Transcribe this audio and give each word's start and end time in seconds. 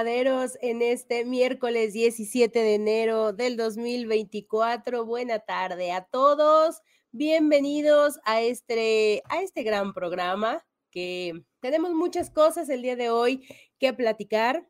En 0.00 0.80
este 0.80 1.24
miércoles 1.24 1.92
17 1.92 2.56
de 2.56 2.74
enero 2.74 3.32
del 3.32 3.56
2024? 3.56 5.04
Buena 5.04 5.40
tarde 5.40 5.90
a 5.90 6.04
todos. 6.04 6.82
Bienvenidos 7.10 8.20
a 8.24 8.40
este, 8.40 9.24
a 9.28 9.42
este 9.42 9.64
gran 9.64 9.92
programa 9.94 10.64
que 10.92 11.42
tenemos 11.58 11.94
muchas 11.94 12.30
cosas 12.30 12.68
el 12.68 12.82
día 12.82 12.94
de 12.94 13.10
hoy 13.10 13.44
que 13.80 13.92
platicar. 13.92 14.68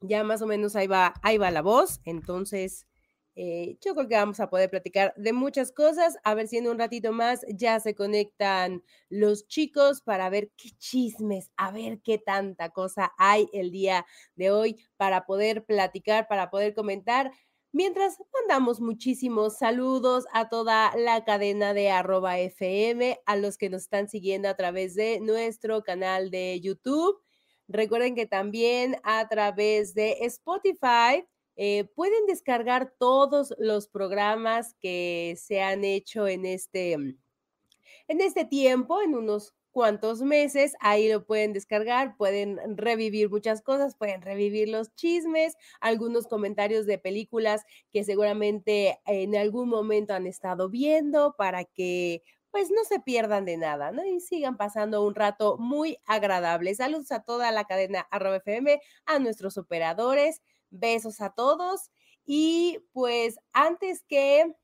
Ya 0.00 0.22
más 0.22 0.40
o 0.40 0.46
menos 0.46 0.76
ahí 0.76 0.86
va, 0.86 1.14
ahí 1.24 1.36
va 1.36 1.50
la 1.50 1.62
voz. 1.62 2.00
Entonces, 2.04 2.86
eh, 3.36 3.78
yo 3.84 3.94
creo 3.94 4.08
que 4.08 4.14
vamos 4.14 4.38
a 4.38 4.48
poder 4.48 4.70
platicar 4.70 5.12
de 5.16 5.32
muchas 5.32 5.72
cosas. 5.72 6.16
A 6.24 6.34
ver 6.34 6.46
si 6.48 6.58
en 6.58 6.68
un 6.68 6.78
ratito 6.78 7.12
más 7.12 7.44
ya 7.48 7.80
se 7.80 7.94
conectan 7.94 8.82
los 9.08 9.48
chicos 9.48 10.02
para 10.02 10.30
ver 10.30 10.52
qué 10.56 10.70
chismes, 10.78 11.50
a 11.56 11.72
ver 11.72 12.00
qué 12.02 12.18
tanta 12.18 12.70
cosa 12.70 13.12
hay 13.18 13.48
el 13.52 13.70
día 13.70 14.06
de 14.36 14.50
hoy 14.50 14.76
para 14.96 15.26
poder 15.26 15.64
platicar, 15.64 16.28
para 16.28 16.50
poder 16.50 16.74
comentar. 16.74 17.32
Mientras 17.72 18.18
mandamos 18.32 18.80
muchísimos 18.80 19.58
saludos 19.58 20.26
a 20.32 20.48
toda 20.48 20.94
la 20.96 21.24
cadena 21.24 21.74
de 21.74 21.90
arroba 21.90 22.38
FM, 22.38 23.18
a 23.26 23.36
los 23.36 23.58
que 23.58 23.68
nos 23.68 23.82
están 23.82 24.08
siguiendo 24.08 24.48
a 24.48 24.54
través 24.54 24.94
de 24.94 25.18
nuestro 25.20 25.82
canal 25.82 26.30
de 26.30 26.60
YouTube. 26.60 27.20
Recuerden 27.66 28.14
que 28.14 28.26
también 28.26 28.96
a 29.02 29.26
través 29.26 29.92
de 29.94 30.18
Spotify 30.20 31.26
eh, 31.56 31.84
pueden 31.94 32.26
descargar 32.26 32.92
todos 32.98 33.54
los 33.58 33.88
programas 33.88 34.74
que 34.80 35.36
se 35.38 35.62
han 35.62 35.84
hecho 35.84 36.26
en 36.26 36.46
este, 36.46 36.92
en 36.92 37.16
este 38.08 38.44
tiempo, 38.44 39.00
en 39.00 39.14
unos 39.14 39.54
cuantos 39.74 40.22
meses, 40.22 40.74
ahí 40.78 41.10
lo 41.10 41.26
pueden 41.26 41.52
descargar, 41.52 42.16
pueden 42.16 42.76
revivir 42.76 43.28
muchas 43.28 43.60
cosas, 43.60 43.96
pueden 43.96 44.22
revivir 44.22 44.68
los 44.68 44.94
chismes, 44.94 45.56
algunos 45.80 46.28
comentarios 46.28 46.86
de 46.86 46.96
películas 46.96 47.64
que 47.92 48.04
seguramente 48.04 49.00
en 49.04 49.34
algún 49.34 49.68
momento 49.68 50.14
han 50.14 50.28
estado 50.28 50.70
viendo 50.70 51.34
para 51.36 51.64
que 51.64 52.22
pues 52.52 52.70
no 52.70 52.84
se 52.84 53.00
pierdan 53.00 53.44
de 53.44 53.56
nada, 53.56 53.90
¿no? 53.90 54.06
Y 54.06 54.20
sigan 54.20 54.56
pasando 54.56 55.04
un 55.04 55.16
rato 55.16 55.56
muy 55.58 55.98
agradable. 56.06 56.72
Saludos 56.76 57.10
a 57.10 57.24
toda 57.24 57.50
la 57.50 57.64
cadena 57.64 58.06
arroba 58.12 58.36
FM, 58.36 58.80
a 59.06 59.18
nuestros 59.18 59.58
operadores, 59.58 60.40
besos 60.74 61.20
a 61.20 61.30
todos 61.30 61.90
y 62.26 62.78
pues 62.92 63.38
antes 63.52 64.02
que 64.08 64.54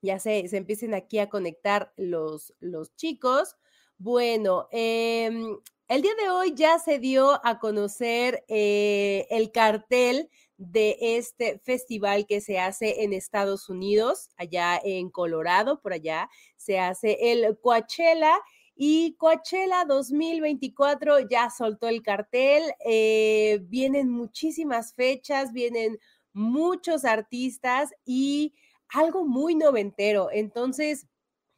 ya 0.00 0.18
se, 0.18 0.44
empiecen 0.56 0.94
aquí 0.94 1.18
a 1.18 1.28
conectar 1.28 1.92
los, 1.96 2.54
los 2.60 2.94
chicos, 2.96 3.56
bueno, 3.98 4.66
em, 4.72 5.58
el 5.86 6.02
día 6.02 6.14
de 6.16 6.30
hoy 6.30 6.54
ya 6.56 6.78
se 6.78 6.98
dio 6.98 7.40
a 7.46 7.60
conocer 7.60 8.44
eh, 8.48 9.26
el 9.30 9.52
cartel 9.52 10.28
de 10.56 10.96
este 11.00 11.60
festival 11.60 12.26
que 12.26 12.40
se 12.40 12.58
hace 12.58 13.04
en 13.04 13.12
Estados 13.12 13.68
Unidos, 13.68 14.30
allá 14.36 14.80
en 14.82 15.10
Colorado, 15.10 15.80
por 15.80 15.92
allá 15.92 16.28
se 16.56 16.78
hace 16.78 17.32
el 17.32 17.58
Coachella 17.60 18.40
y 18.74 19.14
Coachella 19.16 19.84
2024 19.84 21.20
ya 21.28 21.50
soltó 21.50 21.88
el 21.88 22.02
cartel, 22.02 22.62
eh, 22.84 23.60
vienen 23.64 24.08
muchísimas 24.10 24.94
fechas, 24.94 25.52
vienen 25.52 25.98
muchos 26.32 27.04
artistas 27.04 27.90
y 28.04 28.54
algo 28.88 29.24
muy 29.26 29.54
noventero. 29.54 30.30
Entonces, 30.32 31.06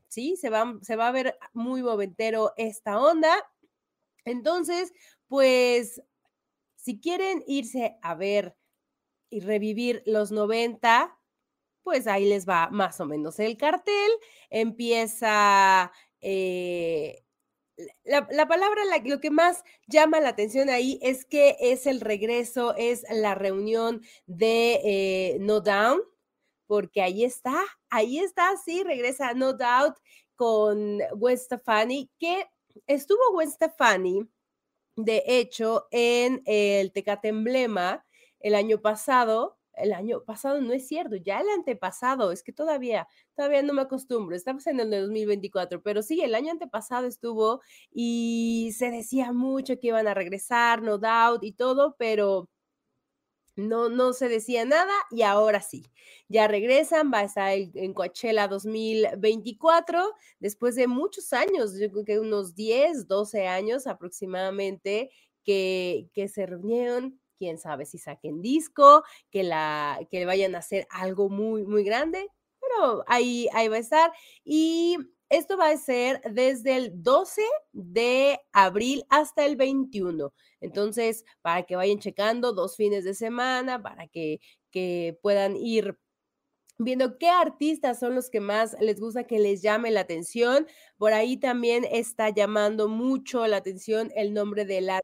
sí, 0.08 0.36
se 0.36 0.50
va, 0.50 0.78
se 0.82 0.97
va 0.97 1.08
a 1.08 1.12
ver 1.12 1.38
muy 1.53 1.82
noventero 1.82 2.53
esta 2.56 2.98
onda. 3.00 3.34
Entonces, 4.24 4.92
pues, 5.28 6.03
si 6.76 7.00
quieren 7.00 7.42
irse 7.47 7.97
a 8.03 8.14
ver 8.14 8.56
y 9.30 9.41
revivir 9.41 10.03
los 10.06 10.32
90, 10.32 11.19
pues 11.82 12.06
ahí 12.06 12.26
les 12.26 12.48
va 12.48 12.70
más 12.70 13.00
o 13.00 13.06
menos 13.06 13.38
el 13.41 13.56
cartel. 13.56 14.10
Empieza 14.50 15.92
eh, 16.24 17.24
la, 18.04 18.26
la, 18.30 18.46
palabra, 18.46 18.84
la, 18.84 18.98
lo 19.04 19.20
que 19.20 19.30
más 19.30 19.64
llama 19.86 20.20
la 20.20 20.30
atención 20.30 20.70
ahí 20.70 20.98
es 21.02 21.24
que 21.24 21.56
es 21.60 21.86
el 21.86 22.00
regreso, 22.00 22.74
es 22.76 23.04
la 23.10 23.34
reunión 23.34 24.02
de 24.26 24.80
eh, 24.84 25.36
No 25.40 25.60
Down, 25.60 26.00
porque 26.66 27.02
ahí 27.02 27.24
está, 27.24 27.60
ahí 27.90 28.18
está, 28.18 28.56
sí, 28.64 28.82
regresa 28.82 29.34
No 29.34 29.52
Doubt 29.52 29.96
con 30.36 31.00
Gwen 31.16 31.38
Stefani, 31.38 32.10
que 32.18 32.46
estuvo 32.86 33.20
Gwen 33.32 33.50
Stefani, 33.50 34.28
de 34.96 35.24
hecho, 35.26 35.88
en 35.91 36.42
el 36.46 36.92
Tecate 36.92 37.28
Emblema 37.28 38.06
el 38.41 38.54
año 38.54 38.80
pasado, 38.80 39.58
el 39.76 39.92
año 39.92 40.22
pasado 40.24 40.60
no 40.60 40.72
es 40.72 40.86
cierto, 40.88 41.16
ya 41.16 41.40
el 41.40 41.48
antepasado, 41.50 42.32
es 42.32 42.42
que 42.42 42.52
todavía, 42.52 43.08
todavía 43.36 43.62
no 43.62 43.72
me 43.74 43.82
acostumbro, 43.82 44.36
estamos 44.36 44.66
en 44.66 44.80
el 44.80 44.90
2024, 44.90 45.82
pero 45.82 46.02
sí, 46.02 46.20
el 46.22 46.34
año 46.34 46.52
antepasado 46.52 47.06
estuvo 47.06 47.60
y 47.92 48.72
se 48.76 48.90
decía 48.90 49.32
mucho 49.32 49.78
que 49.78 49.88
iban 49.88 50.08
a 50.08 50.14
regresar, 50.14 50.82
no 50.82 50.98
doubt 50.98 51.44
y 51.44 51.52
todo, 51.52 51.96
pero 51.98 52.48
no, 53.56 53.88
no 53.88 54.12
se 54.12 54.28
decía 54.28 54.64
nada 54.64 54.92
y 55.10 55.22
ahora 55.22 55.60
sí, 55.60 55.84
ya 56.28 56.48
regresan, 56.48 57.12
va 57.12 57.20
a 57.20 57.24
estar 57.24 57.52
en 57.52 57.94
Coachella 57.94 58.48
2024, 58.48 60.12
después 60.41 60.74
de 60.74 60.88
muchos 60.88 61.32
años, 61.32 61.78
yo 61.78 61.91
creo 61.91 62.04
que 62.04 62.18
unos 62.18 62.54
10, 62.54 63.06
12 63.06 63.46
años 63.46 63.86
aproximadamente 63.86 65.10
que, 65.44 66.08
que 66.14 66.28
se 66.28 66.46
reunieron 66.46 67.20
quién 67.44 67.59
sabe 67.59 67.84
si 67.84 67.99
saquen 67.99 68.41
disco, 68.41 69.05
que, 69.31 69.43
la, 69.43 70.00
que 70.10 70.25
vayan 70.25 70.55
a 70.55 70.59
hacer 70.59 70.87
algo 70.91 71.28
muy, 71.28 71.65
muy 71.66 71.84
grande, 71.84 72.27
pero 72.59 73.05
ahí, 73.06 73.49
ahí 73.53 73.69
va 73.69 73.77
a 73.77 73.81
estar. 73.81 74.12
Y 74.44 74.97
esto 75.28 75.59
va 75.59 75.69
a 75.69 75.77
ser 75.77 76.22
desde 76.22 76.77
el 76.77 77.03
12 77.03 77.43
de 77.72 78.41
abril 78.53 79.04
hasta 79.10 79.44
el 79.44 79.56
21. 79.56 80.33
Entonces, 80.60 81.25
para 81.43 81.65
que 81.65 81.77
vayan 81.77 81.99
checando 81.99 82.54
dos 82.54 82.77
fines 82.77 83.04
de 83.04 83.12
semana, 83.12 83.83
para 83.83 84.06
que, 84.06 84.41
que 84.71 85.19
puedan 85.21 85.54
ir 85.56 85.99
viendo 86.78 87.19
qué 87.19 87.28
artistas 87.28 88.00
son 88.00 88.15
los 88.15 88.31
que 88.31 88.41
más 88.41 88.75
les 88.81 88.99
gusta 88.99 89.25
que 89.25 89.38
les 89.38 89.60
llame 89.60 89.91
la 89.91 90.00
atención. 90.00 90.66
Por 90.97 91.12
ahí 91.12 91.37
también 91.37 91.84
está 91.84 92.31
llamando 92.31 92.88
mucho 92.88 93.47
la 93.47 93.59
atención 93.59 94.10
el 94.16 94.33
nombre 94.33 94.65
de 94.65 94.81
la 94.81 95.00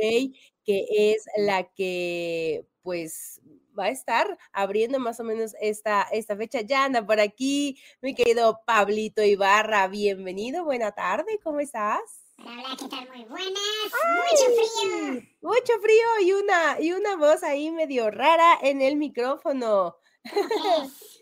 Rey, 0.00 0.34
que 0.64 0.86
es 0.90 1.24
la 1.36 1.64
que 1.72 2.66
pues 2.82 3.40
va 3.78 3.84
a 3.84 3.90
estar 3.90 4.38
abriendo 4.52 4.98
más 4.98 5.20
o 5.20 5.24
menos 5.24 5.54
esta, 5.60 6.02
esta 6.12 6.36
fecha. 6.36 6.60
Ya 6.60 6.84
anda 6.84 7.04
por 7.04 7.20
aquí, 7.20 7.78
mi 8.00 8.14
querido 8.14 8.60
Pablito 8.66 9.22
Ibarra, 9.22 9.88
bienvenido, 9.88 10.64
buena 10.64 10.92
tarde, 10.92 11.38
¿cómo 11.42 11.60
estás? 11.60 12.00
Hola, 12.38 12.76
¿qué 12.78 12.88
tal? 12.88 13.08
Muy 13.08 13.24
buenas. 13.24 13.58
Ay, 14.04 14.30
mucho 14.30 14.44
frío. 14.44 15.22
Mucho 15.42 15.72
frío 15.80 16.06
y 16.22 16.32
una, 16.32 16.80
y 16.80 16.92
una 16.92 17.16
voz 17.16 17.42
ahí 17.44 17.70
medio 17.70 18.10
rara 18.10 18.58
en 18.62 18.82
el 18.82 18.96
micrófono. 18.96 19.96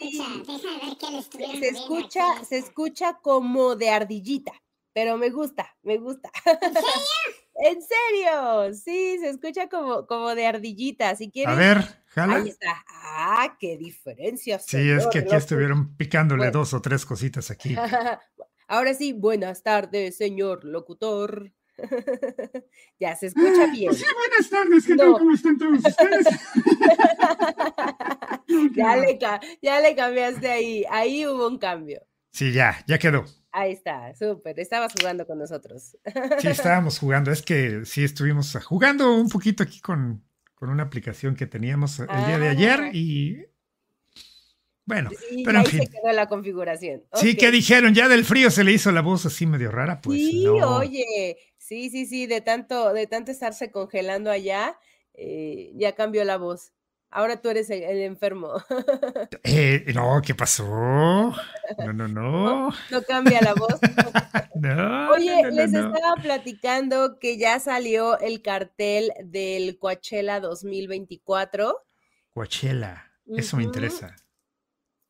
Sí. 0.00 0.20
Se, 1.30 1.58
se 1.60 1.68
escucha, 1.68 2.44
se 2.44 2.58
escucha 2.58 3.20
como 3.22 3.76
de 3.76 3.90
ardillita, 3.90 4.52
pero 4.92 5.16
me 5.16 5.30
gusta, 5.30 5.76
me 5.82 5.98
gusta. 5.98 6.32
¿En 6.44 6.74
serio? 6.74 6.82
¿En 7.54 7.78
serio? 7.82 8.74
Sí, 8.74 9.18
se 9.20 9.30
escucha 9.30 9.68
como, 9.68 10.06
como 10.06 10.34
de 10.34 10.46
ardillita. 10.46 11.14
Si 11.16 11.30
quieres. 11.30 11.54
A 11.54 11.58
ver, 11.58 11.84
jala. 12.06 12.36
Ahí 12.36 12.48
está. 12.48 12.84
Ah, 12.88 13.56
qué 13.58 13.76
diferencia. 13.76 14.58
Sí, 14.58 14.90
es 14.90 15.06
que 15.08 15.20
aquí 15.20 15.34
estuvieron 15.34 15.96
picándole 15.96 16.44
bueno. 16.44 16.58
dos 16.58 16.74
o 16.74 16.80
tres 16.80 17.04
cositas 17.04 17.50
aquí. 17.50 17.76
Ahora 18.68 18.94
sí, 18.94 19.12
buenas 19.12 19.62
tardes, 19.62 20.16
señor 20.16 20.64
locutor. 20.64 21.52
ya 23.00 23.16
se 23.16 23.26
escucha 23.26 23.66
bien. 23.72 23.94
Sí, 23.94 24.04
buenas 24.16 24.50
tardes, 24.50 24.86
¿qué 24.86 24.94
no. 24.94 25.02
tal? 25.02 25.12
¿Cómo 25.12 25.34
están 25.34 25.58
todos 25.58 25.78
ustedes? 25.78 26.26
ya, 28.76 28.96
le, 28.96 29.18
ya 29.60 29.80
le 29.80 29.94
cambiaste 29.94 30.50
ahí. 30.50 30.84
Ahí 30.90 31.26
hubo 31.26 31.48
un 31.48 31.58
cambio. 31.58 32.00
Sí, 32.30 32.52
ya, 32.52 32.82
ya 32.86 32.98
quedó. 32.98 33.24
Ahí 33.52 33.72
está, 33.72 34.14
súper. 34.14 34.58
Estabas 34.58 34.92
jugando 34.98 35.26
con 35.26 35.38
nosotros. 35.38 35.96
Sí, 36.40 36.48
estábamos 36.48 36.98
jugando. 36.98 37.30
Es 37.30 37.42
que 37.42 37.84
sí 37.84 38.02
estuvimos 38.02 38.56
jugando 38.64 39.14
un 39.14 39.28
poquito 39.28 39.62
aquí 39.62 39.80
con, 39.80 40.24
con 40.54 40.70
una 40.70 40.84
aplicación 40.84 41.34
que 41.36 41.46
teníamos 41.46 41.98
el 42.00 42.06
día 42.06 42.38
de 42.38 42.48
ayer 42.48 42.80
Ah. 42.80 42.90
y 42.92 43.44
bueno, 44.84 45.10
pero 45.44 45.50
en 45.50 45.56
ahí 45.58 45.66
fin. 45.66 45.80
se 45.80 45.90
quedó 45.90 46.12
la 46.12 46.26
configuración. 46.28 47.04
Sí, 47.14 47.36
que 47.36 47.50
dijeron, 47.52 47.94
ya 47.94 48.08
del 48.08 48.24
frío 48.24 48.50
se 48.50 48.64
le 48.64 48.72
hizo 48.72 48.90
la 48.90 49.00
voz 49.00 49.24
así 49.26 49.46
medio 49.46 49.70
rara, 49.70 50.00
pues 50.00 50.18
sí, 50.18 50.44
no. 50.44 50.78
oye, 50.78 51.36
sí, 51.56 51.88
sí, 51.88 52.04
sí, 52.06 52.26
de 52.26 52.40
tanto, 52.40 52.92
de 52.92 53.06
tanto 53.06 53.30
estarse 53.30 53.70
congelando 53.70 54.30
allá, 54.30 54.76
eh, 55.14 55.70
ya 55.76 55.94
cambió 55.94 56.24
la 56.24 56.36
voz. 56.36 56.72
Ahora 57.12 57.40
tú 57.40 57.50
eres 57.50 57.68
el, 57.70 57.82
el 57.82 58.00
enfermo. 58.02 58.54
Eh, 59.44 59.84
no, 59.94 60.20
¿qué 60.24 60.34
pasó? 60.34 60.64
No, 60.64 61.92
no, 61.94 62.08
no. 62.08 62.70
No 62.90 63.02
cambia 63.02 63.40
la 63.42 63.54
voz. 63.54 63.80
No, 64.54 65.10
Oye, 65.12 65.42
no, 65.42 65.50
les 65.50 65.74
estaba 65.74 66.14
platicando 66.22 67.18
que 67.18 67.36
ya 67.36 67.58
salió 67.58 68.18
el 68.20 68.42
cartel 68.42 69.12
del 69.24 69.78
Coachella 69.78 70.38
2024. 70.40 71.82
Coachella, 72.32 73.10
eso 73.26 73.56
me 73.56 73.64
Ujú. 73.64 73.72
interesa. 73.74 74.14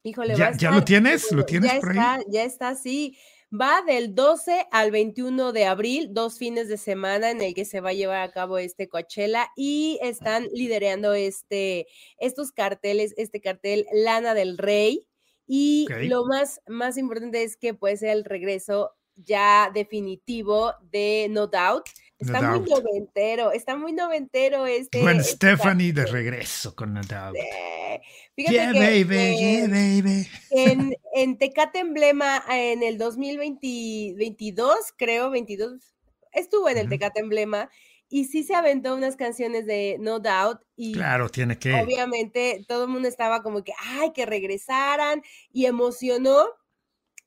Híjole, 0.04 0.36
¿Ya- 0.36 0.52
ya 0.56 0.70
lo 0.70 0.82
tienes? 0.84 1.30
¿Lo 1.32 1.44
tienes 1.44 1.72
ya 1.72 1.80
por 1.80 1.90
ahí? 1.90 1.98
está, 1.98 2.18
Ya 2.28 2.44
está, 2.44 2.74
sí. 2.74 3.16
Va 3.54 3.82
del 3.86 4.14
12 4.14 4.66
al 4.70 4.90
21 4.90 5.52
de 5.52 5.66
abril, 5.66 6.08
dos 6.14 6.38
fines 6.38 6.68
de 6.68 6.78
semana 6.78 7.30
en 7.30 7.42
el 7.42 7.52
que 7.52 7.66
se 7.66 7.82
va 7.82 7.90
a 7.90 7.92
llevar 7.92 8.22
a 8.22 8.32
cabo 8.32 8.56
este 8.56 8.88
Coachella 8.88 9.50
y 9.56 9.98
están 10.00 10.48
liderando 10.54 11.12
este, 11.12 11.86
estos 12.16 12.50
carteles, 12.52 13.12
este 13.18 13.42
cartel 13.42 13.86
Lana 13.92 14.32
del 14.32 14.56
Rey. 14.56 15.06
Y 15.46 15.86
lo 16.08 16.24
más, 16.24 16.62
más 16.66 16.96
importante 16.96 17.42
es 17.42 17.58
que 17.58 17.74
puede 17.74 17.98
ser 17.98 18.10
el 18.16 18.24
regreso 18.24 18.92
ya 19.16 19.70
definitivo 19.74 20.72
de 20.90 21.26
No 21.28 21.46
Doubt. 21.46 21.84
No 22.22 22.32
Está 22.34 22.50
muy 22.50 22.58
Doubt. 22.68 22.68
noventero, 22.84 23.52
está 23.52 23.76
muy 23.76 23.92
noventero 23.92 24.66
este. 24.66 25.00
Gwen 25.00 25.18
este 25.20 25.32
Stefani 25.34 25.92
de 25.92 26.06
regreso 26.06 26.74
con 26.74 26.92
No 26.94 27.00
Doubt. 27.02 27.36
Eh, 27.36 28.00
Fíjate 28.34 28.54
Yeah, 28.54 28.72
que, 28.72 28.78
baby, 29.04 29.36
yeah, 29.36 29.68
baby. 29.68 30.28
en, 30.50 30.94
en 31.14 31.38
Tecate 31.38 31.80
Emblema 31.80 32.42
en 32.50 32.82
el 32.82 32.96
2022, 32.98 34.74
creo, 34.96 35.30
22, 35.30 35.94
estuvo 36.32 36.68
en 36.68 36.78
el 36.78 36.84
Ujú. 36.86 36.90
Tecate 36.90 37.20
Emblema 37.20 37.70
y 38.08 38.24
sí 38.26 38.42
se 38.42 38.54
aventó 38.54 38.94
unas 38.94 39.16
canciones 39.16 39.66
de 39.66 39.96
No 40.00 40.20
Doubt 40.20 40.60
y 40.76 40.92
Claro, 40.92 41.28
tiene 41.28 41.58
que. 41.58 41.74
obviamente 41.74 42.64
todo 42.68 42.84
el 42.84 42.90
mundo 42.90 43.08
estaba 43.08 43.42
como 43.42 43.64
que, 43.64 43.72
ay, 43.78 44.12
que 44.12 44.26
regresaran 44.26 45.22
y 45.52 45.66
emocionó 45.66 46.46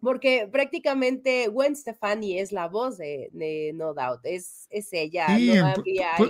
porque 0.05 0.47
prácticamente 0.49 1.49
Gwen 1.49 1.75
Stefani 1.75 2.39
es 2.39 2.53
la 2.53 2.67
voz 2.69 2.97
de, 2.97 3.29
de 3.33 3.71
No 3.75 3.93
Doubt, 3.93 4.21
es, 4.23 4.67
es 4.69 4.87
ella, 4.93 5.27
Sí, 5.37 5.51
no 5.53 5.63
más. 5.63 5.77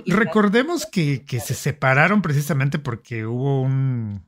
recordemos 0.07 0.85
que, 0.87 1.23
que 1.25 1.39
se 1.39 1.53
separaron 1.53 2.23
precisamente 2.23 2.79
porque 2.79 3.25
hubo 3.27 3.61
un 3.61 4.25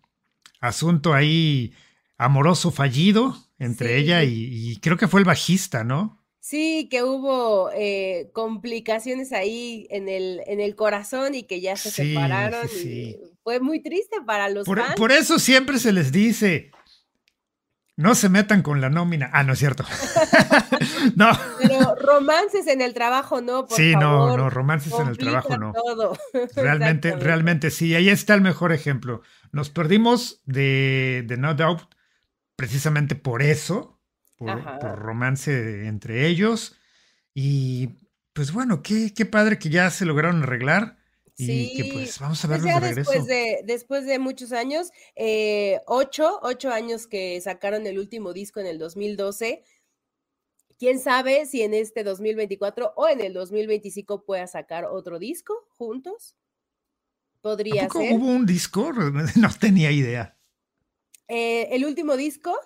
asunto 0.60 1.14
ahí 1.16 1.74
amoroso 2.18 2.70
fallido 2.72 3.36
entre 3.58 3.90
Sí. 3.90 3.94
ella 4.04 4.24
y, 4.24 4.72
y 4.72 4.78
creo 4.78 4.98
que 4.98 5.08
fue 5.08 5.22
el 5.22 5.26
bajista, 5.26 5.84
¿no? 5.84 6.24
Sí, 6.40 6.88
que 6.90 7.04
hubo 7.04 7.70
eh, 7.76 8.30
complicaciones 8.34 9.34
ahí 9.34 9.86
en 9.90 10.08
el, 10.08 10.42
en 10.48 10.62
el 10.62 10.76
corazón 10.76 11.36
y 11.36 11.44
que 11.44 11.60
ya 11.60 11.76
se 11.76 11.92
Sí, 11.92 12.14
separaron. 12.14 12.68
sí, 12.70 12.78
sí. 12.80 12.90
y 12.90 13.18
fue 13.44 13.60
muy 13.60 13.82
triste 13.82 14.18
para 14.26 14.48
los 14.50 14.66
Por, 14.66 14.80
fans. 14.80 14.96
por 14.96 15.12
eso 15.12 15.40
siempre 15.40 15.78
se 15.78 15.92
les 15.92 16.12
dice, 16.14 16.72
no 17.98 18.14
se 18.14 18.30
metan 18.30 18.62
con 18.62 18.80
la 18.80 18.90
nómina. 18.90 19.30
Ah, 19.34 19.44
no 19.44 19.54
es 19.54 19.60
cierto. 19.60 19.84
no, 21.16 21.32
Pero 21.60 21.96
romances 21.96 22.68
en 22.68 22.82
el 22.82 22.94
trabajo 22.94 23.42
no, 23.42 23.66
por 23.66 23.76
sí, 23.76 23.94
no, 23.94 24.02
favor. 24.02 24.40
no, 24.40 24.50
romances 24.52 24.94
en 24.94 25.08
el 25.08 25.18
trabajo 25.18 25.58
no. 25.58 25.74
todo. 25.74 26.16
Realmente, 26.56 27.16
realmente 27.16 27.72
sí. 27.72 27.96
Ahí 27.96 28.10
está 28.10 28.36
el 28.36 28.42
mejor 28.42 28.72
ejemplo. 28.72 29.24
Nos 29.52 29.72
perdimos 29.72 30.42
de, 30.46 31.24
de 31.26 31.38
No 31.38 31.56
Doubt 31.56 31.82
precisamente 32.56 33.16
por 33.16 33.42
eso, 33.42 34.00
por, 34.38 34.64
por 34.80 35.00
romance 35.00 35.88
entre 35.88 36.28
ellos. 36.28 36.78
Y 37.34 37.98
pues 38.34 38.52
bueno, 38.52 38.84
qué, 38.84 39.12
qué 39.16 39.26
padre 39.26 39.58
que 39.58 39.70
ya 39.70 39.90
se 39.90 40.06
lograron 40.06 40.44
arreglar 40.44 40.98
y 41.38 41.78
que 41.78 41.84
Sí, 41.84 41.92
pues 41.94 42.19
vamos 42.19 42.44
a 42.44 42.48
Pues 42.48 42.63
ya 42.63 42.80
de 42.80 42.95
después 42.95 43.25
de, 43.25 43.62
después 43.63 44.06
de 44.06 44.19
muchos 44.19 44.51
años, 44.51 44.89
eh, 45.16 45.80
ocho, 45.86 46.39
ocho 46.42 46.72
años 46.72 47.06
que 47.07 47.39
sacaron 47.42 47.86
el 47.86 48.00
último 48.00 48.34
disco 48.34 48.60
en 48.60 48.66
el 48.66 48.80
2012. 48.80 49.63
Quién 50.80 51.00
sabe 51.00 51.45
si 51.45 51.62
en 51.62 51.74
este 51.74 52.04
2024 52.04 52.94
o 52.95 53.07
en 53.07 53.22
el 53.22 53.34
2025 53.34 54.25
pueda 54.25 54.48
sacar 54.48 54.86
otro 54.86 55.19
disco 55.19 55.68
juntos. 55.69 56.36
¿A 57.38 57.42
Podría 57.42 57.88
poco 57.88 58.01
ser. 58.01 58.13
hubo 58.13 58.28
un 58.28 58.45
disco? 58.45 58.92
No 59.36 59.50
tenía 59.60 59.92
idea. 59.92 60.38
Eh, 61.28 61.68
el 61.75 61.86
último 61.86 62.16
disco 62.16 62.57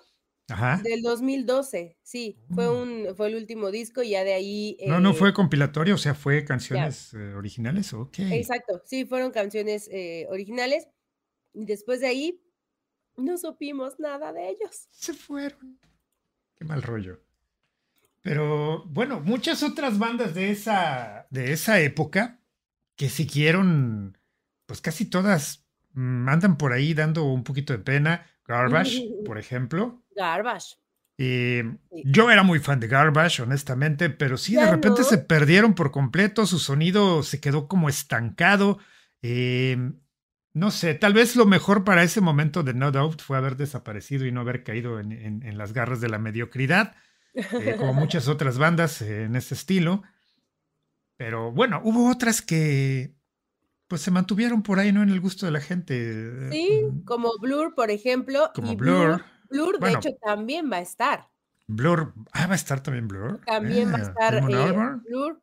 Ajá. 0.50 0.82
del 0.84 1.02
2012, 1.02 1.98
sí, 2.02 2.38
fue 2.54 2.68
Mm. 2.68 3.08
un, 3.08 3.16
fue 3.16 3.28
el 3.28 3.36
último 3.36 3.72
disco 3.72 4.04
y 4.04 4.10
ya 4.10 4.24
de 4.24 4.34
ahí. 4.34 4.78
No, 4.86 5.00
no 5.00 5.12
eh, 5.12 5.14
fue 5.14 5.34
compilatorio, 5.34 5.96
o 5.96 5.98
sea, 5.98 6.14
fue 6.14 6.44
canciones 6.44 7.14
eh, 7.14 7.34
originales. 7.36 7.94
Ok. 7.94 8.20
Exacto, 8.20 8.82
sí, 8.86 9.06
fueron 9.06 9.32
canciones 9.32 9.88
eh, 9.92 10.26
originales. 10.30 10.88
Y 11.54 11.66
después 11.66 12.02
de 12.02 12.08
ahí, 12.08 12.42
no 13.18 13.38
supimos 13.38 14.00
nada 14.00 14.34
de 14.34 14.50
ellos. 14.50 14.88
Se 14.92 15.14
fueron. 15.14 15.80
Qué 16.56 16.66
mal 16.66 16.82
rollo. 16.82 17.22
Pero 18.22 18.86
bueno, 18.86 19.20
muchas 19.20 19.64
otras 19.64 19.98
bandas 19.98 20.34
de 20.34 20.52
esa, 20.52 21.28
de 21.32 21.54
esa 21.54 21.80
época 21.82 22.40
que 22.96 23.10
siguieron, 23.10 24.18
pues 24.68 24.80
casi 24.82 25.06
todas 25.06 25.66
mm, 25.94 26.30
andan 26.30 26.58
por 26.58 26.72
ahí 26.72 26.94
dando 26.94 27.24
un 27.24 27.44
poquito 27.44 27.74
de 27.74 27.80
pena. 27.80 28.28
Garbage, 28.46 29.08
por 29.26 29.38
ejemplo. 29.38 30.01
Garbage. 30.16 30.76
Sí. 31.18 31.62
yo 32.06 32.32
era 32.32 32.42
muy 32.42 32.58
fan 32.60 32.80
de 32.80 32.88
Garbage, 32.88 33.44
honestamente, 33.44 34.10
pero 34.10 34.38
sí, 34.38 34.56
de 34.56 34.66
repente 34.72 35.02
no. 35.02 35.08
se 35.08 35.20
perdieron 35.20 35.76
por 35.76 35.92
completo, 35.92 36.48
su 36.48 36.58
sonido 36.58 37.22
se 37.22 37.40
quedó 37.40 37.68
como 37.68 37.90
estancado. 37.90 38.80
eh, 39.22 39.78
no 40.54 40.70
sé, 40.72 40.96
tal 40.96 41.14
vez 41.14 41.36
lo 41.38 41.46
mejor 41.46 41.84
para 41.86 42.04
ese 42.04 42.20
momento 42.22 42.62
de 42.64 42.74
No 42.74 42.92
Doubt 42.92 43.22
fue 43.22 43.38
haber 43.38 43.56
desaparecido 43.56 44.26
y 44.26 44.32
no 44.34 44.42
haber 44.42 44.64
caído 44.64 45.00
en, 45.00 45.12
en- 45.14 45.44
en 45.44 45.58
las 45.58 45.72
garras 45.74 46.02
de 46.02 46.10
la 46.10 46.18
mediocridad, 46.18 46.96
eh, 47.34 47.76
como 47.78 47.94
muchas 47.94 48.28
otras 48.28 48.58
bandas 48.58 49.02
eh, 49.02 49.24
en 49.24 49.36
ese 49.38 49.54
estilo. 49.54 50.02
Pero 51.18 51.52
bueno, 51.52 51.82
hubo 51.84 52.10
otras 52.10 52.42
que 52.42 53.14
pues 53.88 54.02
se 54.02 54.12
mantuvieron 54.12 54.64
por 54.64 54.80
ahí, 54.80 54.92
¿no? 54.92 55.04
En 55.04 55.10
el 55.10 55.20
gusto 55.20 55.46
de 55.46 55.52
la 55.52 55.62
gente. 55.62 56.50
Sí, 56.52 56.82
Mm, 56.92 57.04
como 57.04 57.32
Blur, 57.40 57.76
por 57.76 57.92
ejemplo. 57.92 58.52
Como 58.56 58.72
y 58.72 58.76
Blur. 58.76 59.06
Blur, 59.08 59.26
de 59.52 59.78
Bueno. 59.80 60.00
hecho, 60.00 60.10
también 60.24 60.72
va 60.72 60.78
a 60.78 60.82
estar. 60.82 61.30
Blur. 61.68 62.14
Ah, 62.34 62.48
va 62.48 62.54
a 62.54 62.56
estar 62.56 62.82
también 62.82 63.08
Blur. 63.08 63.40
También 63.46 63.92
va 63.94 63.98
a 63.98 64.00
Eh, 64.00 64.04
estar 64.04 64.36
eh. 64.36 64.42
Blur. 64.42 65.42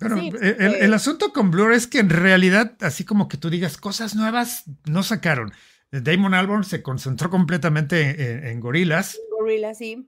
Bueno, 0.00 0.16
Sí, 0.18 0.30
eh, 0.42 0.56
el, 0.58 0.74
el 0.74 0.94
asunto 0.94 1.32
con 1.32 1.50
Blur 1.50 1.72
es 1.72 1.86
que 1.86 2.00
en 2.00 2.10
realidad, 2.10 2.76
así 2.80 3.04
como 3.04 3.28
que 3.28 3.38
tú 3.38 3.48
digas 3.48 3.78
cosas 3.78 4.14
nuevas, 4.14 4.64
no 4.84 5.02
sacaron. 5.02 5.52
Damon 5.90 6.34
Albarn 6.34 6.64
se 6.64 6.82
concentró 6.82 7.30
completamente 7.30 8.30
en, 8.32 8.44
en 8.46 8.60
gorilas. 8.60 9.18
Gorilla, 9.30 9.72
sí. 9.72 10.06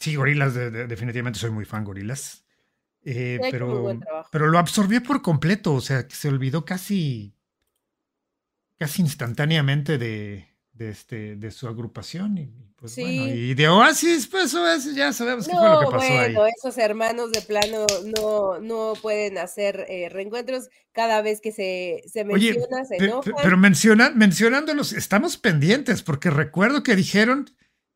Sí, 0.00 0.16
gorilas, 0.16 0.54
de- 0.54 0.70
de- 0.70 0.86
definitivamente 0.88 1.38
soy 1.38 1.50
muy 1.50 1.64
fan 1.64 1.84
gorilas. 1.84 2.44
Eh, 3.04 3.38
pero, 3.50 3.98
pero 4.32 4.48
lo 4.48 4.58
absorbió 4.58 5.02
por 5.02 5.22
completo, 5.22 5.74
o 5.74 5.80
sea, 5.80 6.08
que 6.08 6.14
se 6.16 6.28
olvidó 6.28 6.64
casi, 6.64 7.32
casi 8.76 9.02
instantáneamente 9.02 9.98
de, 9.98 10.47
de, 10.78 10.90
este, 10.90 11.36
de 11.36 11.50
su 11.50 11.66
agrupación. 11.68 12.38
Y, 12.38 12.50
pues 12.76 12.92
Sí. 12.92 13.02
bueno, 13.02 13.34
y 13.34 13.54
de 13.54 13.68
Oasis, 13.68 14.28
pues 14.28 14.54
Oasis 14.54 14.94
ya 14.94 15.12
sabemos 15.12 15.46
qué 15.48 15.52
fue 15.54 15.68
lo 15.68 15.78
que 15.80 15.84
No, 15.86 15.90
pasó 15.90 16.12
bueno, 16.14 16.42
ahí. 16.44 16.52
esos 16.56 16.78
hermanos 16.78 17.32
de 17.32 17.42
plano 17.42 17.84
no, 18.16 18.60
no 18.60 18.92
pueden 19.02 19.36
hacer 19.38 19.84
eh, 19.88 20.08
reencuentros. 20.08 20.68
Cada 20.92 21.20
vez 21.22 21.40
que 21.40 21.52
se, 21.52 22.02
se 22.06 22.22
Oye, 22.22 22.52
menciona, 22.54 22.84
se 22.84 22.96
enojan. 22.96 23.34
Pero 23.42 23.56
menciona, 23.56 24.10
mencionándolos, 24.10 24.92
estamos 24.92 25.36
pendientes, 25.36 26.02
porque 26.02 26.30
recuerdo 26.30 26.82
que 26.82 26.94
dijeron 26.96 27.50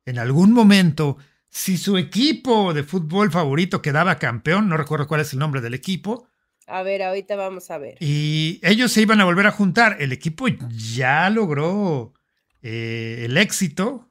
en 0.05 0.19
algún 0.19 0.53
momento, 0.53 1.17
si 1.49 1.77
su 1.79 1.97
equipo 1.97 2.75
de 2.75 2.83
fútbol 2.83 3.31
favorito 3.31 3.83
quedaba 3.83 4.19
campeón, 4.19 4.69
no 4.69 4.77
recuerdo 4.77 5.07
cuál 5.07 5.21
es 5.21 5.33
el 5.33 5.39
nombre 5.39 5.61
del 5.61 5.75
equipo, 5.75 6.27
A 6.67 6.83
ver, 6.83 7.03
ahorita 7.03 7.37
vamos 7.37 7.71
a 7.71 7.79
ver. 7.79 7.97
y 8.01 8.59
ellos 8.65 8.91
se 8.91 9.03
iban 9.03 9.21
a 9.21 9.25
volver 9.27 9.47
a 9.47 9.53
juntar. 9.53 9.97
El 10.01 10.13
equipo 10.13 10.47
ya 10.49 11.29
logró 11.31 12.15
eh, 12.63 13.25
el 13.27 13.37
éxito 13.37 14.09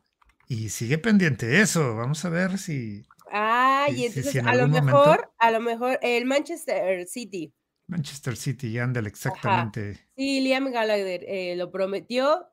y 0.48 0.70
sigue 0.70 0.98
pendiente 0.98 1.46
de 1.48 1.62
eso. 1.62 1.96
Vamos 1.96 2.24
a 2.26 2.30
ver 2.30 2.58
si 2.58 3.06
Ah, 3.34 3.88
y 3.90 4.06
entonces 4.06 4.36
en 4.36 4.48
a 4.48 4.56
lo 4.56 4.68
mejor, 4.68 4.92
momento. 4.92 5.34
a 5.40 5.52
lo 5.52 5.60
mejor 5.62 6.00
el 6.02 6.26
Manchester 6.26 7.08
City. 7.08 7.54
Manchester 7.88 8.36
City, 8.36 8.78
ándale, 8.78 9.08
exactamente. 9.10 10.00
Sí, 10.18 10.42
Liam 10.42 10.70
Gallagher 10.72 11.24
eh, 11.28 11.56
lo 11.56 11.72
prometió. 11.72 12.48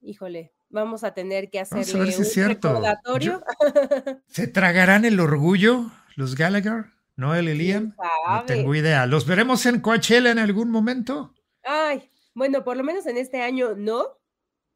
Híjole, 0.00 0.52
vamos 0.68 1.02
a 1.04 1.14
tener 1.14 1.50
que 1.50 1.64
ver 1.70 1.84
si 1.84 1.96
un 1.96 2.24
cierto. 2.24 2.68
recordatorio. 2.68 3.42
¿Se 4.28 4.46
tragarán 4.46 5.04
el 5.04 5.18
orgullo 5.18 5.90
los 6.16 6.34
Gallagher? 6.36 6.86
¿Noel 7.16 7.48
y 7.48 7.54
Liam? 7.54 7.94
No 8.28 8.44
tengo 8.44 8.74
idea. 8.74 9.06
¿Los 9.06 9.26
veremos 9.26 9.66
en 9.66 9.80
Coachella 9.80 10.30
en 10.32 10.38
algún 10.38 10.70
momento? 10.70 11.32
Ay, 11.62 12.10
Bueno, 12.34 12.64
por 12.64 12.76
lo 12.76 12.82
menos 12.84 13.06
en 13.06 13.16
este 13.16 13.40
año 13.42 13.74
no. 13.76 14.06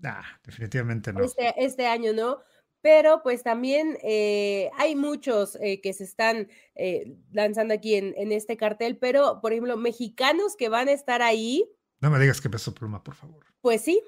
Ah, 0.04 0.24
definitivamente 0.44 1.12
no. 1.12 1.24
Este, 1.24 1.54
este 1.56 1.86
año 1.86 2.12
no. 2.12 2.38
Pero 2.80 3.22
pues 3.24 3.42
también 3.42 3.98
eh, 4.04 4.70
hay 4.78 4.94
muchos 4.94 5.56
eh, 5.60 5.80
que 5.80 5.92
se 5.92 6.04
están 6.04 6.48
eh, 6.76 7.16
lanzando 7.32 7.74
aquí 7.74 7.96
en, 7.96 8.14
en, 8.16 8.30
este 8.30 8.56
cartel, 8.56 8.96
pero 8.96 9.40
por 9.40 9.52
ejemplo, 9.52 9.76
mexicanos 9.76 10.54
que 10.56 10.68
van 10.68 10.86
a 10.86 10.92
estar 10.92 11.20
ahí. 11.20 11.68
No 12.00 12.08
me 12.10 12.20
digas 12.20 12.40
que 12.40 12.48
peso 12.48 12.72
pluma, 12.74 13.02
por 13.02 13.16
favor. 13.16 13.44
Pues 13.60 13.82
sí, 13.82 14.00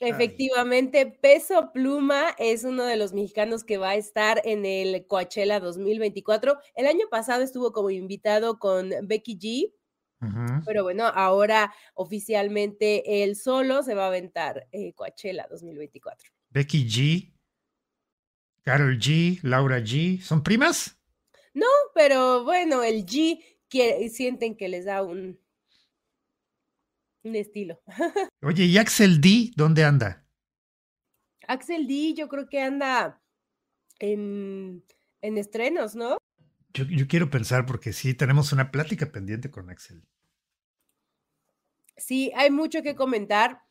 efectivamente, 0.00 1.06
Peso 1.06 1.70
Pluma 1.72 2.34
es 2.38 2.64
uno 2.64 2.84
de 2.84 2.96
los 2.96 3.12
mexicanos 3.12 3.64
que 3.64 3.78
va 3.78 3.90
a 3.90 3.96
estar 3.96 4.40
en 4.44 4.64
el 4.64 5.06
Coachella 5.06 5.60
2024. 5.60 6.58
El 6.74 6.86
año 6.86 7.06
pasado 7.10 7.42
estuvo 7.42 7.72
como 7.72 7.90
invitado 7.90 8.58
con 8.58 8.90
Becky 9.02 9.38
G. 9.38 9.72
Pero 10.64 10.84
bueno, 10.84 11.06
ahora 11.06 11.74
oficialmente 11.94 13.22
él 13.22 13.34
solo 13.36 13.82
se 13.82 13.94
va 13.94 14.04
a 14.04 14.08
aventar 14.08 14.68
Coachella 14.94 15.46
2024. 15.50 16.30
Becky 16.50 16.86
G 16.86 17.32
Carol 18.62 18.96
G, 18.96 19.40
Laura 19.42 19.80
G, 19.80 20.20
¿son 20.20 20.42
primas? 20.42 20.96
No, 21.52 21.66
pero 21.94 22.44
bueno, 22.44 22.82
el 22.82 23.04
G 23.04 23.42
sienten 24.10 24.56
que 24.56 24.68
les 24.68 24.84
da 24.84 25.02
un, 25.02 25.38
un 27.24 27.36
estilo. 27.36 27.82
Oye, 28.42 28.64
¿y 28.64 28.78
Axel 28.78 29.20
D 29.20 29.50
dónde 29.56 29.84
anda? 29.84 30.24
Axel 31.48 31.88
D 31.88 32.14
yo 32.14 32.28
creo 32.28 32.48
que 32.48 32.60
anda 32.60 33.20
en, 33.98 34.84
en 35.20 35.38
estrenos, 35.38 35.96
¿no? 35.96 36.18
Yo, 36.72 36.84
yo, 36.84 37.06
quiero 37.08 37.28
pensar 37.28 37.66
porque 37.66 37.92
sí, 37.92 38.14
tenemos 38.14 38.52
una 38.52 38.70
plática 38.70 39.10
pendiente 39.10 39.50
con 39.50 39.70
Axel. 39.70 40.04
Sí, 41.96 42.32
hay 42.34 42.50
mucho 42.50 42.82
que 42.82 42.94
comentar. 42.94 43.62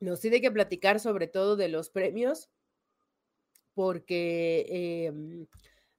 Nos 0.00 0.20
tiene 0.20 0.40
que 0.40 0.50
platicar 0.50 1.00
sobre 1.00 1.26
todo 1.28 1.56
de 1.56 1.68
los 1.68 1.90
premios 1.90 2.50
porque 3.74 4.66
eh, 4.68 5.46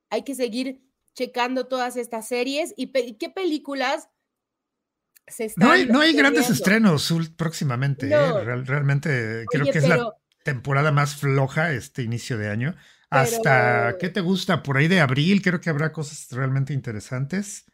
hay 0.10 0.24
que 0.24 0.36
seguir 0.36 0.82
checando 1.14 1.68
todas 1.68 1.96
estas 1.96 2.28
series 2.28 2.74
y 2.78 2.88
pe 2.88 3.18
qué 3.18 3.30
películas 3.30 4.10
se 5.28 5.46
están. 5.46 5.68
No 5.68 5.74
hay, 5.74 5.86
no 5.86 6.02
hay 6.02 6.14
grandes 6.14 6.50
estrenos 6.50 7.14
próximamente. 7.38 8.08
No. 8.08 8.40
¿eh? 8.40 8.44
Real, 8.44 8.66
realmente 8.66 9.46
creo 9.50 9.64
Oye, 9.64 9.72
que 9.72 9.80
es 9.80 9.86
pero, 9.86 9.96
la 9.96 10.18
temporada 10.44 10.92
más 10.92 11.16
floja 11.16 11.72
este 11.72 12.04
inicio 12.04 12.38
de 12.38 12.50
año. 12.50 12.76
Pero, 13.10 13.22
Hasta, 13.22 13.98
¿qué 14.00 14.10
te 14.10 14.22
gusta? 14.22 14.64
Por 14.64 14.78
ahí 14.78 14.88
de 14.88 15.00
abril 15.00 15.42
creo 15.42 15.62
que 15.62 15.70
habrá 15.70 15.92
cosas 15.92 16.28
realmente 16.32 16.74
interesantes. 16.74 17.66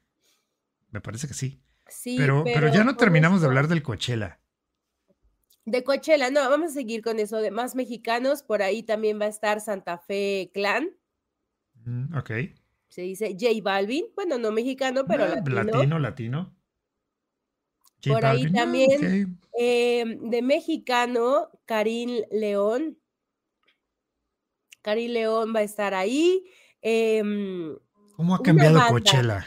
Me 0.91 1.01
parece 1.01 1.27
que 1.27 1.33
sí. 1.33 1.63
Sí, 1.89 2.15
pero, 2.17 2.43
pero, 2.43 2.71
ya 2.71 2.83
no 2.83 2.95
terminamos 2.95 3.41
de 3.41 3.47
hablar 3.47 3.67
del 3.67 3.83
Coachella. 3.83 4.39
De 5.65 5.83
Coachella, 5.83 6.31
no, 6.31 6.49
vamos 6.49 6.71
a 6.71 6.73
seguir 6.73 7.01
con 7.03 7.19
eso 7.19 7.37
de 7.37 7.51
más 7.51 7.75
mexicanos. 7.75 8.43
Por 8.43 8.61
ahí 8.61 8.83
también 8.83 9.19
va 9.19 9.25
a 9.25 9.29
estar 9.29 9.61
Santa 9.61 9.97
Fe 9.97 10.51
Clan. 10.53 10.89
Mm, 11.85 12.15
ok. 12.17 12.31
Se 12.87 13.01
dice 13.03 13.37
J 13.39 13.51
Balvin. 13.61 14.05
Bueno, 14.15 14.37
no 14.39 14.51
mexicano, 14.51 15.05
pero 15.05 15.27
no, 15.27 15.35
latino. 15.35 15.63
Latino, 15.63 15.99
latino. 15.99 16.55
J 18.03 18.13
Por 18.13 18.23
Balvin. 18.23 18.47
ahí 18.47 18.53
también 18.53 18.97
okay. 18.97 19.25
eh, 19.59 20.17
de 20.21 20.41
mexicano, 20.41 21.49
Karim 21.65 22.21
León. 22.31 22.97
Karim 24.81 25.11
León 25.11 25.53
va 25.55 25.59
a 25.59 25.63
estar 25.63 25.93
ahí. 25.93 26.45
Eh, 26.81 27.21
¿Cómo 28.15 28.35
ha 28.35 28.41
cambiado 28.41 28.79
Coachella? 28.87 29.45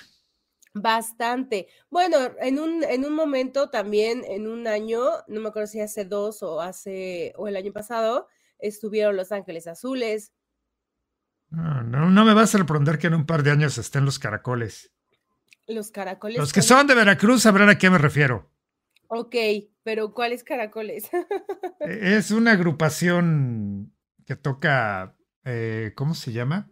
Bastante. 0.75 1.69
Bueno, 1.91 2.17
en 2.41 2.59
un, 2.59 2.83
en 2.85 3.05
un 3.05 3.15
momento 3.15 3.69
también, 3.69 4.25
en 4.27 4.47
un 4.47 4.67
año, 4.67 5.01
no 5.29 5.41
me 5.41 5.49
acuerdo 5.49 5.67
si 5.67 5.81
hace 5.81 6.05
dos 6.05 6.43
o 6.43 6.61
hace, 6.61 7.33
o 7.37 7.47
el 7.47 7.57
año 7.57 7.73
pasado, 7.73 8.29
estuvieron 8.59 9.17
Los 9.17 9.33
Ángeles 9.33 9.67
Azules. 9.67 10.33
No, 11.51 11.83
no, 11.83 12.11
no 12.11 12.25
me 12.25 12.33
va 12.33 12.43
a 12.43 12.47
sorprender 12.47 12.99
que 12.99 13.09
en 13.09 13.15
un 13.15 13.27
par 13.27 13.43
de 13.43 13.51
años 13.51 13.77
estén 13.77 14.07
los 14.07 14.19
caracoles. 14.19 14.91
Los 15.67 15.91
caracoles. 15.91 16.39
Los 16.39 16.53
que 16.53 16.63
son 16.63 16.87
de 16.87 16.95
Veracruz 16.95 17.43
sabrán 17.43 17.69
a 17.69 17.77
qué 17.77 17.91
me 17.91 17.99
refiero. 17.99 18.51
Ok, 19.09 19.37
pero 19.83 20.15
¿cuáles 20.15 20.43
caracoles? 20.43 21.11
E, 21.81 22.17
es 22.17 22.31
una 22.31 22.53
agrupación 22.53 23.93
que 24.25 24.37
toca, 24.37 25.15
eh, 25.45 25.93
¿cómo 25.95 26.15
se 26.15 26.33
llama? 26.33 26.72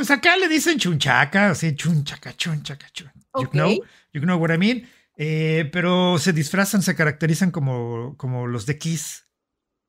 Pues 0.00 0.10
acá 0.10 0.34
le 0.38 0.48
dicen 0.48 0.78
chunchaca, 0.78 1.50
así 1.50 1.76
chunchaca, 1.76 2.34
chunchaca, 2.34 2.88
chun. 2.90 3.12
Okay. 3.32 3.50
You 3.52 3.52
know, 3.52 3.86
you 4.14 4.20
know 4.22 4.38
what 4.38 4.50
I 4.50 4.56
mean. 4.56 4.88
Eh, 5.18 5.68
pero 5.74 6.16
se 6.16 6.32
disfrazan, 6.32 6.80
se 6.80 6.96
caracterizan 6.96 7.50
como, 7.50 8.16
como 8.16 8.46
los 8.46 8.64
de 8.64 8.78
Kiss. 8.78 9.28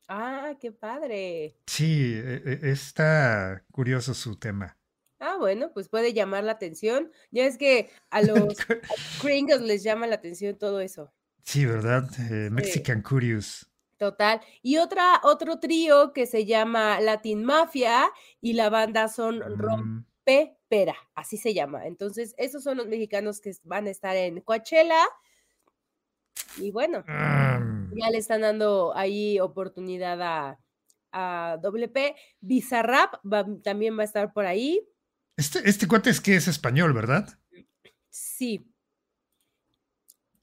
Ah, 0.10 0.51
qué 0.60 0.74
padre. 0.74 1.56
Sí, 1.65 2.22
está 2.62 3.63
curioso 3.72 4.13
su 4.13 4.36
tema. 4.36 4.77
Ah, 5.22 5.38
bueno, 5.39 5.72
pues 5.74 5.88
puede 5.88 6.12
llamar 6.12 6.44
la 6.44 6.51
atención. 6.51 7.10
Ya 7.32 7.46
es 7.46 7.58
que 7.58 7.89
a 8.10 8.22
los 8.22 8.58
gringos 9.24 9.62
les 9.62 9.82
llama 9.82 10.08
la 10.08 10.15
atención 10.15 10.58
todo 10.58 10.82
eso. 10.82 11.13
Sí, 11.46 11.65
¿verdad? 11.65 12.10
Eh, 12.20 12.50
Mexican 12.50 12.98
sí. 12.98 13.03
Curious. 13.03 13.71
Total. 14.01 14.41
Y 14.63 14.79
otra, 14.79 15.22
otro 15.24 15.60
trío 15.60 16.12
que 16.12 16.25
se 16.25 16.46
llama 16.46 17.00
Latin 17.00 17.43
Mafia 17.46 18.10
y 18.41 18.53
la 18.53 18.72
banda 18.72 19.08
son 19.08 19.38
Mm. 19.38 19.60
Rompe 19.60 20.58
Pera, 20.67 20.96
así 21.13 21.38
se 21.38 21.53
llama. 21.53 21.86
Entonces, 21.86 22.34
esos 22.39 22.63
son 22.63 22.77
los 22.77 22.88
mexicanos 22.88 23.39
que 23.41 23.51
van 23.63 23.86
a 23.86 23.91
estar 23.91 24.15
en 24.15 24.41
Coachella. 24.41 25.05
Y 26.58 26.72
bueno, 26.72 27.03
Mm. 27.08 27.91
ya 27.96 28.10
le 28.10 28.17
están 28.17 28.41
dando 28.41 28.91
ahí 28.96 29.39
oportunidad 29.39 30.20
a, 30.20 30.60
a 31.12 31.58
WP. 31.62 32.15
Bizarrap 32.39 33.24
va, 33.24 33.46
también 33.62 33.96
va 33.96 34.01
a 34.01 34.05
estar 34.05 34.34
por 34.34 34.48
ahí. 34.48 34.81
Este, 35.38 35.60
este 35.70 35.88
cuate 35.88 36.10
es 36.10 36.20
que 36.22 36.36
es 36.36 36.48
español, 36.48 36.93
¿verdad? 36.93 37.38
Sí. 38.10 38.65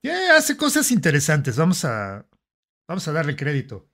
Yeah, 0.01 0.37
hace 0.37 0.55
cosas 0.55 0.91
interesantes. 0.91 1.57
Vamos 1.57 1.83
a, 1.83 2.25
vamos 2.89 3.07
a 3.07 3.13
darle 3.13 3.35
crédito. 3.35 3.87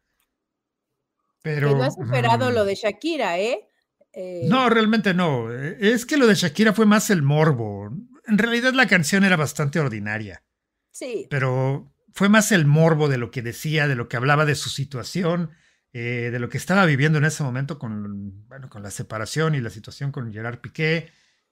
Pero. 1.43 1.69
Que 1.69 1.75
no 1.75 1.83
ha 1.83 1.91
superado 1.91 2.49
mm, 2.49 2.53
lo 2.53 2.65
de 2.65 2.75
Shakira, 2.75 3.37
¿eh? 3.37 3.67
¿eh? 4.13 4.47
No, 4.49 4.69
realmente 4.69 5.13
no. 5.13 5.51
Eh, 5.53 5.77
Es 5.79 6.05
que 6.05 6.17
lo 6.17 6.25
de 6.25 6.35
Shakira 6.35 6.73
fue 6.73 6.85
más 6.85 7.09
el 7.09 7.21
morbo. 7.21 7.91
En 8.25 8.37
realidad 8.37 8.73
la 8.73 8.87
canción 8.87 9.23
era 9.23 9.35
bastante 9.35 9.79
ordinaria. 9.79 10.43
Sí. 10.91 11.27
Pero 11.29 11.93
fue 12.13 12.29
más 12.29 12.51
el 12.53 12.65
morbo 12.65 13.09
de 13.09 13.17
lo 13.17 13.29
que 13.29 13.41
decía, 13.41 13.87
de 13.87 13.95
lo 13.95 14.07
que 14.07 14.15
hablaba 14.15 14.45
de 14.45 14.55
su 14.55 14.69
situación, 14.69 15.51
eh, 15.91 16.29
de 16.31 16.39
lo 16.39 16.47
que 16.47 16.57
estaba 16.57 16.85
viviendo 16.85 17.17
en 17.17 17.25
ese 17.25 17.43
momento 17.43 17.77
con, 17.77 18.47
bueno, 18.47 18.69
con 18.69 18.81
la 18.81 18.91
separación 18.91 19.55
y 19.55 19.61
la 19.61 19.69
situación 19.69 20.13
con 20.13 20.31
Gerard 20.31 20.61
Piqué. 20.61 21.11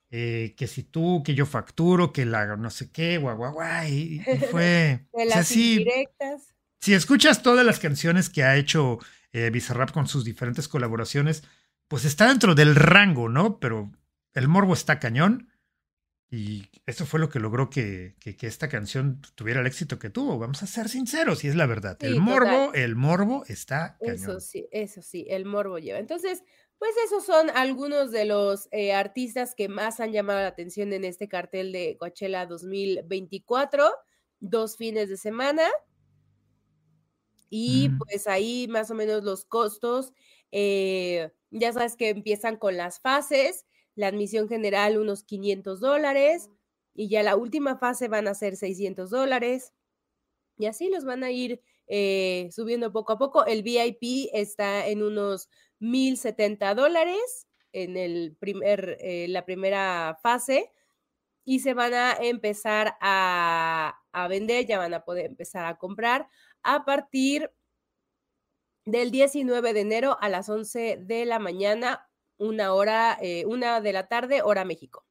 Eh, 0.10 0.54
que 0.56 0.68
si 0.68 0.84
tú, 0.84 1.24
que 1.26 1.36
yo 1.36 1.46
facturo, 1.46 2.14
que 2.14 2.26
la 2.26 2.56
no 2.56 2.70
sé 2.70 2.92
qué, 2.92 3.18
guau, 3.18 3.36
guau, 3.36 3.54
guau. 3.54 3.86
Y, 3.86 4.22
y 4.22 4.38
fue. 4.50 5.08
de 5.14 5.24
o 5.24 5.26
las 5.26 5.34
sea, 5.34 5.44
sí. 5.44 5.86
Si 6.84 6.94
escuchas 6.94 7.42
todas 7.42 7.66
las 7.66 7.80
canciones 7.80 8.30
que 8.30 8.44
ha 8.44 8.58
hecho 8.58 9.00
eh, 9.32 9.50
Bizarrap 9.52 9.92
con 9.92 10.06
sus 10.06 10.26
diferentes 10.26 10.68
colaboraciones, 10.68 11.46
pues 11.88 12.04
está 12.04 12.28
dentro 12.28 12.56
del 12.56 12.76
rango, 12.76 13.30
¿no? 13.30 13.58
Pero 13.62 13.90
el 14.34 14.50
morbo 14.50 14.74
está 14.74 15.00
cañón. 15.00 15.48
Y 16.30 16.68
eso 16.86 17.06
fue 17.06 17.22
lo 17.22 17.30
que 17.30 17.40
logró 17.40 17.70
que, 17.70 18.18
que, 18.20 18.36
que 18.36 18.48
esta 18.48 18.68
canción 18.68 19.22
tuviera 19.36 19.62
el 19.62 19.68
éxito 19.68 19.98
que 19.98 20.10
tuvo. 20.10 20.38
Vamos 20.38 20.62
a 20.62 20.68
ser 20.68 20.90
sinceros, 20.90 21.46
y 21.46 21.48
es 21.48 21.56
la 21.56 21.68
verdad. 21.68 21.98
Sí, 22.02 22.08
el 22.08 22.20
morbo, 22.20 22.66
total. 22.66 22.82
el 22.82 22.98
morbo 22.98 23.46
está 23.48 23.98
cañón. 24.02 24.16
Eso 24.16 24.40
sí, 24.42 24.68
eso 24.74 25.02
sí, 25.02 25.26
el 25.30 25.46
morbo 25.46 25.80
lleva. 25.80 26.00
Entonces, 26.00 26.44
pues 26.80 26.92
esos 27.06 27.26
son 27.26 27.50
algunos 27.52 28.12
de 28.12 28.26
los 28.26 28.68
eh, 28.72 28.92
artistas 28.92 29.56
que 29.56 29.70
más 29.70 30.02
han 30.02 30.12
llamado 30.12 30.42
la 30.42 30.48
atención 30.48 30.92
en 30.92 31.06
este 31.06 31.30
cartel 31.30 31.72
de 31.72 31.96
Coachella 31.98 32.46
2024, 32.46 33.90
dos 34.42 34.76
fines 34.76 35.08
de 35.08 35.16
semana. 35.16 35.64
Y 37.56 37.90
Mm. 37.90 38.00
pues 38.00 38.28
ahí 38.28 38.68
más 38.68 38.90
o 38.92 38.96
menos 38.96 39.24
los 39.24 39.46
costos, 39.46 40.12
eh, 40.52 41.32
ya 41.52 41.72
sabes 41.74 41.96
que 41.98 42.10
empiezan 42.10 42.58
con 42.58 42.78
las 42.78 43.00
fases, 43.00 43.66
la 43.96 44.08
admisión 44.08 44.50
general 44.50 44.98
unos 44.98 45.24
500 45.24 45.80
dólares 45.80 46.50
y 46.96 47.10
ya 47.10 47.22
la 47.24 47.36
última 47.36 47.78
fase 47.78 48.08
van 48.08 48.28
a 48.28 48.34
ser 48.36 48.56
600 48.58 49.12
dólares. 49.12 49.74
Y 50.58 50.68
así 50.68 50.90
los 50.90 51.06
van 51.06 51.24
a 51.24 51.32
ir 51.32 51.62
eh, 51.88 52.50
subiendo 52.52 52.92
poco 52.94 53.14
a 53.14 53.18
poco. 53.20 53.46
El 53.46 53.64
VIP 53.64 54.30
está 54.34 54.88
en 54.88 55.04
unos 55.04 55.50
1070 55.80 56.76
dólares 56.76 57.48
en 57.74 57.98
el 57.98 58.36
primer, 58.40 58.98
eh, 59.02 59.28
la 59.30 59.46
primera 59.46 60.18
fase 60.22 60.72
y 61.46 61.60
se 61.60 61.74
van 61.74 61.94
a 61.94 62.14
empezar 62.14 62.96
a, 63.02 64.00
a 64.14 64.28
vender, 64.28 64.66
ya 64.66 64.78
van 64.80 64.94
a 64.94 65.04
poder 65.04 65.26
empezar 65.28 65.66
a 65.66 65.78
comprar 65.78 66.30
a 66.64 66.86
partir 66.86 67.52
del 68.86 69.12
19 69.12 69.74
de 69.74 69.82
enero 69.82 70.18
a 70.22 70.30
las 70.30 70.50
11 70.50 70.98
de 71.02 71.26
la 71.26 71.40
mañana, 71.40 72.10
una 72.38 72.74
hora, 72.74 73.18
eh, 73.22 73.46
una 73.46 73.82
de 73.82 73.94
la 73.94 74.08
tarde, 74.08 74.42
hora 74.42 74.66
México. 74.66 75.06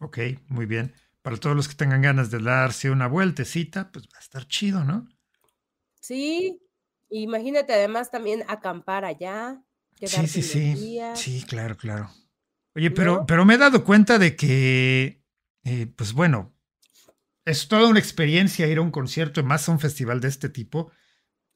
Ok, 0.00 0.18
muy 0.48 0.66
bien. 0.66 0.94
Para 1.22 1.36
todos 1.36 1.56
los 1.56 1.68
que 1.68 1.74
tengan 1.74 2.02
ganas 2.02 2.30
de 2.30 2.38
darse 2.38 2.90
una 2.90 3.08
vueltecita, 3.08 3.90
pues 3.90 4.06
va 4.06 4.18
a 4.18 4.20
estar 4.20 4.46
chido, 4.46 4.84
¿no? 4.84 5.08
Sí, 6.00 6.60
imagínate 7.10 7.72
además 7.72 8.10
también 8.10 8.44
acampar 8.48 9.04
allá. 9.04 9.62
Sí, 10.00 10.28
sí, 10.28 10.42
sí. 10.42 11.00
Sí, 11.14 11.44
claro, 11.46 11.76
claro. 11.76 12.08
Oye, 12.76 12.92
pero, 12.92 13.16
¿No? 13.16 13.26
pero 13.26 13.44
me 13.44 13.54
he 13.54 13.58
dado 13.58 13.82
cuenta 13.84 14.18
de 14.18 14.36
que, 14.36 15.24
eh, 15.64 15.86
pues 15.96 16.12
bueno, 16.12 16.54
es 17.48 17.68
toda 17.68 17.88
una 17.88 17.98
experiencia 17.98 18.66
ir 18.66 18.78
a 18.78 18.82
un 18.82 18.90
concierto, 18.90 19.42
más 19.42 19.68
a 19.68 19.72
un 19.72 19.80
festival 19.80 20.20
de 20.20 20.28
este 20.28 20.48
tipo, 20.48 20.90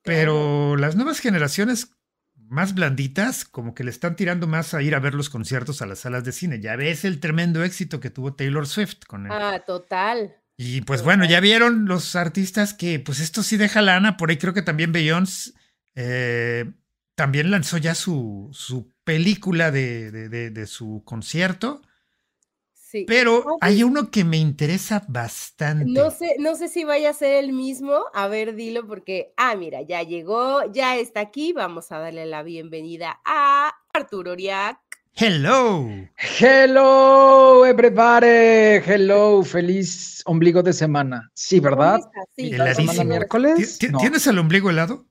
pero 0.02 0.76
las 0.76 0.96
nuevas 0.96 1.20
generaciones 1.20 1.90
más 2.34 2.74
blanditas, 2.74 3.44
como 3.44 3.74
que 3.74 3.84
le 3.84 3.90
están 3.90 4.16
tirando 4.16 4.46
más 4.46 4.74
a 4.74 4.82
ir 4.82 4.94
a 4.94 5.00
ver 5.00 5.14
los 5.14 5.30
conciertos 5.30 5.80
a 5.80 5.86
las 5.86 6.00
salas 6.00 6.24
de 6.24 6.32
cine. 6.32 6.60
Ya 6.60 6.76
ves 6.76 7.04
el 7.04 7.18
tremendo 7.20 7.62
éxito 7.64 7.98
que 8.00 8.10
tuvo 8.10 8.34
Taylor 8.34 8.66
Swift 8.66 9.04
con 9.06 9.26
él. 9.26 9.32
Ah, 9.32 9.62
total. 9.66 10.36
Y 10.56 10.82
pues 10.82 11.02
bueno, 11.02 11.24
ya 11.24 11.40
vieron 11.40 11.86
los 11.86 12.14
artistas 12.14 12.74
que 12.74 13.00
pues 13.00 13.20
esto 13.20 13.42
sí 13.42 13.56
deja 13.56 13.80
lana. 13.80 14.16
Por 14.16 14.28
ahí 14.30 14.36
creo 14.36 14.52
que 14.52 14.60
también 14.62 14.92
Beyoncé 14.92 15.52
eh, 15.94 16.70
también 17.14 17.50
lanzó 17.50 17.78
ya 17.78 17.94
su, 17.94 18.50
su 18.52 18.92
película 19.04 19.70
de, 19.70 20.10
de- 20.10 20.28
de- 20.28 20.50
de 20.50 20.66
su 20.66 21.02
concierto. 21.06 21.80
Sí. 22.92 23.06
Pero 23.08 23.56
hay 23.62 23.82
uno 23.84 24.10
que 24.10 24.22
me 24.22 24.36
interesa 24.36 25.02
bastante. 25.08 25.86
No 25.86 26.10
sé, 26.10 26.36
no 26.38 26.54
sé 26.56 26.68
si 26.68 26.84
vaya 26.84 27.08
a 27.08 27.14
ser 27.14 27.42
el 27.42 27.54
mismo. 27.54 28.04
A 28.12 28.28
ver, 28.28 28.54
dilo 28.54 28.86
porque, 28.86 29.32
ah, 29.38 29.56
mira, 29.56 29.80
ya 29.80 30.02
llegó, 30.02 30.70
ya 30.70 30.96
está 30.98 31.20
aquí. 31.20 31.54
Vamos 31.54 31.90
a 31.90 31.98
darle 32.00 32.26
la 32.26 32.42
bienvenida 32.42 33.18
a 33.24 33.72
Arturo 33.94 34.32
Oriac. 34.32 34.78
Hello. 35.14 35.88
Hello, 36.38 37.64
everybody. 37.64 38.82
Hello, 38.84 39.42
feliz 39.42 40.20
ombligo 40.26 40.62
de 40.62 40.74
semana. 40.74 41.30
Sí, 41.32 41.60
¿verdad? 41.60 41.98
Sí, 42.36 42.42
Mitad 42.42 42.50
de 42.50 42.72
Heladísimo. 42.72 42.92
semana 42.92 43.04
¿Ti- 43.04 43.08
miércoles. 43.08 43.78
No. 43.90 43.98
¿Tienes 44.00 44.26
el 44.26 44.38
ombligo 44.38 44.68
helado? 44.68 45.06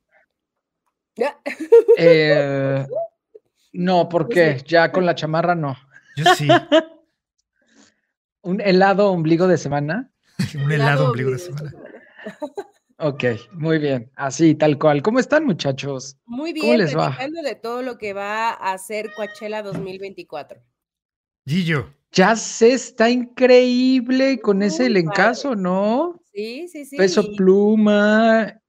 Eh, 1.97 2.85
no, 3.73 4.07
¿por 4.07 4.29
qué? 4.29 4.61
Ya 4.67 4.91
con 4.91 5.03
la 5.03 5.15
chamarra 5.15 5.55
no. 5.55 5.75
Yo 6.15 6.25
sí. 6.35 6.47
Un 8.41 8.61
helado 8.61 9.11
ombligo 9.11 9.47
de 9.47 9.57
semana. 9.57 10.11
Un 10.55 10.71
helado 10.71 11.07
ombligo 11.07 11.31
de 11.31 11.39
semana. 11.39 11.71
Ok, 12.97 13.23
muy 13.53 13.79
bien. 13.79 14.11
Así, 14.15 14.53
tal 14.53 14.77
cual. 14.77 15.01
¿Cómo 15.01 15.19
están, 15.19 15.43
muchachos? 15.43 16.17
Muy 16.25 16.53
¿Cómo 16.53 16.63
bien, 16.65 16.77
les 16.77 16.95
va? 16.95 17.07
platicando 17.07 17.41
de 17.41 17.55
todo 17.55 17.81
lo 17.81 17.97
que 17.97 18.13
va 18.13 18.49
a 18.51 18.73
hacer 18.73 19.11
Coachella 19.15 19.63
2024. 19.63 20.61
Gillo. 21.45 21.93
Ya 22.11 22.35
sé, 22.35 22.73
está 22.73 23.09
increíble 23.09 24.39
con 24.39 24.61
ese 24.61 24.87
elencazo, 24.87 25.55
¿no? 25.55 26.21
Sí, 26.33 26.67
sí, 26.67 26.85
sí. 26.85 26.97
Peso 26.97 27.23
pluma, 27.35 28.61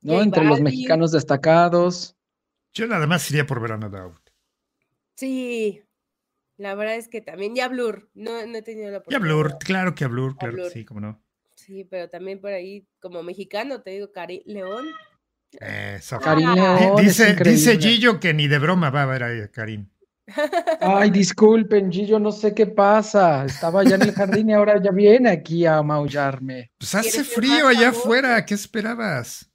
¿no? 0.00 0.14
J 0.14 0.22
Entre 0.24 0.44
los 0.44 0.60
mexicanos 0.60 1.12
destacados. 1.12 2.16
Yo 2.72 2.86
nada 2.86 3.06
más 3.06 3.30
iría 3.30 3.46
por 3.46 3.60
ver 3.60 3.72
a 3.72 3.76
No 3.76 3.90
Doubt. 3.90 4.30
Sí, 5.14 5.82
la 6.62 6.74
verdad 6.76 6.94
es 6.94 7.08
que 7.08 7.20
también, 7.20 7.54
ya 7.56 7.68
Blur, 7.68 8.08
no, 8.14 8.46
no 8.46 8.56
he 8.58 8.62
tenido 8.62 8.90
la 8.90 8.98
oportunidad. 8.98 9.20
Blur, 9.20 9.58
claro 9.58 9.94
que 9.94 10.04
a 10.04 10.08
Blur, 10.08 10.36
claro 10.36 10.56
que 10.56 10.70
sí, 10.70 10.84
cómo 10.84 11.00
no. 11.00 11.20
Sí, 11.56 11.84
pero 11.84 12.08
también 12.08 12.40
por 12.40 12.52
ahí, 12.52 12.86
como 13.00 13.22
mexicano, 13.22 13.82
te 13.82 13.90
digo, 13.90 14.12
Cari 14.12 14.42
León. 14.46 14.86
Eso. 15.60 16.18
Karim 16.20 16.48
Ah. 16.48 16.78
León, 16.80 16.96
dice, 16.96 17.34
dice. 17.34 17.78
Gillo 17.78 18.18
que 18.20 18.32
ni 18.32 18.48
de 18.48 18.58
broma 18.58 18.90
va 18.90 19.02
a 19.02 19.06
ver 19.06 19.22
a 19.24 19.48
Karim. 19.48 19.88
Ay, 20.80 21.10
disculpen, 21.10 21.90
Gillo, 21.90 22.18
no 22.18 22.32
sé 22.32 22.54
qué 22.54 22.66
pasa. 22.66 23.44
Estaba 23.44 23.84
ya 23.84 23.96
en 23.96 24.02
el 24.02 24.12
jardín 24.12 24.50
y 24.50 24.54
ahora 24.54 24.80
ya 24.80 24.92
viene 24.92 25.30
aquí 25.30 25.66
a 25.66 25.82
maullarme. 25.82 26.70
Pues 26.78 26.94
hace 26.94 27.10
¿Quieres 27.10 27.26
ser 27.26 27.36
frío 27.36 27.66
allá 27.66 27.88
afuera, 27.90 28.44
¿qué 28.46 28.54
esperabas? 28.54 29.50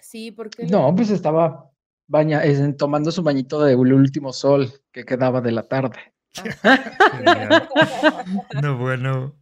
Sí, 0.00 0.30
porque 0.30 0.64
No, 0.66 0.94
pues 0.94 1.10
estaba 1.10 1.70
baña, 2.06 2.44
eh, 2.44 2.74
tomando 2.78 3.10
su 3.10 3.22
bañito 3.22 3.62
de 3.62 3.72
el 3.72 3.92
último 3.92 4.32
sol 4.32 4.72
que 4.92 5.04
quedaba 5.04 5.40
de 5.40 5.52
la 5.52 5.66
tarde. 5.68 6.11
No, 8.62 8.78
bueno. 8.78 9.34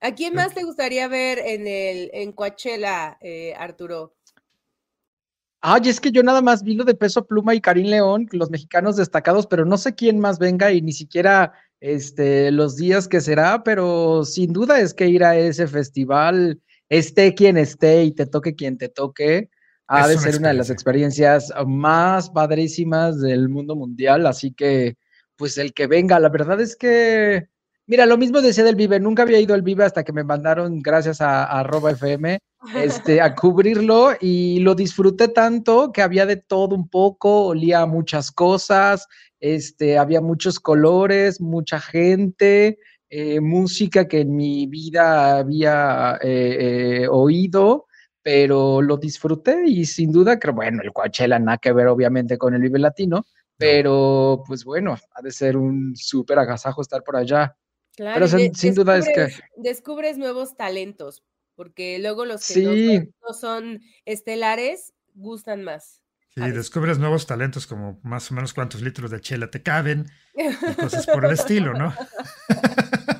¿A 0.00 0.12
quién 0.14 0.34
más 0.34 0.54
te 0.54 0.64
gustaría 0.64 1.06
ver 1.08 1.38
en 1.38 1.66
el 1.66 2.10
en 2.12 2.32
Coachella, 2.32 3.18
eh, 3.20 3.54
Arturo? 3.56 4.14
Ay, 5.60 5.82
es 5.84 6.00
que 6.00 6.10
yo 6.10 6.24
nada 6.24 6.42
más 6.42 6.64
vi 6.64 6.74
lo 6.74 6.84
de 6.84 6.96
Peso 6.96 7.24
Pluma 7.24 7.54
y 7.54 7.60
Karim 7.60 7.86
León, 7.86 8.28
los 8.32 8.50
mexicanos 8.50 8.96
destacados, 8.96 9.46
pero 9.46 9.64
no 9.64 9.78
sé 9.78 9.94
quién 9.94 10.18
más 10.18 10.40
venga 10.40 10.72
y 10.72 10.82
ni 10.82 10.92
siquiera 10.92 11.52
este, 11.78 12.50
los 12.50 12.76
días 12.76 13.06
que 13.06 13.20
será, 13.20 13.62
pero 13.62 14.24
sin 14.24 14.52
duda 14.52 14.80
es 14.80 14.92
que 14.92 15.06
ir 15.06 15.22
a 15.22 15.36
ese 15.36 15.68
festival, 15.68 16.60
esté 16.88 17.32
quien 17.34 17.56
esté 17.56 18.02
y 18.02 18.10
te 18.10 18.26
toque 18.26 18.56
quien 18.56 18.76
te 18.76 18.88
toque, 18.88 19.50
ha 19.86 20.00
Es 20.00 20.08
de 20.08 20.14
una 20.14 20.22
ser 20.22 20.38
una 20.38 20.48
de 20.48 20.54
las 20.54 20.70
experiencias 20.70 21.52
más 21.64 22.28
padrísimas 22.30 23.20
del 23.20 23.48
mundo 23.48 23.76
mundial, 23.76 24.26
así 24.26 24.52
que 24.52 24.96
pues 25.42 25.58
el 25.58 25.74
que 25.74 25.88
venga, 25.88 26.20
la 26.20 26.28
verdad 26.28 26.60
es 26.60 26.76
que, 26.76 27.48
mira, 27.88 28.06
lo 28.06 28.16
mismo 28.16 28.40
decía 28.40 28.62
del 28.62 28.76
Vive, 28.76 29.00
nunca 29.00 29.24
había 29.24 29.40
ido 29.40 29.54
al 29.54 29.62
Vive 29.62 29.82
hasta 29.82 30.04
que 30.04 30.12
me 30.12 30.22
mandaron, 30.22 30.78
gracias 30.80 31.20
a, 31.20 31.42
a 31.46 31.90
FM, 31.90 32.38
este, 32.76 33.20
a 33.20 33.34
cubrirlo 33.34 34.12
y 34.20 34.60
lo 34.60 34.76
disfruté 34.76 35.26
tanto 35.26 35.90
que 35.90 36.00
había 36.00 36.26
de 36.26 36.36
todo 36.36 36.76
un 36.76 36.88
poco, 36.88 37.46
olía 37.46 37.86
muchas 37.86 38.30
cosas, 38.30 39.08
este, 39.40 39.98
había 39.98 40.20
muchos 40.20 40.60
colores, 40.60 41.40
mucha 41.40 41.80
gente, 41.80 42.78
eh, 43.10 43.40
música 43.40 44.06
que 44.06 44.20
en 44.20 44.36
mi 44.36 44.68
vida 44.68 45.38
había 45.38 46.20
eh, 46.22 47.02
eh, 47.02 47.08
oído, 47.10 47.86
pero 48.22 48.80
lo 48.80 48.96
disfruté 48.96 49.64
y 49.66 49.86
sin 49.86 50.12
duda 50.12 50.38
que, 50.38 50.52
bueno, 50.52 50.82
el 50.84 50.92
Coachella 50.92 51.40
nada 51.40 51.58
que 51.58 51.72
ver 51.72 51.88
obviamente 51.88 52.38
con 52.38 52.54
el 52.54 52.62
Vive 52.62 52.78
Latino, 52.78 53.26
pero 53.62 54.42
pues 54.46 54.64
bueno, 54.64 54.96
ha 55.14 55.22
de 55.22 55.30
ser 55.30 55.56
un 55.56 55.94
súper 55.96 56.38
agasajo 56.38 56.82
estar 56.82 57.02
por 57.02 57.16
allá. 57.16 57.56
Claro, 57.96 58.14
Pero 58.14 58.28
sin- 58.28 58.54
sin 58.54 58.74
duda 58.74 58.96
es 58.98 59.06
que- 59.06 59.28
descubres- 59.56 60.16
nuevos 60.16 60.56
talentos, 60.56 61.22
porque 61.54 61.98
luego 61.98 62.24
los 62.24 62.46
que 62.46 62.62
no 62.62 62.72
Sí. 62.72 63.10
no 63.28 63.34
son 63.34 63.80
estelares 64.06 64.94
gustan 65.14 65.62
más. 65.62 66.00
Sí, 66.34 66.40
descubres 66.50 66.98
nuevos 66.98 67.26
talentos 67.26 67.66
como 67.66 68.00
más 68.02 68.30
o 68.30 68.34
menos 68.34 68.54
cuántos 68.54 68.80
litros 68.80 69.10
de 69.10 69.20
chela 69.20 69.50
te 69.50 69.62
caben 69.62 70.06
y 70.34 70.74
cosas 70.76 71.04
por 71.06 71.26
el 71.26 71.32
estilo, 71.70 71.74
¿no? 71.74 71.94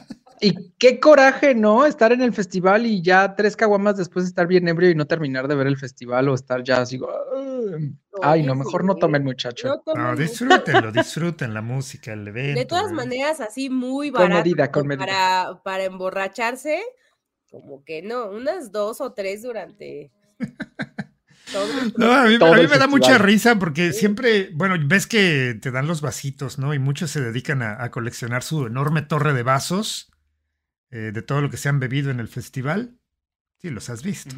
Y 0.44 0.72
qué 0.76 0.98
coraje, 0.98 1.55
¿no? 1.55 1.87
Estar 1.87 2.11
en 2.11 2.20
el 2.20 2.33
festival 2.33 2.85
y 2.85 3.00
ya 3.00 3.37
tres 3.37 3.55
caguamas 3.55 3.96
después 3.96 4.24
estar 4.26 4.48
bien 4.48 4.66
ebrio 4.66 4.90
y 4.90 4.94
no 4.96 5.07
terminar 5.07 5.46
de 5.46 5.55
ver 5.55 5.68
el 5.68 5.76
festival 5.76 6.28
o 6.28 6.35
estar 6.35 6.64
ya 6.64 6.78
así. 6.78 7.00
"Ay, 8.20 8.42
no, 8.42 8.57
mejor 8.57 8.85
no 8.85 8.96
tomen, 8.96 9.22
muchacho. 9.22 9.68
no 9.68 9.78
tomen 9.81 10.02
No, 10.02 10.16
disfrútenlo, 10.16 10.90
disfruten 10.90 11.55
la 11.55 11.62
música, 11.62 12.12
el 12.12 12.26
evento. 12.26 12.59
De 12.59 12.66
todas 12.66 12.90
maneras, 12.92 13.40
así 13.40 13.70
muy 13.70 14.11
Con 14.11 14.22
barato 14.22 14.42
medida, 14.42 14.72
con 14.72 14.87
medida. 14.88 15.07
Para, 15.07 15.62
para 15.62 15.85
emborracharse, 15.85 16.83
como 17.48 17.85
que 17.85 18.02
no, 18.02 18.28
unas 18.31 18.72
dos 18.72 19.00
o 19.00 19.12
tres 19.12 19.42
durante 19.42 20.11
todo 21.52 21.81
el 21.83 21.94
No, 21.96 22.12
a 22.12 22.24
mí, 22.24 22.35
a 22.35 22.52
mí 22.57 22.66
me 22.66 22.78
da 22.78 22.88
mucha 22.88 23.16
risa 23.18 23.61
porque 23.61 23.92
Sí. 23.92 24.00
siempre, 24.00 24.50
bueno, 24.55 24.74
ves 24.87 25.07
que 25.07 25.57
te 25.62 25.70
dan 25.70 25.87
los 25.87 26.00
vasitos, 26.00 26.59
¿no? 26.59 26.74
Y 26.74 26.81
muchos 26.81 27.12
se 27.12 27.20
dedican 27.20 27.62
a, 27.62 27.81
a 27.81 27.92
coleccionar 27.92 28.42
su 28.42 28.66
enorme 28.66 29.02
torre 29.02 29.35
de 29.35 29.44
vasos 29.44 30.09
eh, 30.92 31.11
de 31.11 31.22
todo 31.22 31.40
lo 31.40 31.50
que 31.50 31.57
se 31.57 31.70
han 31.70 31.81
bebido 31.81 32.11
en 32.11 32.20
el 32.20 32.28
festival. 32.28 32.98
Sí, 33.57 33.70
los 33.70 33.88
has 33.88 34.02
visto. 34.02 34.37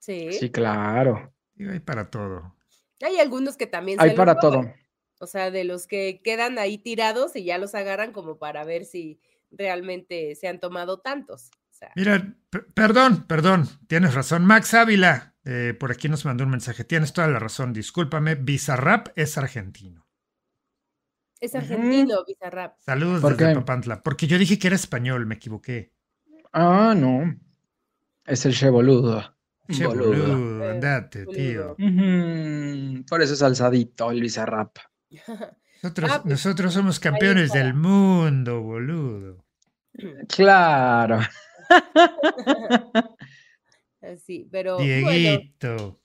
Sí. 0.00 0.32
Sí, 0.32 0.50
claro. 0.50 1.32
Digo, 1.54 1.70
hay 1.70 1.78
para 1.80 2.10
todo. 2.10 2.56
Hay 3.00 3.18
algunos 3.18 3.56
que 3.56 3.66
también 3.66 4.00
Hay 4.00 4.10
se 4.10 4.16
para 4.16 4.34
roban, 4.34 4.50
todo. 4.50 4.74
O 5.20 5.26
sea, 5.26 5.50
de 5.50 5.64
los 5.64 5.86
que 5.86 6.20
quedan 6.24 6.58
ahí 6.58 6.78
tirados 6.78 7.36
y 7.36 7.44
ya 7.44 7.58
los 7.58 7.74
agarran 7.76 8.12
como 8.12 8.38
para 8.38 8.64
ver 8.64 8.84
si 8.84 9.20
realmente 9.52 10.34
se 10.34 10.48
han 10.48 10.58
tomado 10.58 10.98
tantos. 10.98 11.50
O 11.70 11.74
sea, 11.74 11.92
Mira, 11.94 12.34
perdón, 12.74 13.24
perdón, 13.28 13.68
tienes 13.86 14.14
razón. 14.14 14.44
Max 14.44 14.74
Ávila, 14.74 15.36
eh, 15.44 15.74
por 15.78 15.92
aquí 15.92 16.08
nos 16.08 16.24
mandó 16.24 16.44
un 16.44 16.50
mensaje. 16.50 16.82
Tienes 16.82 17.12
toda 17.12 17.28
la 17.28 17.38
razón, 17.38 17.72
discúlpame. 17.72 18.34
Bizarrap 18.34 19.08
es 19.16 19.38
argentino. 19.38 20.09
Es 21.40 21.54
argentino, 21.54 22.24
Bizarrap. 22.26 22.76
Saludos 22.80 23.20
¿Por 23.20 23.36
desde 23.36 23.52
qué? 23.52 23.58
Papantla. 23.58 24.02
Porque 24.02 24.26
yo 24.26 24.38
dije 24.38 24.58
que 24.58 24.66
era 24.68 24.76
español, 24.76 25.26
me 25.26 25.36
equivoqué. 25.36 25.92
Ah, 26.52 26.94
no. 26.96 27.34
Es 28.26 28.44
el 28.46 28.54
che 28.54 28.68
boludo. 28.70 29.36
Che, 29.70 29.86
Boludo. 29.86 30.08
boludo, 30.10 30.68
andate, 30.70 31.24
boludo. 31.24 31.76
tío. 31.76 33.04
Por 33.08 33.22
eso 33.22 33.34
es 33.34 33.42
alzadito 33.42 34.10
el 34.10 34.20
bizarrap. 34.20 34.76
Nosotros, 35.82 36.10
Ah, 36.12 36.20
pues, 36.22 36.30
nosotros 36.30 36.74
somos 36.74 37.00
campeones 37.00 37.52
del 37.52 37.72
mundo, 37.72 38.60
boludo. 38.60 39.44
Claro. 40.28 41.20
Así, 44.02 44.48
pero 44.50 44.74
bueno, 44.76 45.10
Dieguito. 45.10 46.00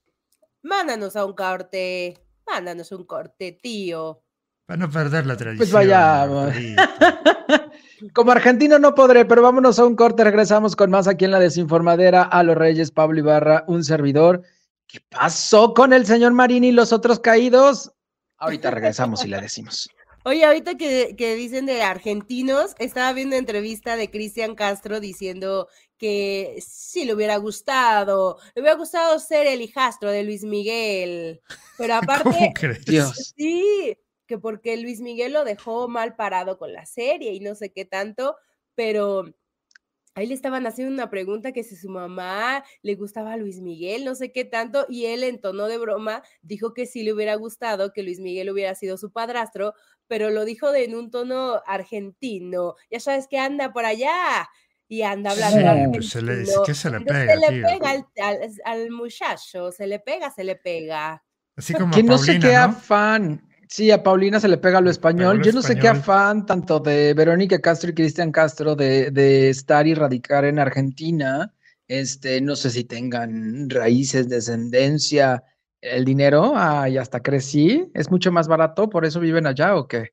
mándanos 0.64 1.16
a 1.16 1.26
un 1.26 1.34
corte, 1.34 2.18
mándanos 2.46 2.92
un 2.92 3.06
corte, 3.06 3.58
tío. 3.62 4.24
Para 4.66 4.78
no 4.78 4.90
perder 4.90 5.26
la 5.26 5.38
tradición. 5.38 5.58
Pues 5.58 5.72
vayamos. 5.72 6.54
Como 8.14 8.32
argentino 8.32 8.80
no 8.80 8.96
podré, 8.96 9.26
pero 9.26 9.42
vámonos 9.42 9.80
a 9.80 9.86
un 9.86 9.96
corte. 9.96 10.24
Regresamos 10.24 10.76
con 10.76 10.92
más 10.92 11.08
aquí 11.08 11.26
en 11.26 11.32
la 11.32 11.40
desinformadera. 11.40 12.24
A 12.24 12.44
los 12.44 12.56
Reyes, 12.58 12.92
Pablo 12.92 13.20
Ibarra, 13.20 13.64
un 13.68 13.84
servidor. 13.84 14.44
¿Qué 14.88 15.00
pasó 15.10 15.74
con 15.74 15.94
el 15.94 16.06
señor 16.06 16.34
Marín 16.34 16.64
y 16.64 16.72
los 16.72 16.94
otros 16.94 17.20
caídos? 17.20 17.94
Ahorita 18.38 18.72
regresamos 18.72 19.24
y 19.24 19.30
le 19.30 19.42
decimos. 19.42 19.90
Oye, 20.24 20.44
ahorita 20.44 20.76
que, 20.76 21.16
que, 21.16 21.36
dicen 21.36 21.68
de 21.68 21.84
argentinos, 21.84 22.74
estaba 22.80 23.14
viendo 23.14 23.36
entrevista 23.36 23.96
de 23.96 24.10
Cristian 24.10 24.56
Castro 24.56 25.00
diciendo 25.00 25.68
que 25.98 26.58
sí 26.66 27.06
le 27.06 27.14
hubiera 27.14 27.38
gustado, 27.38 28.40
le 28.56 28.62
hubiera 28.62 28.78
gustado 28.78 29.20
ser 29.20 29.46
el 29.46 29.62
hijastro 29.62 30.10
de 30.10 30.24
Luis 30.24 30.44
Miguel, 30.44 31.42
pero 31.78 31.96
aparte, 32.02 32.54
Dios. 32.88 33.34
sí, 33.38 33.96
que 34.26 34.38
porque 34.38 34.78
Luis 34.78 35.02
Miguel 35.02 35.34
lo 35.34 35.44
dejó 35.44 35.88
mal 35.88 36.16
parado 36.16 36.58
con 36.58 36.74
la 36.74 36.86
serie 36.86 37.34
y 37.34 37.40
no 37.40 37.56
sé 37.56 37.72
qué 37.72 37.86
tanto, 37.86 38.36
pero 38.76 39.26
ahí 40.16 40.28
le 40.28 40.34
estaban 40.34 40.66
haciendo 40.66 40.94
una 40.94 41.10
pregunta 41.10 41.52
que 41.52 41.64
si 41.64 41.76
su 41.76 41.90
mamá 41.90 42.64
le 42.82 42.96
gustaba 42.96 43.34
a 43.34 43.38
Luis 43.38 43.62
Miguel, 43.62 44.06
no 44.06 44.16
sé 44.16 44.32
qué 44.32 44.46
tanto, 44.46 44.86
y 44.90 45.06
él 45.06 45.24
en 45.24 45.40
tono 45.40 45.68
de 45.68 45.78
broma 45.78 46.24
dijo 46.42 46.74
que 46.74 46.86
sí 46.86 47.04
le 47.04 47.14
hubiera 47.14 47.36
gustado 47.36 47.92
que 47.92 48.04
Luis 48.04 48.20
Miguel 48.20 48.50
hubiera 48.50 48.76
sido 48.76 48.98
su 48.98 49.12
padrastro, 49.12 49.74
pero 50.08 50.30
lo 50.30 50.46
dijo 50.46 50.72
de, 50.72 50.86
en 50.86 50.96
un 50.96 51.12
tono 51.12 51.62
argentino. 51.66 52.76
Ya 52.90 53.00
sabes 53.00 53.28
que 53.28 53.40
anda 53.40 53.74
por 53.74 53.86
allá 53.86 54.50
y 54.88 55.02
anda 55.02 55.32
hablando. 55.32 55.92
pues 55.92 56.10
se 56.10 56.22
le, 56.22 56.46
¿qué 56.66 56.74
se 56.74 56.90
le 56.90 57.02
pega? 57.02 57.34
Se 57.34 57.52
le 57.52 57.62
pega 57.64 57.90
al, 57.90 58.06
al, 58.22 58.52
al, 58.64 58.92
muchacho, 58.92 59.72
se 59.72 59.88
le 59.88 60.00
pega, 60.00 60.32
se 60.32 60.44
le 60.44 60.56
pega. 60.56 61.24
Así 61.58 61.74
como 61.74 61.94
que 61.94 62.02
a 62.02 62.04
no 62.04 62.18
sé 62.18 62.34
Paulina, 62.34 62.48
qué 62.48 62.54
¿no? 62.54 62.64
afán. 62.64 63.50
Sí, 63.68 63.92
a 63.92 64.04
Paulina 64.04 64.40
se 64.40 64.48
le 64.48 64.58
pega 64.58 64.82
lo 64.82 64.90
español. 64.90 65.42
Yo 65.42 65.52
no 65.52 65.62
sé 65.62 65.76
qué 65.76 65.88
afán 65.88 66.46
tanto 66.46 66.80
de 66.80 67.14
Verónica 67.14 67.60
Castro 67.60 67.90
y 67.90 67.94
Cristian 67.94 68.32
Castro 68.32 68.76
de, 68.76 69.12
de 69.12 69.50
estar 69.50 69.88
y 69.88 69.94
radicar 69.94 70.46
en 70.46 70.60
Argentina. 70.60 71.54
Este, 71.88 72.42
no 72.42 72.56
sé 72.56 72.72
si 72.72 72.84
tengan 72.84 73.70
raíces, 73.70 74.30
descendencia, 74.30 75.44
el 75.82 76.06
dinero. 76.06 76.54
Ah, 76.56 76.90
y 76.90 76.98
hasta 76.98 77.22
crecí. 77.22 77.90
Es 77.94 78.10
mucho 78.10 78.32
más 78.32 78.48
barato, 78.48 78.90
por 78.90 79.06
eso 79.06 79.20
viven 79.20 79.48
allá 79.48 79.76
o 79.76 79.88
qué. 79.88 80.12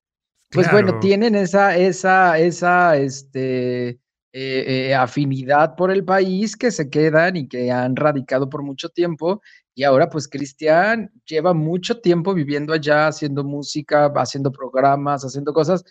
Pues 0.51 0.71
bueno, 0.71 0.99
tienen 1.01 1.35
esa, 1.35 1.77
esa, 1.79 2.39
esa, 2.39 2.99
este, 2.99 3.89
eh, 3.89 3.99
eh, 4.35 4.95
afinidad 4.95 5.77
por 5.77 5.91
el 5.91 6.05
país 6.05 6.57
que 6.57 6.71
se 6.71 6.91
quedan 6.91 7.37
y 7.37 7.49
que 7.49 7.71
han 7.71 7.97
radicado 7.97 8.51
por 8.51 8.63
mucho 8.63 8.91
tiempo. 8.91 9.41
Y 9.75 9.85
ahora, 9.85 10.09
pues, 10.11 10.29
Cristian 10.29 11.11
lleva 11.27 11.55
mucho 11.55 12.01
tiempo 12.01 12.35
viviendo 12.35 12.73
allá, 12.75 13.07
haciendo 13.09 13.43
música, 13.45 14.13
haciendo 14.17 14.53
programas, 14.53 15.23
haciendo 15.25 15.53
cosas. 15.53 15.83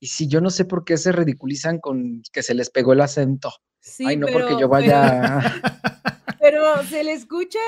Y 0.00 0.08
si 0.08 0.26
yo 0.28 0.40
no 0.40 0.50
sé 0.50 0.64
por 0.64 0.84
qué 0.84 0.96
se 0.96 1.12
ridiculizan 1.12 1.78
con 1.78 2.22
que 2.32 2.42
se 2.42 2.54
les 2.54 2.70
pegó 2.70 2.92
el 2.92 3.00
acento. 3.00 3.52
Sí, 3.80 4.04
Ay, 4.06 4.16
no 4.16 4.26
pero, 4.26 4.38
porque 4.40 4.60
yo 4.60 4.68
vaya. 4.68 5.40
Pero, 6.40 6.84
se 6.84 7.02
le 7.04 7.12
escucha, 7.14 7.58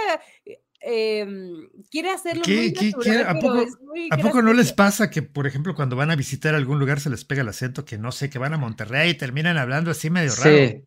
em, 0.81 1.69
quiere 1.91 2.11
hacerlo 2.11 2.43
¿Qué- 2.45 2.57
muy 2.57 2.73
qué- 2.73 2.91
natural, 2.93 3.27
a 3.27 3.39
poco- 3.39 3.61
es 3.61 3.81
muy 3.81 4.09
¿A 4.11 4.17
poco 4.17 4.43
no 4.43 4.53
les 4.53 4.73
pasa 4.73 5.11
que, 5.11 5.23
por 5.23 5.47
ejemplo, 5.47 5.75
cuando 5.75 5.97
van 5.97 6.11
a 6.11 6.17
visitar 6.17 6.55
algún 6.55 6.79
lugar 6.79 7.01
se 7.01 7.11
les 7.11 7.25
pega 7.25 7.43
el 7.43 7.49
acento, 7.49 7.85
que 7.85 7.99
no 7.99 8.13
sé, 8.13 8.31
que 8.31 8.39
van 8.39 8.55
a 8.55 8.59
Monterrey 8.59 9.11
y 9.11 9.15
terminan 9.15 9.57
hablando 9.59 9.91
así 9.91 10.09
medio 10.11 10.31
raro? 10.37 10.81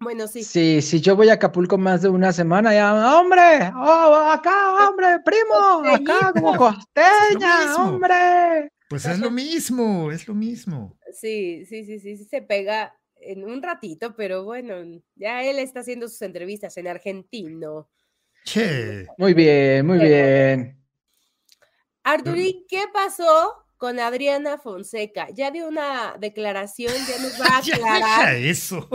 Sí, 0.00 0.04
Bueno, 0.04 0.28
sí. 0.28 0.44
sí, 0.44 0.82
si 0.82 1.00
yo 1.00 1.16
voy 1.16 1.28
a 1.30 1.34
Acapulco 1.34 1.78
más 1.78 2.02
de 2.02 2.08
una 2.08 2.32
semana, 2.32 2.72
ya, 2.74 3.18
hombre, 3.20 3.72
oh, 3.76 4.14
acá, 4.30 4.88
hombre, 4.88 5.20
primo, 5.24 5.82
acá 5.86 6.32
como 6.32 6.56
costeña, 6.56 7.76
hombre. 7.78 8.70
Pues 8.88 9.04
es 9.06 9.18
lo 9.18 9.30
mismo, 9.30 10.10
es 10.12 10.28
lo 10.28 10.34
mismo. 10.34 10.96
Sí, 11.12 11.64
sí, 11.66 11.84
sí, 11.84 11.98
sí, 11.98 12.16
sí, 12.16 12.24
se 12.24 12.42
pega 12.42 12.94
en 13.16 13.44
un 13.44 13.62
ratito, 13.62 14.14
pero 14.14 14.44
bueno, 14.44 14.74
ya 15.14 15.42
él 15.42 15.58
está 15.58 15.80
haciendo 15.80 16.08
sus 16.08 16.22
entrevistas 16.22 16.76
en 16.76 16.88
argentino. 16.88 17.88
Che, 18.44 19.06
Muy 19.18 19.34
bien, 19.34 19.84
muy 19.86 19.98
bien. 19.98 20.78
Arturín, 22.04 22.64
¿qué 22.68 22.84
pasó 22.92 23.66
con 23.76 23.98
Adriana 23.98 24.58
Fonseca? 24.58 25.28
Ya 25.30 25.50
dio 25.50 25.66
una 25.68 26.16
declaración, 26.20 26.92
ya 27.08 27.18
nos 27.18 27.40
va 27.40 27.58
a 27.58 27.60
ya 27.62 27.74
aclarar. 27.76 28.34
deja 28.34 28.34
eso. 28.36 28.88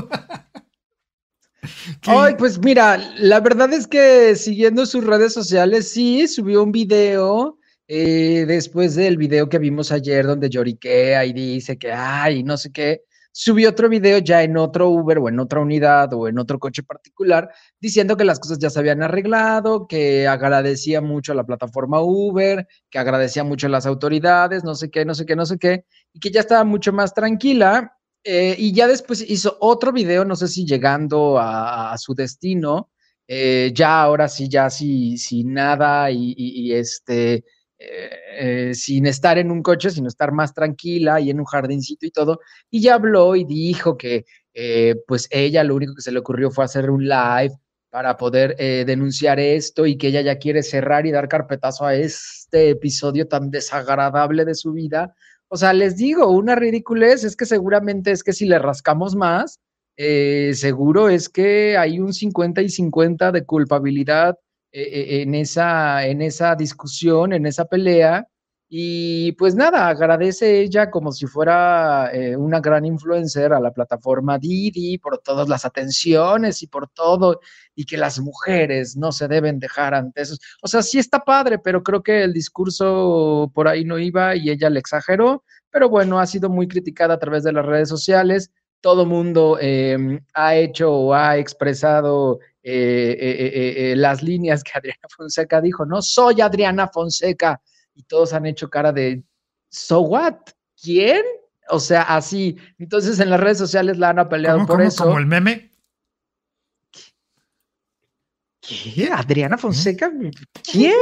Ay, 2.08 2.36
pues 2.38 2.60
mira, 2.60 2.97
la 3.17 3.39
verdad 3.39 3.71
es 3.74 3.88
que 3.88 4.36
siguiendo 4.36 4.86
sus 4.86 5.04
redes 5.04 5.34
sociales, 5.34 5.89
sí, 5.89 6.28
subió 6.28 6.63
un 6.63 6.71
video 6.71 7.60
eh, 7.88 8.45
después 8.47 8.95
del 8.95 9.17
video 9.17 9.50
que 9.50 9.60
vimos 9.60 9.91
ayer 9.91 10.26
donde 10.26 10.50
lloriquea 10.50 11.26
y 11.26 11.34
dice 11.34 11.78
que, 11.78 11.91
ay, 11.91 12.43
no 12.43 12.58
sé 12.58 12.71
qué, 12.71 13.04
subió 13.32 13.69
otro 13.69 13.89
video 13.89 14.17
ya 14.19 14.43
en 14.43 14.58
otro 14.58 14.89
Uber 14.89 15.19
o 15.19 15.30
en 15.30 15.39
otra 15.39 15.60
unidad 15.62 16.13
o 16.13 16.28
en 16.28 16.39
otro 16.39 16.60
coche 16.60 16.84
particular 16.84 17.50
diciendo 17.80 18.17
que 18.17 18.26
las 18.26 18.39
cosas 18.39 18.60
ya 18.60 18.69
se 18.69 18.80
habían 18.80 19.04
arreglado, 19.04 19.88
que 19.88 20.28
agradecía 20.28 21.02
mucho 21.02 21.32
a 21.32 21.36
la 21.36 21.45
plataforma 21.45 22.02
Uber, 22.02 22.67
que 22.89 23.00
agradecía 23.00 23.43
mucho 23.43 23.67
a 23.67 23.69
las 23.69 23.86
autoridades, 23.86 24.63
no 24.63 24.76
sé 24.76 24.89
qué, 24.89 25.06
no 25.06 25.13
sé 25.13 25.26
qué, 25.26 25.36
no 25.36 25.45
sé 25.45 25.58
qué, 25.58 25.86
y 26.13 26.19
que 26.19 26.32
ya 26.32 26.41
estaba 26.41 26.63
mucho 26.63 26.91
más 26.91 27.13
tranquila. 27.13 27.97
Eh, 28.24 28.56
y 28.58 28.74
ya 28.74 28.88
después 28.88 29.28
hizo 29.28 29.58
otro 29.60 29.92
video, 29.92 30.26
no 30.26 30.36
sé 30.36 30.48
si 30.48 30.66
llegando 30.66 31.40
a, 31.40 31.98
su 31.98 32.14
destino, 32.14 32.92
eh, 33.28 33.72
ya 33.74 34.02
ahora 34.04 34.28
sí, 34.28 34.48
ya 34.48 34.70
sí, 34.70 35.18
sin 35.18 35.54
nada 35.54 36.12
y, 36.12 36.72
este, 36.74 37.44
eh, 37.80 38.74
sin 38.76 39.08
estar 39.08 39.38
en 39.40 39.50
un 39.50 39.64
coche, 39.64 39.90
sino 39.90 40.08
estar 40.08 40.32
más 40.34 40.54
tranquila 40.54 41.20
y 41.20 41.32
en 41.32 41.40
un 41.40 41.46
jardincito 41.46 42.06
y 42.06 42.12
todo. 42.12 42.40
Y 42.70 42.82
ya 42.82 42.96
habló 42.96 43.36
y 43.36 43.44
dijo 43.46 43.98
que 43.98 44.26
pues 45.08 45.28
ella 45.32 45.64
lo 45.64 45.76
único 45.76 45.96
que 45.96 46.02
se 46.02 46.12
le 46.12 46.20
ocurrió 46.20 46.52
fue 46.52 46.66
hacer 46.66 46.90
un 46.90 47.08
live 47.08 47.56
para 47.90 48.18
poder 48.18 48.56
denunciar 48.86 49.40
esto 49.40 49.86
y 49.86 49.98
que 49.98 50.08
ella 50.08 50.22
ya 50.22 50.38
quiere 50.38 50.62
cerrar 50.64 51.06
y 51.06 51.12
dar 51.12 51.28
carpetazo 51.28 51.86
a 51.86 51.96
este 51.96 52.70
episodio 52.72 53.28
tan 53.28 53.50
desagradable 53.50 54.46
de 54.46 54.56
su 54.56 54.74
vida. 54.74 55.16
O 55.54 55.58
sea, 55.58 55.74
les 55.74 55.98
digo, 55.98 56.30
una 56.30 56.56
ridiculez 56.56 57.26
es 57.26 57.36
que 57.36 57.46
seguramente 57.46 58.12
es 58.12 58.24
que 58.24 58.32
si 58.32 58.46
le 58.46 58.58
rascamos 58.58 59.18
más, 59.18 59.60
eh, 59.98 60.54
seguro 60.56 61.10
es 61.10 61.28
que 61.28 61.78
hay 61.78 62.00
un 62.00 62.14
50 62.14 62.62
y 62.62 62.70
50 62.70 63.34
de 63.34 63.46
culpabilidad 63.46 64.40
eh, 64.72 64.82
eh, 64.82 65.22
en, 65.24 65.36
esa, 65.36 66.06
en 66.08 66.22
esa 66.22 66.56
discusión, 66.56 67.34
en 67.34 67.46
esa 67.46 67.66
pelea. 67.66 68.30
Y 68.74 69.34
pues 69.34 69.54
nada, 69.54 69.90
agradece 69.90 70.62
ella 70.62 70.90
como 70.90 71.12
si 71.12 71.28
fuera 71.28 72.10
eh, 72.14 72.38
una 72.38 72.62
gran 72.62 72.86
influencer 72.86 73.52
a 73.52 73.60
la 73.60 73.74
plataforma 73.74 74.40
Didi 74.40 74.98
por 74.98 75.18
todas 75.18 75.50
las 75.50 75.66
atenciones 75.66 76.64
y 76.64 76.68
por 76.68 76.88
todo, 76.88 77.42
y 77.76 77.84
que 77.84 77.98
las 77.98 78.22
mujeres 78.22 78.96
no 78.96 79.12
se 79.12 79.28
deben 79.28 79.60
dejar 79.60 79.94
ante 79.94 80.22
eso. 80.22 80.38
O 80.62 80.70
sea, 80.70 80.82
sí 80.84 81.00
está 81.00 81.20
padre, 81.20 81.60
pero 81.60 81.84
creo 81.84 82.02
que 82.02 82.24
el 82.24 82.32
discurso 82.32 83.52
por 83.54 83.68
ahí 83.68 83.84
no 83.84 84.00
iba 84.00 84.38
y 84.38 84.50
ella 84.50 84.70
le 84.70 84.80
exageró, 84.80 85.44
pero 85.70 85.90
bueno, 85.90 86.18
ha 86.18 86.26
sido 86.26 86.50
muy 86.50 86.70
criticada 86.70 87.16
a 87.16 87.20
través 87.20 87.44
de 87.44 87.52
las 87.52 87.66
redes 87.66 87.90
sociales. 87.90 88.52
Todo 88.80 89.06
mundo 89.06 89.58
eh, 89.60 90.22
ha 90.34 90.56
hecho 90.56 90.94
o 90.94 91.14
ha 91.14 91.36
expresado 91.38 92.40
eh, 92.64 93.18
eh, 93.20 93.92
eh, 93.92 93.96
las 93.96 94.22
líneas 94.22 94.64
que 94.64 94.72
Adriana 94.76 95.08
Fonseca 95.10 95.60
dijo, 95.62 95.84
no 95.86 96.02
soy 96.02 96.42
Adriana 96.42 96.88
Fonseca, 96.88 97.60
y 97.93 98.04
todos 98.04 98.34
han 98.34 98.45
hecho 98.45 98.69
cara 98.69 98.91
de, 98.91 99.23
¿so 99.69 100.01
what? 100.01 100.36
¿Quién? 100.82 101.23
O 101.69 101.80
sea, 101.80 102.01
así. 102.04 102.58
Entonces 102.80 103.19
en 103.19 103.30
las 103.30 103.39
redes 103.39 103.58
sociales 103.58 103.97
la 103.97 104.10
han 104.10 104.19
apaleado 104.19 104.58
¿Cómo, 104.58 104.67
por 104.67 104.77
cómo, 104.77 104.88
eso. 104.88 105.04
como 105.06 105.19
el 105.19 105.25
meme? 105.25 105.71
¿Qué? 108.62 109.10
¿Adriana 109.12 109.58
Fonseca? 109.58 110.12
¿Quién? 110.71 110.93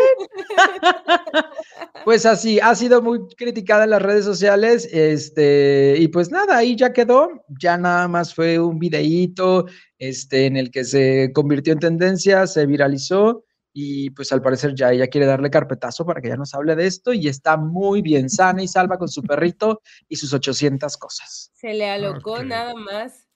pues 2.05 2.25
así, 2.25 2.59
ha 2.59 2.73
sido 2.73 3.01
muy 3.01 3.19
criticada 3.35 3.83
en 3.83 3.89
las 3.89 4.01
redes 4.01 4.23
sociales, 4.23 4.87
este, 4.91 5.95
y 5.99 6.07
pues 6.07 6.31
nada, 6.31 6.57
ahí 6.57 6.75
ya 6.77 6.93
quedó, 6.93 7.29
ya 7.59 7.77
nada 7.77 8.07
más 8.07 8.33
fue 8.33 8.59
un 8.59 8.79
videíto, 8.79 9.65
este, 9.97 10.45
en 10.45 10.55
el 10.55 10.71
que 10.71 10.85
se 10.85 11.31
convirtió 11.33 11.73
en 11.73 11.79
tendencia, 11.79 12.47
se 12.47 12.65
viralizó, 12.65 13.43
y 13.73 14.09
pues 14.11 14.31
al 14.31 14.41
parecer 14.41 14.73
ya 14.75 14.91
ella 14.91 15.07
quiere 15.07 15.27
darle 15.27 15.49
carpetazo 15.49 16.05
para 16.05 16.21
que 16.21 16.29
ya 16.29 16.37
nos 16.37 16.53
hable 16.53 16.75
de 16.75 16.87
esto, 16.87 17.13
y 17.13 17.27
está 17.27 17.57
muy 17.57 18.01
bien 18.01 18.29
sana 18.29 18.63
y 18.63 18.67
salva 18.67 18.97
con 18.97 19.09
su 19.09 19.21
perrito 19.21 19.81
y 20.07 20.15
sus 20.15 20.33
800 20.33 20.97
cosas. 20.97 21.51
Se 21.53 21.73
le 21.73 21.89
alocó 21.89 22.43
nada 22.43 22.73
más. 22.75 23.27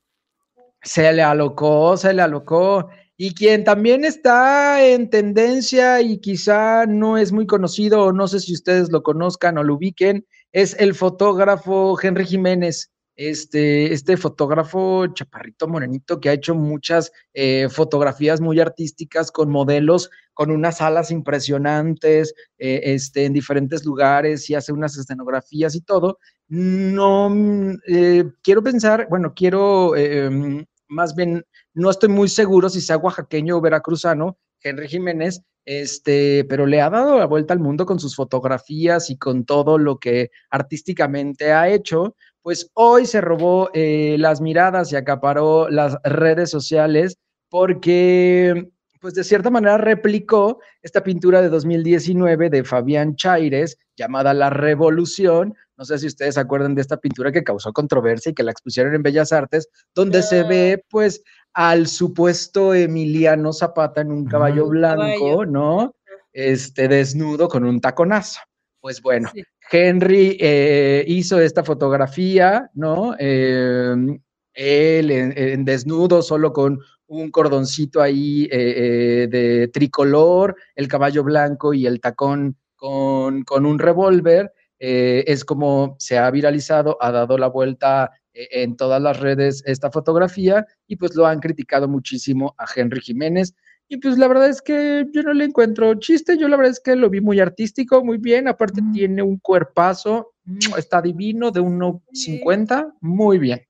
Se 0.81 1.13
le 1.13 1.23
alocó, 1.23 1.95
se 1.97 2.13
le 2.13 2.21
alocó. 2.21 2.89
Y 3.15 3.33
quien 3.35 3.63
también 3.63 4.05
está 4.05 4.83
en 4.85 5.09
tendencia 5.09 6.01
y 6.01 6.19
quizá 6.19 6.85
no 6.85 7.17
es 7.17 7.31
muy 7.31 7.45
conocido, 7.45 8.05
o 8.05 8.11
no 8.11 8.27
sé 8.27 8.39
si 8.39 8.53
ustedes 8.53 8.91
lo 8.91 9.03
conozcan 9.03 9.57
o 9.57 9.63
lo 9.63 9.75
ubiquen, 9.75 10.25
es 10.51 10.75
el 10.79 10.93
fotógrafo 10.95 11.97
Henry 12.01 12.25
Jiménez. 12.25 12.92
Este, 13.15 13.93
este 13.93 14.17
fotógrafo 14.17 15.05
chaparrito 15.07 15.67
morenito 15.67 16.19
que 16.19 16.29
ha 16.29 16.33
hecho 16.33 16.55
muchas 16.55 17.11
eh, 17.33 17.67
fotografías 17.69 18.41
muy 18.41 18.59
artísticas 18.59 19.31
con 19.31 19.51
modelos, 19.51 20.09
con 20.33 20.49
unas 20.49 20.81
alas 20.81 21.11
impresionantes, 21.11 22.33
eh, 22.57 22.81
este, 22.85 23.25
en 23.25 23.33
diferentes 23.33 23.85
lugares 23.85 24.49
y 24.49 24.55
hace 24.55 24.73
unas 24.73 24.97
escenografías 24.97 25.75
y 25.75 25.81
todo. 25.81 26.17
No 26.47 27.29
mm, 27.29 27.77
eh, 27.87 28.25
quiero 28.41 28.63
pensar, 28.63 29.07
bueno, 29.09 29.33
quiero 29.35 29.95
eh, 29.95 30.29
mm, 30.29 30.63
más 30.93 31.15
bien, 31.15 31.43
no 31.73 31.89
estoy 31.89 32.09
muy 32.09 32.29
seguro 32.29 32.69
si 32.69 32.81
sea 32.81 32.97
oaxaqueño 32.97 33.57
o 33.57 33.61
veracruzano. 33.61 34.37
Henry 34.61 34.87
Jiménez, 34.87 35.41
este, 35.65 36.45
pero 36.45 36.65
le 36.65 36.81
ha 36.81 36.89
dado 36.89 37.17
la 37.19 37.25
vuelta 37.25 37.53
al 37.53 37.59
mundo 37.59 37.85
con 37.85 37.99
sus 37.99 38.15
fotografías 38.15 39.09
y 39.09 39.17
con 39.17 39.45
todo 39.45 39.77
lo 39.77 39.97
que 39.97 40.29
artísticamente 40.49 41.51
ha 41.51 41.69
hecho. 41.69 42.15
Pues 42.43 42.69
hoy 42.73 43.05
se 43.05 43.21
robó 43.21 43.69
eh, 43.73 44.17
las 44.19 44.41
miradas 44.41 44.91
y 44.91 44.97
acaparó 44.97 45.69
las 45.69 45.97
redes 46.03 46.49
sociales 46.49 47.17
porque, 47.49 48.69
pues 48.99 49.13
de 49.13 49.23
cierta 49.23 49.49
manera 49.49 49.77
replicó 49.77 50.59
esta 50.81 51.03
pintura 51.03 51.41
de 51.41 51.47
2019 51.47 52.49
de 52.49 52.65
Fabián 52.65 53.15
Chaires 53.15 53.77
llamada 53.95 54.33
La 54.33 54.49
Revolución. 54.49 55.55
No 55.77 55.85
sé 55.85 55.97
si 55.99 56.07
ustedes 56.07 56.35
se 56.35 56.41
acuerdan 56.41 56.75
de 56.75 56.81
esta 56.81 56.97
pintura 56.97 57.31
que 57.31 57.45
causó 57.45 57.71
controversia 57.71 58.31
y 58.31 58.33
que 58.33 58.43
la 58.43 58.51
expusieron 58.51 58.93
en 58.93 59.03
Bellas 59.03 59.31
Artes, 59.31 59.69
donde 59.95 60.21
se 60.21 60.43
ve 60.43 60.83
pues 60.89 61.23
al 61.53 61.87
supuesto 61.87 62.73
Emiliano 62.73 63.53
Zapata 63.53 64.01
en 64.01 64.11
un 64.11 64.25
caballo 64.25 64.67
blanco, 64.67 65.45
¿no? 65.45 65.95
Este 66.33 66.89
desnudo 66.89 67.47
con 67.47 67.63
un 67.63 67.79
taconazo. 67.79 68.41
Pues 68.81 69.01
bueno, 69.01 69.31
Henry 69.71 70.37
eh, 70.39 71.03
hizo 71.07 71.39
esta 71.39 71.63
fotografía, 71.63 72.69
¿no? 72.73 73.15
Em, 73.17 74.19
él 74.53 75.11
en, 75.11 75.65
desnudo, 75.65 76.21
solo 76.21 76.53
con 76.53 76.79
un 77.07 77.31
cordoncito 77.31 78.01
ahí 78.01 78.43
eh, 78.45 79.23
eh, 79.23 79.27
de 79.27 79.67
tricolor, 79.69 80.55
el 80.75 80.87
caballo 80.87 81.23
blanco 81.23 81.73
y 81.73 81.87
el 81.87 81.99
tacón 81.99 82.57
con, 82.75 83.43
con 83.43 83.65
un 83.65 83.79
revólver. 83.79 84.51
es 84.79 85.45
como 85.45 85.95
se 85.97 86.17
ha 86.17 86.29
viralizado, 86.29 86.97
ha 86.99 87.11
dado 87.11 87.37
la 87.37 87.47
vuelta 87.47 88.11
en 88.33 88.75
todas 88.75 89.01
las 89.01 89.19
redes 89.19 89.63
esta 89.65 89.89
fotografía 89.91 90.65
y 90.87 90.97
pues 90.97 91.15
lo 91.15 91.25
han 91.25 91.39
criticado 91.39 91.87
muchísimo 91.87 92.53
a 92.57 92.65
Henry 92.75 92.99
Jiménez. 92.99 93.55
Y 93.93 93.97
pues 93.97 94.17
la 94.17 94.27
verdad 94.27 94.49
es 94.49 94.59
que 94.59 95.05
yo 95.11 95.21
no 95.21 95.33
le 95.33 95.45
encuentro 95.45 95.93
chiste, 95.99 96.35
yo 96.35 96.47
la 96.47 96.57
verdad 96.57 96.71
es 96.71 96.79
que 96.79 96.95
lo 96.95 97.11
vi 97.11 97.21
muy 97.21 97.39
artístico, 97.39 98.03
muy 98.03 98.17
bien, 98.17 98.47
aparte 98.47 98.81
Mm. 98.81 98.91
tiene 98.91 99.21
un 99.21 99.37
cuerpazo, 99.37 100.33
está 100.75 100.99
divino, 100.99 101.51
de 101.51 101.61
1.50, 101.61 102.91
muy 103.01 103.37
bien. 103.37 103.61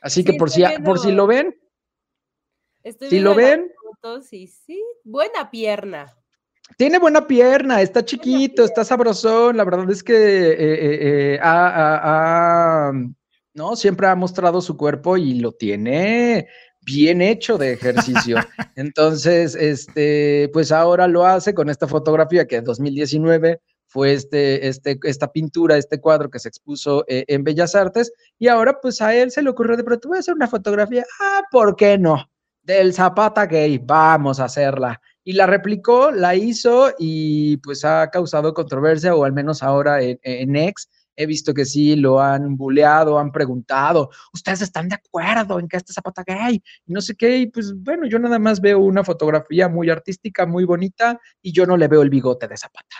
Así 0.00 0.24
que 0.24 0.32
por 0.32 0.50
si, 0.50 0.64
por 0.84 0.98
si 0.98 1.12
lo 1.12 1.28
ven, 1.28 1.54
Estoy 2.82 3.10
si 3.10 3.20
lo 3.20 3.36
ven, 3.36 3.70
fotos 3.80 4.32
y 4.32 4.48
sí, 4.48 4.82
buena 5.04 5.48
pierna. 5.52 6.12
tiene 6.76 6.98
buena 6.98 7.28
pierna, 7.28 7.80
está 7.80 8.04
chiquito, 8.04 8.64
está 8.64 8.84
sabrosón, 8.84 9.56
la 9.56 9.62
verdad 9.62 9.88
es 9.88 10.02
que 10.02 10.14
eh, 10.14 10.54
eh, 10.58 11.34
eh, 11.34 11.40
no, 13.54 13.76
siempre 13.76 14.08
ha 14.08 14.16
mostrado 14.16 14.60
su 14.60 14.76
cuerpo 14.76 15.16
y 15.16 15.34
lo 15.34 15.52
tiene 15.52 16.48
bien 16.82 17.22
hecho 17.22 17.58
de 17.58 17.72
ejercicio. 17.72 18.36
Entonces, 18.76 19.54
este, 19.54 20.50
pues 20.52 20.72
ahora 20.72 21.06
lo 21.08 21.26
hace 21.26 21.54
con 21.54 21.68
esta 21.68 21.86
fotografía 21.86 22.46
que 22.46 22.56
en 22.56 22.64
2019 22.64 23.60
fue 23.86 24.12
este, 24.12 24.68
este, 24.68 24.98
esta 25.02 25.32
pintura, 25.32 25.76
este 25.76 26.00
cuadro 26.00 26.30
que 26.30 26.38
se 26.38 26.48
expuso 26.48 27.04
eh, 27.08 27.24
en 27.26 27.42
Bellas 27.42 27.74
Artes, 27.74 28.12
y 28.38 28.46
ahora 28.46 28.80
pues 28.80 29.02
a 29.02 29.14
él 29.14 29.32
se 29.32 29.42
le 29.42 29.50
ocurrió 29.50 29.76
de 29.76 29.82
pronto, 29.82 30.08
voy 30.08 30.18
a 30.18 30.20
hacer 30.20 30.34
una 30.34 30.46
fotografía, 30.46 31.04
ah, 31.20 31.42
¿por 31.50 31.74
qué 31.74 31.98
no? 31.98 32.30
Del 32.62 32.94
Zapata 32.94 33.46
gay, 33.46 33.78
vamos 33.78 34.38
a 34.38 34.44
hacerla. 34.44 35.00
Y 35.24 35.32
la 35.32 35.46
replicó, 35.46 36.12
la 36.12 36.36
hizo 36.36 36.94
y 36.98 37.56
pues 37.58 37.84
ha 37.84 38.08
causado 38.10 38.54
controversia, 38.54 39.14
o 39.14 39.24
al 39.24 39.32
menos 39.32 39.62
ahora 39.62 40.00
en, 40.02 40.20
en 40.22 40.54
X, 40.54 40.88
he 41.20 41.26
visto 41.26 41.52
que 41.52 41.66
sí 41.66 41.96
lo 41.96 42.18
han 42.18 42.56
buleado, 42.56 43.18
han 43.18 43.30
preguntado, 43.30 44.08
¿ustedes 44.32 44.62
están 44.62 44.88
de 44.88 44.94
acuerdo 44.94 45.60
en 45.60 45.68
que 45.68 45.76
este 45.76 45.92
Zapata 45.92 46.24
gay? 46.26 46.62
Y 46.86 46.92
no 46.92 47.02
sé 47.02 47.14
qué, 47.14 47.36
y 47.36 47.46
pues 47.46 47.74
bueno, 47.76 48.06
yo 48.06 48.18
nada 48.18 48.38
más 48.38 48.58
veo 48.58 48.78
una 48.78 49.04
fotografía 49.04 49.68
muy 49.68 49.90
artística, 49.90 50.46
muy 50.46 50.64
bonita, 50.64 51.20
y 51.42 51.52
yo 51.52 51.66
no 51.66 51.76
le 51.76 51.88
veo 51.88 52.00
el 52.00 52.08
bigote 52.08 52.48
de 52.48 52.56
Zapata. 52.56 52.96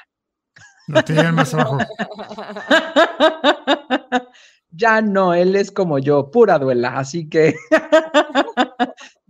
Lo 0.87 1.03
tenían 1.03 1.35
más 1.35 1.55
abajo. 1.55 1.79
ya 4.71 5.01
no, 5.01 5.33
él 5.33 5.57
es 5.57 5.71
como 5.71 5.99
yo, 5.99 6.31
pura 6.31 6.59
duela, 6.59 6.99
así 6.99 7.27
que 7.27 7.55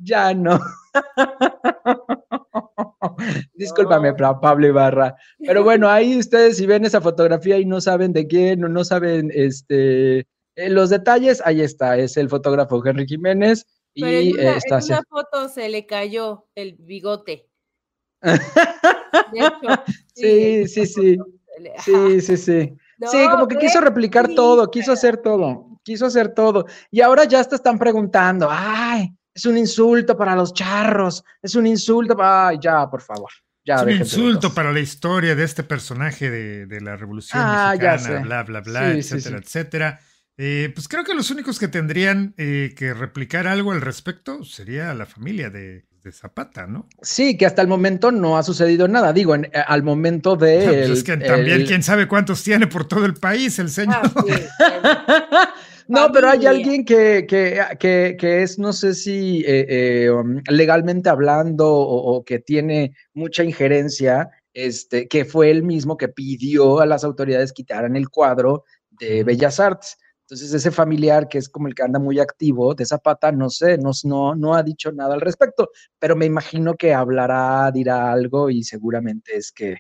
ya 0.02 0.34
no. 0.34 0.58
Discúlpame, 3.54 4.14
Pa- 4.14 4.40
Pablo 4.40 4.66
Ibarra. 4.66 5.14
Pero 5.38 5.64
bueno, 5.64 5.88
ahí 5.88 6.18
ustedes 6.18 6.56
si 6.56 6.66
ven 6.66 6.84
esa 6.84 7.00
fotografía 7.00 7.58
y 7.58 7.66
no 7.66 7.80
saben 7.80 8.12
de 8.12 8.26
quién 8.26 8.64
o 8.64 8.68
no 8.68 8.84
saben 8.84 9.30
este 9.34 10.20
eh, 10.56 10.68
los 10.68 10.90
detalles, 10.90 11.42
ahí 11.44 11.60
está, 11.60 11.96
es 11.96 12.16
el 12.16 12.28
fotógrafo 12.28 12.84
Henry 12.84 13.06
Jiménez 13.06 13.66
y 13.94 14.02
Pero 14.02 14.18
en 14.18 14.40
una, 14.48 14.56
está 14.56 14.78
en 14.78 14.84
una 14.84 15.02
foto 15.08 15.48
se 15.48 15.68
le 15.68 15.86
cayó 15.86 16.46
el 16.54 16.74
bigote. 16.74 17.48
De 18.22 19.38
hecho, 19.38 19.82
Sí, 20.14 20.68
sí, 20.68 20.86
sí. 20.86 21.16
le-. 21.58 21.72
Sí, 21.84 22.20
sí, 22.20 22.36
sí. 22.36 22.76
sí, 23.10 23.28
como 23.30 23.48
que 23.48 23.56
quiso 23.56 23.80
replicar 23.80 24.26
sí, 24.26 24.34
todo, 24.34 24.70
quiso 24.70 24.92
hacer 24.92 25.16
todo, 25.18 25.80
quiso 25.82 26.06
hacer 26.06 26.34
todo. 26.34 26.66
Y 26.90 27.00
ahora 27.00 27.24
ya 27.24 27.42
te 27.44 27.54
están 27.54 27.78
preguntando, 27.78 28.48
ay, 28.50 29.14
es 29.40 29.46
un 29.46 29.56
insulto 29.58 30.16
para 30.16 30.36
los 30.36 30.52
charros, 30.52 31.24
es 31.42 31.54
un 31.54 31.66
insulto, 31.66 32.16
para... 32.16 32.48
ay, 32.48 32.58
ya, 32.60 32.88
por 32.90 33.00
favor. 33.00 33.30
Ya, 33.64 33.76
Es 33.76 33.82
un 33.82 33.90
insulto 33.90 34.52
para 34.54 34.72
la 34.72 34.80
historia 34.80 35.34
de 35.34 35.44
este 35.44 35.62
personaje 35.62 36.30
de, 36.30 36.66
de 36.66 36.80
la 36.80 36.96
Revolución 36.96 37.42
Ah, 37.44 37.74
Mexicana, 37.78 38.20
bla, 38.20 38.42
bla, 38.42 38.60
bla, 38.60 38.92
Sí, 38.94 39.02
sí, 39.02 39.14
etcétera, 39.16 39.38
sí. 39.38 39.44
etcétera. 39.44 40.00
Eh, 40.38 40.72
pues 40.74 40.88
creo 40.88 41.04
que 41.04 41.14
los 41.14 41.30
únicos 41.30 41.58
que 41.58 41.68
tendrían 41.68 42.34
eh, 42.38 42.72
que 42.76 42.94
replicar 42.94 43.46
algo 43.46 43.72
al 43.72 43.80
respecto 43.82 44.42
sería 44.44 44.94
la 44.94 45.04
familia 45.04 45.50
de, 45.50 45.84
de 46.02 46.12
Zapata, 46.12 46.66
¿no? 46.66 46.88
Sí, 47.02 47.36
que 47.36 47.44
hasta 47.44 47.60
el 47.60 47.68
momento 47.68 48.10
no 48.10 48.38
ha 48.38 48.42
sucedido 48.42 48.88
nada. 48.88 49.12
Digo, 49.12 49.34
en- 49.34 49.44
eh, 49.46 49.50
al 49.66 49.82
momento 49.82 50.36
de. 50.36 50.64
Pues 50.64 50.76
el- 50.86 50.92
es 50.92 51.04
que 51.04 51.16
también 51.18 51.60
el- 51.60 51.66
quién 51.66 51.82
sabe 51.82 52.08
cuántos 52.08 52.42
tiene 52.42 52.66
por 52.66 52.88
todo 52.88 53.04
el 53.04 53.12
país 53.14 53.58
el 53.58 53.68
señor. 53.68 54.00
Ah, 54.02 54.24
sí. 54.26 54.32
no, 55.90 56.12
pero 56.12 56.30
hay 56.30 56.46
alguien 56.46 56.84
que, 56.84 57.26
que, 57.26 57.60
que, 57.78 58.16
que 58.18 58.42
es, 58.42 58.58
no 58.58 58.72
sé 58.72 58.94
si 58.94 59.40
eh, 59.46 59.66
eh, 60.04 60.10
um, 60.10 60.40
legalmente 60.48 61.08
hablando 61.08 61.68
o, 61.68 62.16
o 62.16 62.24
que 62.24 62.38
tiene 62.38 62.94
mucha 63.12 63.44
injerencia, 63.44 64.30
este, 64.54 65.08
que 65.08 65.24
fue 65.24 65.50
el 65.50 65.62
mismo 65.62 65.96
que 65.96 66.08
pidió 66.08 66.80
a 66.80 66.86
las 66.86 67.04
autoridades 67.04 67.52
quitaran 67.52 67.96
el 67.96 68.08
cuadro 68.08 68.64
de. 68.90 69.24
Bellas 69.24 69.60
Artes. 69.60 69.96
Entonces, 70.22 70.54
ese 70.54 70.70
familiar 70.70 71.26
que 71.28 71.38
es 71.38 71.48
como 71.48 71.66
el 71.66 71.74
que 71.74 71.82
anda 71.82 71.98
muy 71.98 72.20
activo 72.20 72.72
de 72.72 72.86
Zapata, 72.86 73.32
no 73.32 73.50
sé, 73.50 73.76
no, 73.78 73.90
no, 74.04 74.36
no 74.36 74.54
ha 74.54 74.62
dicho 74.62 74.92
nada 74.92 75.14
al 75.14 75.20
respecto, 75.20 75.70
pero 75.98 76.14
me 76.14 76.24
imagino 76.26 76.74
que 76.76 76.94
hablará, 76.94 77.68
dirá 77.72 78.12
algo 78.12 78.48
y 78.48 78.62
seguramente 78.62 79.36
es 79.36 79.50
que 79.50 79.78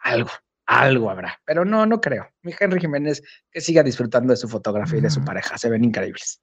algo, 0.00 0.30
algo 0.68 1.10
habrá. 1.10 1.40
Pero 1.44 1.64
no, 1.64 1.86
no 1.86 2.00
creo. 2.00 2.28
Mi 2.42 2.52
Henry 2.58 2.80
Jiménez 2.80 3.22
que 3.50 3.60
siga 3.60 3.82
disfrutando 3.82 4.32
de 4.32 4.36
su 4.36 4.48
fotografía 4.48 4.98
y 4.98 5.02
de 5.02 5.10
su 5.10 5.24
pareja, 5.24 5.56
se 5.58 5.68
ven 5.70 5.82
increíbles. 5.84 6.40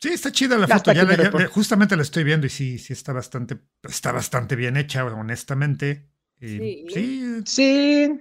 Sí, 0.00 0.08
está 0.10 0.30
chida 0.32 0.56
la 0.56 0.66
foto. 0.68 0.92
Ya 0.92 1.04
la- 1.04 1.16
ya- 1.16 1.48
justamente 1.48 1.94
la 1.96 2.02
estoy 2.02 2.24
viendo 2.24 2.46
y 2.46 2.50
sí, 2.50 2.78
sí 2.78 2.92
está 2.92 3.12
bastante, 3.12 3.58
está 3.82 4.12
bastante 4.12 4.56
bien 4.56 4.76
hecha, 4.76 5.04
honestamente. 5.04 6.08
Y 6.40 6.48
Sí. 6.48 6.86
sí, 6.88 7.42
Sí, 7.44 8.20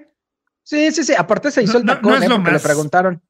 sí, 0.64 0.92
sí, 0.92 1.04
sí. 1.04 1.14
Aparte 1.18 1.52
se 1.52 1.64
hizo 1.64 1.74
No, 1.74 1.80
el 1.80 1.86
no- 1.86 1.94
tacón, 1.94 2.12
no 2.12 2.18
es 2.18 2.24
¿eh? 2.24 2.30
lo 2.30 2.36
porque 2.38 2.52
más- 2.52 2.62
le 2.64 2.68
preguntaron. 2.68 3.22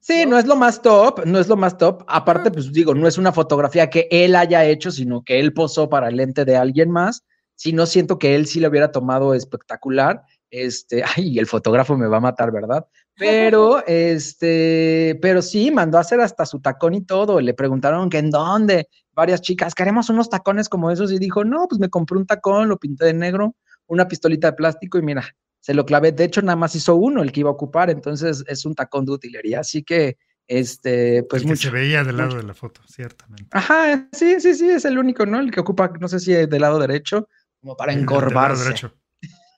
Sí, 0.00 0.24
no 0.26 0.38
es 0.38 0.46
lo 0.46 0.56
más 0.56 0.80
top, 0.80 1.24
no 1.26 1.38
es 1.38 1.46
lo 1.48 1.56
más 1.56 1.76
top. 1.76 2.02
Aparte, 2.08 2.50
pues 2.50 2.72
digo, 2.72 2.94
no 2.94 3.06
es 3.06 3.18
una 3.18 3.32
fotografía 3.32 3.90
que 3.90 4.08
él 4.10 4.34
haya 4.34 4.64
hecho, 4.64 4.90
sino 4.90 5.22
que 5.22 5.38
él 5.38 5.52
posó 5.52 5.88
para 5.90 6.08
el 6.08 6.16
lente 6.16 6.44
de 6.46 6.56
alguien 6.56 6.90
más. 6.90 7.24
Si 7.54 7.72
no 7.74 7.84
siento 7.84 8.18
que 8.18 8.34
él 8.34 8.46
sí 8.46 8.58
lo 8.60 8.68
hubiera 8.70 8.90
tomado 8.90 9.34
espectacular. 9.34 10.22
Este, 10.50 11.02
ay, 11.16 11.38
el 11.38 11.46
fotógrafo 11.46 11.96
me 11.96 12.06
va 12.06 12.18
a 12.18 12.20
matar, 12.20 12.50
¿verdad? 12.52 12.86
Pero, 13.16 13.84
este, 13.86 15.18
pero 15.22 15.42
sí, 15.42 15.70
mandó 15.70 15.98
a 15.98 16.02
hacer 16.02 16.20
hasta 16.20 16.46
su 16.46 16.60
tacón 16.60 16.94
y 16.94 17.02
todo. 17.02 17.40
Le 17.40 17.54
preguntaron 17.54 18.10
que 18.10 18.18
en 18.18 18.30
dónde. 18.30 18.88
Varias 19.12 19.40
chicas, 19.42 19.74
queremos 19.74 20.08
unos 20.08 20.30
tacones 20.30 20.68
como 20.68 20.90
esos. 20.90 21.12
Y 21.12 21.18
dijo, 21.18 21.44
no, 21.44 21.66
pues 21.68 21.78
me 21.80 21.88
compré 21.90 22.16
un 22.18 22.26
tacón, 22.26 22.68
lo 22.68 22.78
pinté 22.78 23.06
de 23.06 23.14
negro, 23.14 23.54
una 23.86 24.08
pistolita 24.08 24.48
de 24.48 24.56
plástico 24.56 24.98
y 24.98 25.02
mira, 25.02 25.24
se 25.60 25.74
lo 25.74 25.84
clavé. 25.84 26.12
De 26.12 26.24
hecho, 26.24 26.40
nada 26.42 26.56
más 26.56 26.74
hizo 26.74 26.94
uno 26.96 27.22
el 27.22 27.32
que 27.32 27.40
iba 27.40 27.50
a 27.50 27.52
ocupar, 27.52 27.90
entonces 27.90 28.42
es 28.46 28.64
un 28.64 28.74
tacón 28.74 29.04
de 29.04 29.12
utilería. 29.12 29.60
Así 29.60 29.82
que, 29.82 30.16
este, 30.46 31.22
pues 31.24 31.42
el 31.42 31.48
mucho. 31.48 31.68
se 31.68 31.70
veía 31.70 32.02
del 32.02 32.16
lado 32.16 32.30
mucho. 32.30 32.40
de 32.40 32.46
la 32.46 32.54
foto, 32.54 32.80
ciertamente. 32.86 33.46
Ajá, 33.52 34.08
sí, 34.12 34.40
sí, 34.40 34.54
sí, 34.54 34.68
es 34.70 34.84
el 34.84 34.98
único, 34.98 35.26
¿no? 35.26 35.38
El 35.40 35.50
que 35.50 35.60
ocupa, 35.60 35.92
no 36.00 36.08
sé 36.08 36.18
si 36.20 36.32
del 36.32 36.60
lado 36.60 36.78
derecho, 36.78 37.28
como 37.60 37.76
para 37.76 37.92
Del- 37.92 38.00
del 38.00 38.06
lado 38.06 38.18
encorvarse. 38.22 38.64
derecho. 38.64 38.94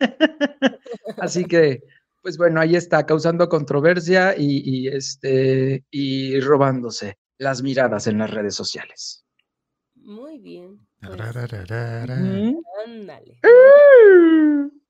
Así 1.19 1.45
que, 1.45 1.83
pues 2.21 2.37
bueno, 2.37 2.61
ahí 2.61 2.77
está, 2.77 3.07
causando 3.07 3.49
controversia 3.49 4.35
y, 4.37 4.63
y, 4.65 4.89
este, 4.89 5.85
y 5.91 6.41
robándose 6.41 7.19
las 7.39 7.63
miradas 7.63 8.07
en 8.07 8.19
las 8.19 8.31
redes 8.31 8.55
sociales. 8.55 9.25
Muy 9.95 10.39
bien. 10.39 10.87
pues, 11.01 12.57
ándale. 12.87 13.41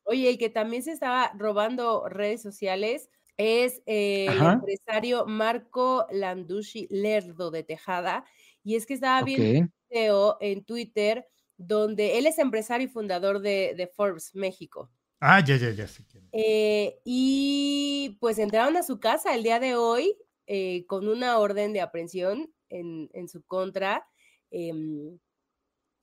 Oye, 0.05 0.31
y 0.31 0.39
que 0.39 0.51
también 0.51 0.83
se 0.83 0.93
estaba 0.93 1.33
robando 1.37 2.09
redes 2.09 2.43
sociales 2.43 3.09
es 3.37 3.83
eh, 3.87 4.27
el 4.27 4.41
Ajá. 4.41 4.53
empresario 4.55 5.27
Marco 5.27 6.07
Landucci 6.11 6.87
Lerdo 6.91 7.51
de 7.51 7.63
Tejada. 7.63 8.25
Y 8.63 8.77
es 8.77 8.87
que 8.87 8.95
estaba 8.95 9.23
viendo 9.23 9.61
un 9.61 9.73
video 9.91 10.37
en 10.41 10.65
Twitter 10.65 11.27
donde 11.57 12.19
él 12.19 12.27
es 12.27 12.39
empresario 12.39 12.87
y 12.87 12.91
fundador 12.91 13.41
de, 13.41 13.75
de 13.77 13.87
Forbes 13.87 14.35
México. 14.35 14.91
Ah, 15.25 15.39
ya, 15.41 15.57
ya, 15.57 15.71
ya. 15.71 15.87
Sí. 15.87 16.03
Eh, 16.33 16.99
y 17.05 18.17
pues 18.21 18.39
entraron 18.39 18.77
a 18.77 18.83
su 18.83 18.99
casa 18.99 19.35
el 19.35 19.43
día 19.43 19.61
de 19.61 19.77
hoy 19.77 20.17
eh, 20.47 20.85
con 20.87 21.07
una 21.09 21.39
orden 21.39 21.73
de 21.73 21.81
aprehensión 21.81 22.53
en, 22.71 23.09
en 23.13 23.29
su 23.29 23.43
contra. 23.45 24.05
Em, 24.51 25.19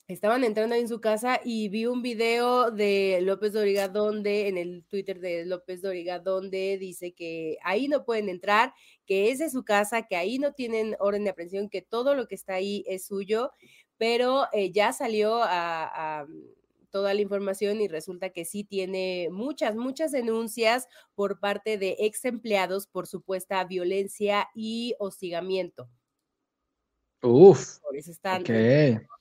estaban 0.07 0.43
entrando 0.43 0.75
en 0.75 0.87
su 0.87 1.01
casa 1.01 1.41
y 1.43 1.69
vi 1.69 1.85
un 1.87 2.01
video 2.01 2.71
de 2.71 3.19
López 3.21 3.53
Doriga 3.53 3.89
donde, 3.89 4.47
en 4.47 4.57
el 4.57 4.85
Twitter 4.85 5.19
de 5.19 5.45
López 5.45 5.81
Doriga, 5.81 6.19
donde 6.19 6.77
dice 6.79 7.13
que 7.13 7.57
ahí 7.63 7.87
no 7.89 8.05
pueden 8.05 8.29
entrar, 8.29 8.73
que 9.05 9.31
es 9.31 9.39
de 9.39 9.49
su 9.49 9.63
casa, 9.65 10.03
que 10.07 10.15
ahí 10.15 10.39
no 10.39 10.53
tienen 10.53 10.95
orden 10.99 11.25
de 11.25 11.31
aprehensión, 11.31 11.69
que 11.69 11.81
todo 11.81 12.15
lo 12.15 12.27
que 12.27 12.35
está 12.35 12.55
ahí 12.55 12.85
es 12.87 13.05
suyo, 13.07 13.51
pero 13.97 14.45
eh, 14.53 14.71
ya 14.71 14.93
salió 14.93 15.41
a 15.43 16.25
toda 16.89 17.13
la 17.13 17.21
información 17.21 17.81
y 17.81 17.87
resulta 17.87 18.29
que 18.29 18.45
sí 18.45 18.63
tiene 18.63 19.29
muchas, 19.31 19.75
muchas 19.75 20.11
denuncias 20.11 20.87
por 21.15 21.39
parte 21.39 21.77
de 21.77 21.95
ex 21.99 22.25
empleados 22.25 22.87
por 22.87 23.07
supuesta 23.07 23.63
violencia 23.63 24.49
y 24.53 24.95
hostigamiento. 24.99 25.89
Uf. 27.21 27.79
Por 27.79 27.97
eso 27.97 28.11
están 28.11 28.43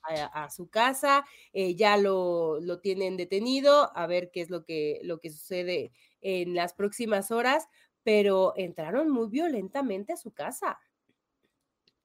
a, 0.03 0.45
a, 0.45 0.51
su 0.51 0.69
casa, 0.69 1.25
eh, 1.53 1.75
ya 1.75 1.97
lo, 1.97 2.61
lo, 2.61 2.81
tienen 2.81 3.17
detenido, 3.17 3.91
a 3.97 4.07
ver 4.07 4.31
qué 4.31 4.41
es 4.41 4.51
lo 4.51 4.65
que, 4.65 5.01
lo 5.03 5.19
que 5.19 5.31
sucede 5.31 5.93
en 6.21 6.55
las 6.55 6.75
próximas 6.75 7.31
horas, 7.31 7.67
pero 8.05 8.55
entraron 8.57 9.11
muy 9.11 9.29
violentamente 9.29 10.13
a 10.13 10.17
su 10.17 10.33
casa. 10.33 10.79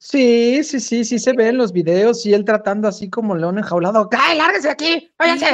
Sí, 0.06 0.66
sí, 0.66 0.82
sí, 0.82 1.06
sí 1.06 1.18
se 1.18 1.32
ve 1.32 1.48
en 1.48 1.58
los 1.58 1.72
videos 1.72 2.26
y 2.26 2.34
él 2.34 2.44
tratando 2.44 2.90
así 2.90 3.10
como 3.10 3.38
león 3.38 3.58
enjaulado. 3.58 4.10
¡Ay, 4.12 4.38
lárguese 4.38 4.68
de 4.68 4.74
aquí! 4.74 5.14
¡Váyanse! 5.18 5.46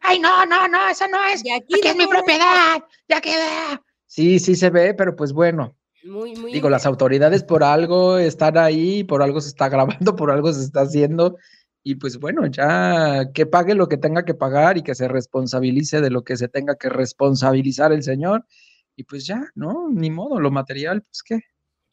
¡Ay, 0.00 0.20
no, 0.20 0.46
no, 0.46 0.68
no! 0.68 0.88
Eso 0.88 1.08
no 1.08 1.18
es. 1.24 1.40
Aquí, 1.40 1.50
aquí 1.52 1.88
es 1.88 1.96
mi 1.96 2.06
propiedad. 2.06 2.84
Ya 3.08 3.20
queda. 3.20 3.82
Sí, 4.06 4.38
sí 4.38 4.54
se 4.54 4.70
ve, 4.70 4.94
pero 4.94 5.16
pues 5.16 5.32
bueno. 5.32 5.76
Muy, 6.04 6.36
muy 6.36 6.52
Digo, 6.52 6.70
las 6.70 6.86
autoridades 6.86 7.42
por 7.42 7.64
algo 7.64 8.16
están 8.16 8.56
ahí, 8.58 9.02
por 9.02 9.24
algo 9.24 9.40
se 9.40 9.48
está 9.48 9.68
grabando, 9.68 10.14
por 10.14 10.30
algo 10.30 10.52
se 10.52 10.62
está 10.62 10.82
haciendo. 10.82 11.36
Y 11.82 11.96
pues 11.96 12.20
bueno, 12.20 12.46
ya 12.46 13.32
que 13.34 13.46
pague 13.46 13.74
lo 13.74 13.88
que 13.88 13.96
tenga 13.96 14.24
que 14.24 14.34
pagar 14.34 14.78
y 14.78 14.84
que 14.84 14.94
se 14.94 15.08
responsabilice 15.08 16.00
de 16.00 16.10
lo 16.10 16.22
que 16.22 16.36
se 16.36 16.46
tenga 16.46 16.76
que 16.76 16.90
responsabilizar 16.90 17.92
el 17.92 18.04
señor. 18.04 18.46
Y 18.94 19.02
pues 19.02 19.26
ya, 19.26 19.50
¿no? 19.56 19.88
Ni 19.90 20.10
modo, 20.10 20.38
lo 20.38 20.52
material, 20.52 21.02
pues 21.02 21.24
qué. 21.24 21.40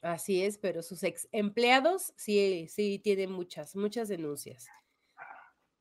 Así 0.01 0.43
es, 0.43 0.57
pero 0.57 0.81
sus 0.81 1.03
ex 1.03 1.27
empleados 1.31 2.13
sí, 2.15 2.67
sí 2.69 2.99
tienen 3.03 3.31
muchas, 3.31 3.75
muchas 3.75 4.07
denuncias. 4.07 4.67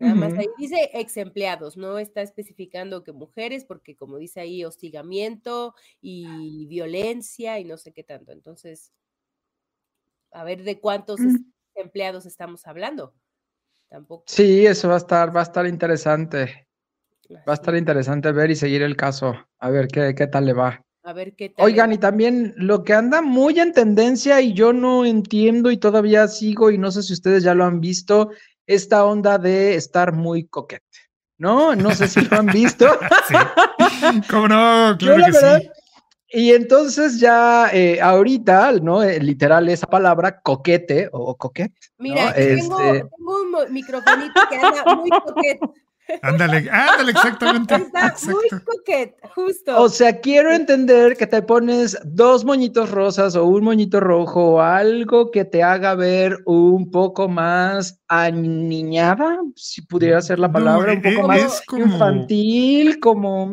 Nada 0.01 0.15
más 0.15 0.33
ahí 0.35 0.47
dice 0.57 0.91
ex 0.95 1.17
empleados, 1.17 1.77
no 1.77 1.99
está 1.99 2.23
especificando 2.23 3.03
que 3.03 3.13
mujeres, 3.13 3.65
porque 3.65 3.97
como 3.97 4.19
dice 4.19 4.41
ahí, 4.41 4.65
hostigamiento 4.65 5.75
y 6.01 6.67
violencia 6.67 7.59
y 7.59 7.65
no 7.65 7.77
sé 7.77 7.93
qué 7.93 8.05
tanto. 8.05 8.31
Entonces, 8.31 8.93
a 10.31 10.45
ver 10.45 10.63
de 10.63 10.79
cuántos 10.79 11.19
mm. 11.19 11.37
empleados 11.75 12.27
estamos 12.27 12.67
hablando. 12.67 13.13
Tampoco. 13.89 14.25
Sí, 14.27 14.67
eso 14.67 14.89
va 14.89 14.95
a 14.95 14.99
estar, 14.99 15.35
va 15.35 15.41
a 15.41 15.45
estar 15.45 15.67
interesante. 15.67 16.69
Va 17.31 17.53
a 17.53 17.55
estar 17.55 17.75
interesante 17.75 18.31
ver 18.33 18.51
y 18.51 18.57
seguir 18.57 18.83
el 18.83 18.97
caso. 18.97 19.35
A 19.59 19.71
ver 19.71 19.89
qué, 19.89 20.15
qué 20.15 20.27
tal 20.29 20.47
le 20.47 20.53
va. 20.53 20.85
A 21.09 21.15
ver 21.15 21.35
qué 21.35 21.49
tal. 21.49 21.65
Oigan, 21.65 21.91
y 21.91 21.97
también 21.97 22.53
lo 22.59 22.85
que 22.85 22.93
anda 22.93 23.23
muy 23.23 23.59
en 23.59 23.73
tendencia 23.73 24.43
y 24.43 24.53
yo 24.53 24.75
no 24.75 25.07
entiendo 25.07 25.71
y 25.71 25.79
todavía 25.79 26.29
sigo 26.29 26.71
y 26.71 26.77
no 26.77 26.91
sé 26.91 27.03
si 27.03 27.15
ustedes 27.15 27.43
ya 27.43 27.55
lo 27.55 27.65
han 27.65 27.81
visto, 27.81 28.29
esta 28.67 29.07
onda 29.07 29.39
de 29.39 29.75
estar 29.75 30.13
muy 30.13 30.47
coquete, 30.49 30.85
¿no? 31.39 31.75
No 31.75 31.95
sé 31.95 32.09
si 32.09 32.21
lo 32.21 32.37
han 32.37 32.45
visto. 32.49 32.87
sí. 33.27 33.35
¿Cómo 34.29 34.49
no? 34.49 34.97
Claro 34.99 35.19
yo, 35.19 35.25
que 35.25 35.33
verdad, 35.33 35.63
sí. 35.63 35.71
Y 36.29 36.53
entonces 36.53 37.19
ya 37.19 37.71
eh, 37.73 38.03
ahorita, 38.03 38.73
¿no? 38.73 39.03
Eh, 39.03 39.19
literal 39.19 39.67
esa 39.71 39.87
palabra 39.87 40.43
coquete 40.43 41.09
o 41.11 41.35
coquete. 41.39 41.89
Mira, 41.97 42.27
¿no? 42.27 42.33
tengo, 42.35 42.81
este... 42.83 43.09
tengo, 43.17 43.63
un 43.67 43.73
microfonito 43.73 44.41
que 44.51 44.57
anda 44.57 44.95
muy 44.95 45.09
coquete. 45.09 45.61
Ándale, 46.23 46.69
ándale, 46.71 47.13
exactamente. 47.13 47.75
Está 47.75 48.07
Exacto. 48.09 48.31
muy 48.33 48.61
coquet, 48.61 49.17
justo. 49.35 49.83
O 49.83 49.89
sea, 49.89 50.21
quiero 50.21 50.53
entender 50.53 51.17
que 51.17 51.27
te 51.27 51.43
pones 51.43 51.99
dos 52.05 52.45
moñitos 52.45 52.91
rosas 52.91 53.37
o 53.37 53.45
un 53.45 53.65
moñito 53.65 54.01
rojo 54.01 54.55
o 54.55 54.61
algo 54.61 55.31
que 55.31 55.45
te 55.45 55.63
haga 55.63 55.95
ver 55.95 56.39
un 56.47 56.91
poco 56.91 57.29
más 57.29 58.01
aniñada, 58.09 59.39
si 59.55 59.83
pudiera 59.83 60.21
ser 60.23 60.39
la 60.39 60.51
palabra, 60.51 60.95
no, 60.95 61.09
un 61.09 61.15
poco 61.17 61.33
es 61.33 61.45
más 61.45 61.63
como... 61.67 61.85
infantil, 61.85 63.01
como, 63.01 63.53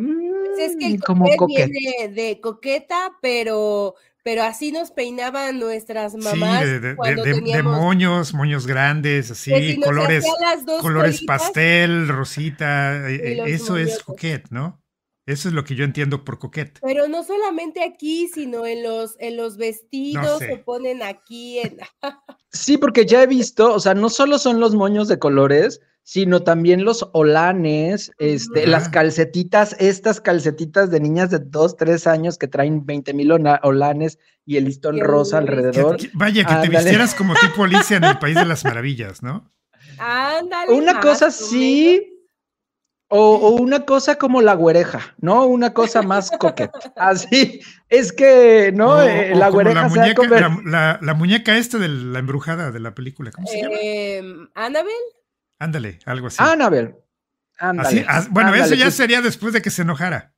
es 0.57 0.75
que 0.77 0.87
el 0.87 1.03
como 1.03 1.25
coquet 1.37 1.69
viene 1.69 2.13
de 2.13 2.39
coqueta, 2.39 3.11
pero 3.21 3.95
pero 4.25 4.41
así 4.41 4.71
nos 4.71 4.89
peinaban 4.89 5.59
nuestras 5.59 6.15
mamás. 6.15 6.63
Sí, 6.63 6.65
de, 6.67 6.79
de, 6.79 6.95
cuando 6.95 7.23
de, 7.23 7.35
teníamos... 7.35 7.75
de, 7.75 7.79
moños, 7.79 8.33
moños 8.33 8.65
grandes, 8.65 9.29
así, 9.29 9.51
si 9.53 9.79
colores, 9.79 10.25
colores 10.81 11.17
colitas, 11.17 11.41
pastel, 11.43 12.07
rosita, 12.07 13.07
eh, 13.07 13.43
eso 13.45 13.73
moñotes. 13.73 13.93
es 13.93 14.03
coquet, 14.03 14.47
¿no? 14.49 14.81
Eso 15.27 15.47
es 15.47 15.53
lo 15.53 15.63
que 15.63 15.75
yo 15.75 15.85
entiendo 15.85 16.25
por 16.25 16.39
coquet. 16.39 16.79
Pero 16.81 17.07
no 17.07 17.23
solamente 17.23 17.83
aquí, 17.83 18.27
sino 18.27 18.65
en 18.65 18.81
los, 18.81 19.15
en 19.19 19.37
los 19.37 19.57
vestidos 19.57 20.23
No 20.23 20.39
sé. 20.39 20.47
se 20.47 20.57
ponen 20.57 21.03
aquí. 21.03 21.59
En... 21.59 21.77
Sí, 22.51 22.77
porque 22.77 23.05
ya 23.05 23.21
he 23.21 23.27
visto, 23.27 23.75
o 23.75 23.79
sea, 23.79 23.93
no 23.93 24.09
solo 24.09 24.39
son 24.39 24.59
los 24.59 24.73
moños 24.73 25.07
de 25.07 25.19
colores, 25.19 25.81
sino 26.07 26.43
también 26.43 26.85
los 26.85 27.09
olanes, 27.13 28.11
este, 28.19 28.67
las 28.67 28.89
calcetitas, 28.89 29.75
estas 29.79 30.21
calcetitas 30.21 30.91
de 30.91 30.99
niñas 30.99 31.31
de 31.31 31.39
2, 31.39 31.77
3 31.77 32.05
años 32.05 32.37
que 32.37 32.47
traen 32.47 32.85
20 32.85 33.11
mil 33.15 33.31
olanes 33.31 34.19
y 34.45 34.57
el 34.57 34.65
listón 34.65 34.97
Qué 34.97 35.03
rosa 35.03 35.39
alrededor. 35.39 35.97
Que- 35.97 36.09
que- 36.09 36.11
vaya, 36.13 36.45
que 36.45 36.53
te 36.61 36.69
vistieras 36.69 37.15
como 37.15 37.33
tipo 37.41 37.63
Alicia 37.63 37.97
en 37.97 38.03
el 38.03 38.19
País 38.19 38.35
de 38.35 38.45
las 38.45 38.63
Maravillas, 38.63 39.23
¿no? 39.23 39.51
Ándale. 39.97 40.73
Una 40.73 40.93
más 40.93 41.03
cosa 41.03 41.31
sí, 41.31 42.11
o, 43.07 43.35
o 43.37 43.49
una 43.55 43.83
cosa 43.85 44.15
como 44.19 44.43
la 44.43 44.53
güereja, 44.53 45.15
¿no? 45.19 45.47
Una 45.47 45.73
cosa 45.73 46.03
más 46.03 46.29
coqueta. 46.29 46.77
Así, 46.97 47.61
es 47.89 48.13
que, 48.13 48.71
¿no? 48.75 48.97
O- 48.97 49.01
Eh, 49.01 49.31
o 49.33 49.37
la 49.39 49.49
güereja 49.49 49.87
muñeca, 49.87 50.21
la, 50.27 50.59
la- 50.65 50.99
la 51.01 51.13
muñeca 51.15 51.57
esta 51.57 51.79
de 51.79 51.87
la 51.87 52.19
embrujada 52.19 52.69
de 52.71 52.79
la 52.79 52.93
película, 52.93 53.31
¿cómo 53.31 53.47
se 53.47 53.61
llama? 53.61 53.75
Eh, 53.81 54.23
Annabel, 54.53 54.91
Ándale, 55.59 55.99
algo 56.05 56.27
así. 56.27 56.37
Annabel. 56.39 56.95
Ándale, 57.57 57.87
Así, 57.87 58.05
as- 58.07 58.29
bueno, 58.29 58.49
ándale, 58.49 58.65
eso 58.65 58.75
ya 58.75 58.85
pues, 58.85 58.95
sería 58.95 59.21
después 59.21 59.53
de 59.53 59.61
que 59.61 59.69
se 59.69 59.83
enojara. 59.83 60.33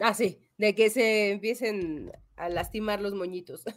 ah, 0.00 0.14
sí, 0.14 0.38
de 0.56 0.74
que 0.74 0.88
se 0.90 1.30
empiecen 1.32 2.10
a 2.36 2.48
lastimar 2.48 3.00
los 3.02 3.14
moñitos. 3.14 3.64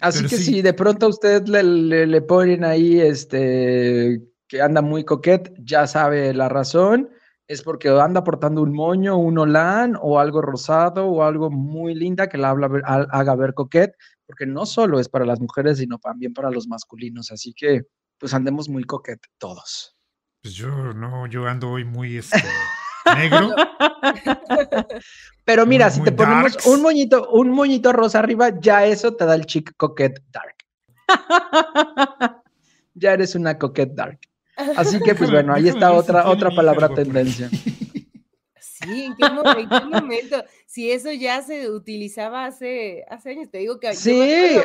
Así 0.00 0.18
Pero 0.18 0.28
que 0.30 0.36
sí. 0.36 0.42
si 0.44 0.62
de 0.62 0.72
pronto 0.72 1.06
a 1.06 1.08
usted 1.10 1.46
le, 1.46 1.62
le- 1.62 2.06
le 2.06 2.22
ponen 2.22 2.64
ahí 2.64 3.00
este 3.00 4.22
que 4.48 4.60
anda 4.62 4.82
muy 4.82 5.04
coquet, 5.04 5.52
ya 5.58 5.86
sabe 5.86 6.32
la 6.34 6.48
razón. 6.48 7.10
Es 7.48 7.62
porque 7.62 7.88
anda 7.88 8.24
portando 8.24 8.62
un 8.62 8.72
moño, 8.72 9.18
un 9.18 9.36
olán 9.38 9.96
o 10.00 10.18
algo 10.18 10.40
rosado 10.40 11.06
o 11.08 11.22
algo 11.22 11.50
muy 11.50 11.94
linda 11.94 12.28
que 12.28 12.38
la 12.38 12.50
habla 12.50 12.70
haga 13.10 13.34
ver 13.34 13.52
coquet, 13.52 13.94
porque 14.26 14.46
no 14.46 14.64
solo 14.64 14.98
es 15.00 15.08
para 15.08 15.26
las 15.26 15.40
mujeres, 15.40 15.78
sino 15.78 15.98
también 15.98 16.32
para 16.32 16.50
los 16.50 16.66
masculinos. 16.68 17.30
Así 17.30 17.52
que 17.52 17.82
pues 18.22 18.32
andemos 18.34 18.68
muy 18.68 18.84
coquet 18.84 19.18
todos. 19.36 19.96
Pues 20.42 20.54
yo 20.54 20.68
no, 20.68 21.26
yo 21.26 21.48
ando 21.48 21.70
hoy 21.70 21.84
muy 21.84 22.18
este, 22.18 22.40
negro. 23.16 23.50
Pero 25.44 25.66
mira, 25.66 25.86
Muy- 25.86 25.92
si 25.92 25.98
muy 25.98 26.04
te 26.08 26.12
ponemos 26.12 26.52
darks. 26.52 26.66
un 26.68 26.82
moñito, 26.82 27.28
un 27.30 27.50
moñito 27.50 27.92
rosa 27.92 28.20
arriba, 28.20 28.50
ya 28.60 28.86
eso 28.86 29.16
te 29.16 29.26
da 29.26 29.34
el 29.34 29.44
chic 29.44 29.72
coquet 29.76 30.22
dark. 30.30 30.54
ya 32.94 33.12
eres 33.12 33.34
una 33.34 33.58
coquet 33.58 33.92
dark. 33.92 34.20
Así 34.76 35.00
que, 35.00 35.16
pues 35.16 35.28
bueno, 35.28 35.52
ahí 35.54 35.66
está 35.66 35.90
otra, 35.90 36.28
otra 36.28 36.50
palabra 36.50 36.94
tendencia. 36.94 37.50
Sí, 38.84 39.04
¿en 39.04 39.16
qué, 39.16 39.30
mo- 39.30 39.44
en 39.58 39.68
qué 39.68 39.84
momento? 39.84 40.44
Si 40.66 40.90
eso 40.90 41.10
ya 41.12 41.42
se 41.42 41.70
utilizaba 41.70 42.44
hace, 42.46 43.04
hace 43.08 43.30
años, 43.30 43.50
te 43.50 43.58
digo 43.58 43.78
que 43.80 43.94
Sí. 43.94 44.12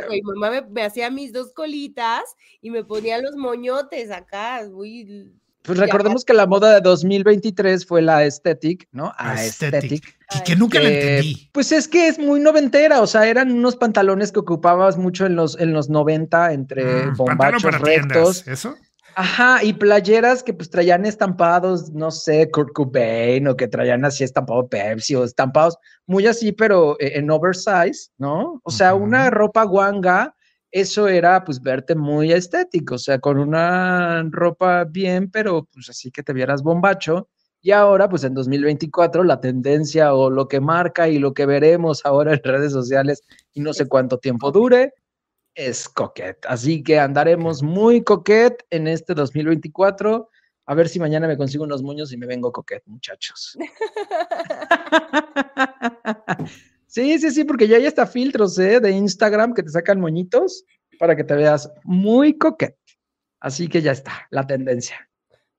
mi 0.10 0.22
mamá 0.22 0.50
me, 0.52 0.62
me 0.62 0.84
hacía 0.84 1.10
mis 1.10 1.32
dos 1.34 1.54
colitas 1.54 2.24
y 2.62 2.70
me 2.72 2.84
ponía 2.84 3.18
los 3.22 3.36
moñotes 3.36 4.12
acá, 4.12 4.62
muy... 4.72 5.32
Pues 5.64 5.80
recordemos 5.80 6.24
que 6.24 6.34
la 6.34 6.48
moda 6.48 6.76
de 6.76 6.80
2023 6.80 7.86
fue 7.86 8.02
la 8.02 8.20
aesthetic, 8.20 8.88
¿no? 8.94 9.12
Aesthetic. 9.18 10.16
Y 10.34 10.44
que 10.46 10.56
nunca 10.56 10.80
la 10.80 10.88
que, 10.90 11.00
entendí. 11.18 11.50
Pues 11.52 11.74
es 11.74 11.90
que 11.90 12.08
es 12.08 12.18
muy 12.18 12.40
noventera, 12.40 13.02
o 13.02 13.08
sea, 13.08 13.28
eran 13.28 13.52
unos 13.52 13.76
pantalones 13.76 14.32
que 14.32 14.40
ocupabas 14.40 14.98
mucho 14.98 15.26
en 15.26 15.36
los, 15.36 15.60
en 15.60 15.74
los 15.74 15.90
90 15.90 16.54
entre 16.54 17.08
Mm, 17.08 17.18
bombachos 17.18 17.64
para 17.64 17.80
rectos. 17.80 18.44
tiendas, 18.44 18.48
¿eso? 18.48 18.78
Ajá, 19.20 19.64
y 19.64 19.74
playeras 19.74 20.44
que 20.44 20.54
pues 20.54 20.70
traían 20.70 21.04
estampados, 21.04 21.92
no 21.92 22.12
sé, 22.12 22.52
Kurt 22.52 22.72
Cobain 22.74 23.48
o 23.48 23.58
que 23.58 23.68
traían 23.68 24.06
así 24.06 24.24
estampado 24.24 24.70
Pepsi 24.70 25.16
o 25.16 25.24
estampados 25.24 25.76
muy 26.06 26.28
así, 26.28 26.52
pero 26.52 26.96
eh, 27.00 27.14
en 27.16 27.32
oversize, 27.32 28.12
¿no? 28.20 28.62
O 28.64 28.70
sea, 28.70 28.94
Ujú. 28.94 29.06
una 29.06 29.32
ropa 29.32 29.64
guanga 29.64 30.36
eso 30.70 31.08
era 31.08 31.44
pues 31.44 31.60
verte 31.60 31.96
muy 31.96 32.32
estético, 32.32 32.94
o 32.94 33.00
sea, 33.00 33.18
con 33.18 33.40
una 33.40 34.22
ropa 34.30 34.84
bien, 34.84 35.32
pero 35.32 35.68
pues 35.74 35.90
así 35.90 36.12
que 36.12 36.22
te 36.22 36.34
vieras 36.34 36.62
bombacho. 36.62 37.28
Y 37.60 37.72
ahora, 37.72 38.08
pues 38.10 38.24
en 38.24 38.36
2024, 38.36 39.24
la 39.24 39.42
tendencia 39.42 40.14
o 40.14 40.30
lo 40.30 40.48
que 40.48 40.60
marca 40.60 41.10
y 41.10 41.18
lo 41.18 41.34
que 41.34 41.48
veremos 41.48 42.06
ahora 42.06 42.34
en 42.34 42.44
redes 42.44 42.72
sociales 42.72 43.24
y 43.54 43.62
no 43.62 43.74
sé 43.74 43.88
cuánto 43.88 44.20
tiempo 44.20 44.52
dure, 44.52 44.94
es 45.58 45.90
coquet. 45.90 46.38
Así 46.48 46.84
que 46.84 47.00
andaremos 47.00 47.64
muy 47.64 48.04
coquet 48.04 48.64
en 48.70 48.88
este 48.88 49.16
2024. 49.16 50.30
A 50.68 50.76
ver 50.76 50.88
si 50.88 51.00
mañana 51.00 51.28
me 51.28 51.36
consigo 51.36 51.64
unos 51.64 51.82
moños 51.82 52.14
y 52.14 52.18
me 52.18 52.28
vengo 52.28 52.52
coquet, 52.52 52.84
muchachos. 52.86 53.58
sí, 56.88 57.18
sí, 57.18 57.32
sí, 57.32 57.44
porque 57.44 57.68
ya 57.68 57.78
hay 57.78 57.88
hasta 57.88 58.06
filtros 58.06 58.60
¿eh? 58.60 58.80
de 58.80 58.92
Instagram 58.92 59.54
que 59.54 59.64
te 59.64 59.70
sacan 59.70 60.00
moñitos 60.00 60.64
para 61.00 61.16
que 61.16 61.24
te 61.24 61.34
veas 61.34 61.72
muy 61.84 62.38
coquet. 62.38 62.78
Así 63.40 63.68
que 63.68 63.82
ya 63.82 63.94
está, 63.94 64.28
la 64.30 64.46
tendencia. 64.46 65.10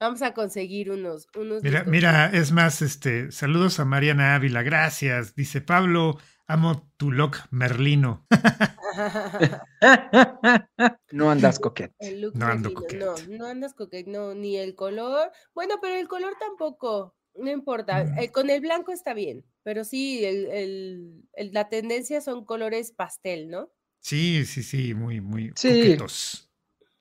Vamos 0.01 0.23
a 0.23 0.33
conseguir 0.33 0.93
unos. 0.93 1.27
unos 1.35 1.61
mira, 1.65 1.83
mira, 1.85 2.27
es 2.27 2.53
más, 2.53 2.83
este, 2.83 3.33
saludos 3.33 3.81
a 3.81 3.85
Mariana 3.85 4.37
Ávila, 4.37 4.63
gracias. 4.63 5.35
Dice 5.35 5.61
Pablo, 5.61 6.19
amo 6.49 6.91
tu 6.97 7.13
look 7.13 7.37
merlino. 7.51 8.27
no 11.13 11.31
andas 11.31 11.61
coquet. 11.61 11.93
no 12.35 12.47
ando 12.47 12.75
coquet. 12.75 12.99
No, 12.99 13.15
no 13.29 13.47
andas 13.47 13.75
coquet, 13.75 14.07
no, 14.07 14.35
ni 14.35 14.57
el 14.57 14.75
color. 14.75 15.31
Bueno, 15.55 15.77
pero 15.81 15.95
el 15.95 16.09
color 16.09 16.35
tampoco, 16.41 17.15
no 17.35 17.51
importa. 17.51 18.05
Mm. 18.05 18.19
Eh, 18.19 18.33
con 18.33 18.51
el 18.51 18.61
blanco 18.61 18.93
está 18.93 19.15
bien, 19.15 19.45
pero 19.63 19.85
sí, 19.85 20.25
el, 20.25 21.23
la 21.53 21.69
tendencia 21.69 22.21
son 22.21 22.45
colores 22.45 22.93
pastel, 22.93 23.49
¿no? 23.49 23.71
Sí, 24.01 24.45
sí, 24.47 24.63
sí, 24.63 24.95
muy, 24.95 25.21
muy 25.21 25.53
sí. 25.55 25.69
coquetos. 25.69 26.51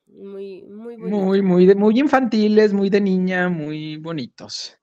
Muy, 0.08 0.64
muy, 0.64 0.98
muy, 0.98 1.42
muy, 1.42 1.76
muy 1.76 2.00
infantiles, 2.00 2.74
muy 2.74 2.90
de 2.90 3.02
niña, 3.02 3.50
muy 3.50 3.98
bonitos. 3.98 4.78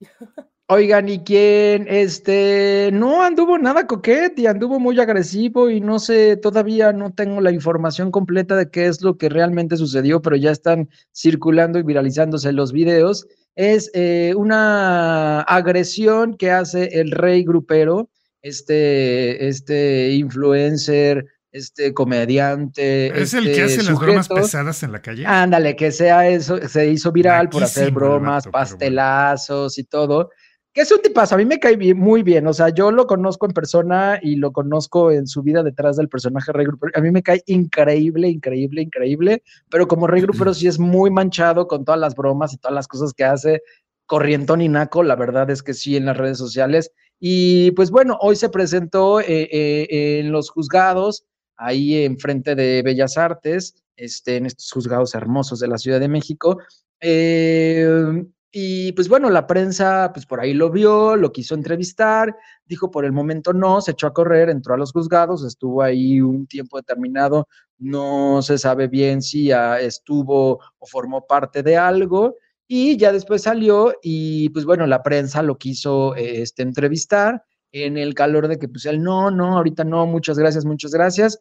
Oigan, 0.72 1.08
¿y 1.08 1.18
quién? 1.18 1.86
Este, 1.88 2.90
no 2.92 3.24
anduvo 3.24 3.58
nada 3.58 3.88
coquete 3.88 4.42
y 4.42 4.46
anduvo 4.46 4.78
muy 4.78 5.00
agresivo 5.00 5.68
y 5.68 5.80
no 5.80 5.98
sé, 5.98 6.36
todavía 6.36 6.92
no 6.92 7.12
tengo 7.12 7.40
la 7.40 7.50
información 7.50 8.12
completa 8.12 8.54
de 8.54 8.70
qué 8.70 8.86
es 8.86 9.02
lo 9.02 9.18
que 9.18 9.28
realmente 9.28 9.76
sucedió, 9.76 10.22
pero 10.22 10.36
ya 10.36 10.52
están 10.52 10.88
circulando 11.12 11.80
y 11.80 11.82
viralizándose 11.82 12.52
los 12.52 12.70
videos. 12.70 13.26
Es 13.56 13.90
eh, 13.94 14.32
una 14.36 15.40
agresión 15.40 16.36
que 16.36 16.52
hace 16.52 17.00
el 17.00 17.10
rey 17.10 17.42
grupero, 17.42 18.08
este, 18.40 19.48
este 19.48 20.12
influencer, 20.12 21.26
este 21.50 21.92
comediante. 21.92 23.08
Es 23.20 23.34
el 23.34 23.46
que 23.46 23.64
este 23.64 23.64
hace 23.64 23.82
las 23.90 23.98
bromas 23.98 24.28
pesadas 24.28 24.84
en 24.84 24.92
la 24.92 25.02
calle. 25.02 25.26
Ándale, 25.26 25.74
que 25.74 25.90
sea 25.90 26.28
eso, 26.28 26.58
se 26.68 26.88
hizo 26.92 27.10
viral 27.10 27.48
por 27.48 27.64
hacer 27.64 27.90
bromas, 27.90 28.46
pastelazos 28.46 29.76
y 29.76 29.82
todo 29.82 30.30
que 30.72 30.82
es 30.82 30.92
un 30.92 31.02
tipazo, 31.02 31.34
a 31.34 31.38
mí 31.38 31.44
me 31.44 31.58
cae 31.58 31.94
muy 31.94 32.22
bien, 32.22 32.46
o 32.46 32.52
sea, 32.52 32.68
yo 32.68 32.92
lo 32.92 33.06
conozco 33.06 33.46
en 33.46 33.52
persona 33.52 34.20
y 34.22 34.36
lo 34.36 34.52
conozco 34.52 35.10
en 35.10 35.26
su 35.26 35.42
vida 35.42 35.62
detrás 35.64 35.96
del 35.96 36.08
personaje 36.08 36.52
Rey 36.52 36.66
Grupero, 36.66 36.92
a 36.94 37.00
mí 37.00 37.10
me 37.10 37.22
cae 37.22 37.42
increíble, 37.46 38.28
increíble, 38.28 38.82
increíble, 38.82 39.42
pero 39.68 39.88
como 39.88 40.06
Rey 40.06 40.22
Grupero 40.22 40.54
sí 40.54 40.68
es 40.68 40.78
muy 40.78 41.10
manchado 41.10 41.66
con 41.66 41.84
todas 41.84 42.00
las 42.00 42.14
bromas 42.14 42.52
y 42.52 42.58
todas 42.58 42.74
las 42.74 42.86
cosas 42.86 43.12
que 43.12 43.24
hace, 43.24 43.62
corrientón 44.06 44.60
y 44.60 44.68
naco, 44.68 45.02
la 45.02 45.16
verdad 45.16 45.50
es 45.50 45.62
que 45.62 45.74
sí 45.74 45.96
en 45.96 46.06
las 46.06 46.16
redes 46.16 46.38
sociales, 46.38 46.92
y 47.18 47.72
pues 47.72 47.90
bueno, 47.90 48.16
hoy 48.20 48.36
se 48.36 48.48
presentó 48.48 49.20
eh, 49.20 49.26
eh, 49.28 50.20
en 50.20 50.30
los 50.30 50.50
juzgados, 50.50 51.24
ahí 51.56 52.04
enfrente 52.04 52.54
de 52.54 52.82
Bellas 52.82 53.18
Artes, 53.18 53.74
este, 53.96 54.36
en 54.36 54.46
estos 54.46 54.70
juzgados 54.70 55.14
hermosos 55.14 55.60
de 55.60 55.68
la 55.68 55.78
Ciudad 55.78 56.00
de 56.00 56.08
México, 56.08 56.58
eh, 57.00 58.24
y 58.52 58.92
pues 58.92 59.08
bueno, 59.08 59.30
la 59.30 59.46
prensa 59.46 60.10
pues 60.12 60.26
por 60.26 60.40
ahí 60.40 60.54
lo 60.54 60.70
vio, 60.70 61.14
lo 61.16 61.32
quiso 61.32 61.54
entrevistar, 61.54 62.36
dijo 62.66 62.90
por 62.90 63.04
el 63.04 63.12
momento 63.12 63.52
no, 63.52 63.80
se 63.80 63.92
echó 63.92 64.08
a 64.08 64.12
correr, 64.12 64.48
entró 64.50 64.74
a 64.74 64.76
los 64.76 64.92
juzgados, 64.92 65.44
estuvo 65.44 65.82
ahí 65.82 66.20
un 66.20 66.46
tiempo 66.46 66.76
determinado, 66.76 67.46
no 67.78 68.42
se 68.42 68.58
sabe 68.58 68.88
bien 68.88 69.22
si 69.22 69.50
estuvo 69.52 70.60
o 70.78 70.86
formó 70.86 71.26
parte 71.26 71.62
de 71.62 71.76
algo 71.76 72.36
y 72.66 72.96
ya 72.96 73.12
después 73.12 73.42
salió 73.42 73.94
y 74.02 74.48
pues 74.50 74.64
bueno, 74.64 74.86
la 74.86 75.02
prensa 75.02 75.42
lo 75.42 75.56
quiso 75.56 76.16
este, 76.16 76.62
entrevistar 76.62 77.44
en 77.72 77.98
el 77.98 78.14
calor 78.14 78.48
de 78.48 78.58
que 78.58 78.68
pues 78.68 78.84
él 78.86 79.02
no, 79.02 79.30
no, 79.30 79.58
ahorita 79.58 79.84
no, 79.84 80.06
muchas 80.06 80.38
gracias, 80.38 80.64
muchas 80.64 80.90
gracias 80.92 81.40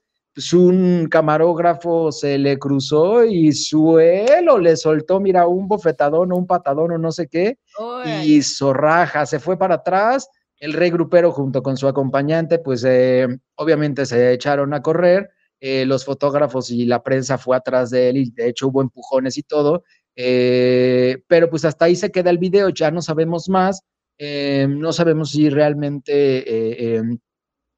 un 0.54 1.08
camarógrafo 1.10 2.12
se 2.12 2.38
le 2.38 2.58
cruzó 2.58 3.24
y 3.26 3.52
suelo 3.52 4.58
le 4.58 4.78
soltó, 4.78 5.20
mira, 5.20 5.48
un 5.48 5.68
bofetadón 5.68 6.32
o 6.32 6.38
un 6.38 6.48
patadón 6.48 6.92
o 6.92 6.98
no 6.98 7.12
sé 7.12 7.28
qué, 7.28 7.58
y 8.24 8.42
zorraja, 8.42 9.26
se 9.26 9.40
fue 9.40 9.58
para 9.58 9.76
atrás, 9.76 10.30
el 10.60 10.74
rey 10.74 10.90
grupero 10.92 11.32
junto 11.32 11.64
con 11.64 11.78
su 11.78 11.88
acompañante, 11.88 12.60
pues 12.60 12.84
eh, 12.86 13.28
obviamente 13.56 14.06
se 14.06 14.34
echaron 14.34 14.74
a 14.74 14.82
correr, 14.82 15.30
eh, 15.62 15.86
los 15.86 16.06
fotógrafos 16.06 16.72
y 16.72 16.86
la 16.86 17.04
prensa 17.04 17.38
fue 17.38 17.58
atrás 17.58 17.90
de 17.90 18.10
él 18.10 18.18
y 18.18 18.32
de 18.32 18.50
hecho 18.50 18.68
hubo 18.68 18.82
empujones 18.82 19.38
y 19.38 19.44
todo, 19.44 19.84
eh, 20.16 21.22
pero 21.28 21.50
pues 21.50 21.66
hasta 21.66 21.86
ahí 21.86 21.96
se 21.96 22.12
queda 22.12 22.30
el 22.30 22.38
video, 22.38 22.70
ya 22.70 22.92
no 22.92 23.02
sabemos 23.02 23.50
más, 23.50 23.82
no 24.20 24.92
sabemos 24.92 25.32
si 25.32 25.50
realmente 25.50 26.96
em, 26.98 27.20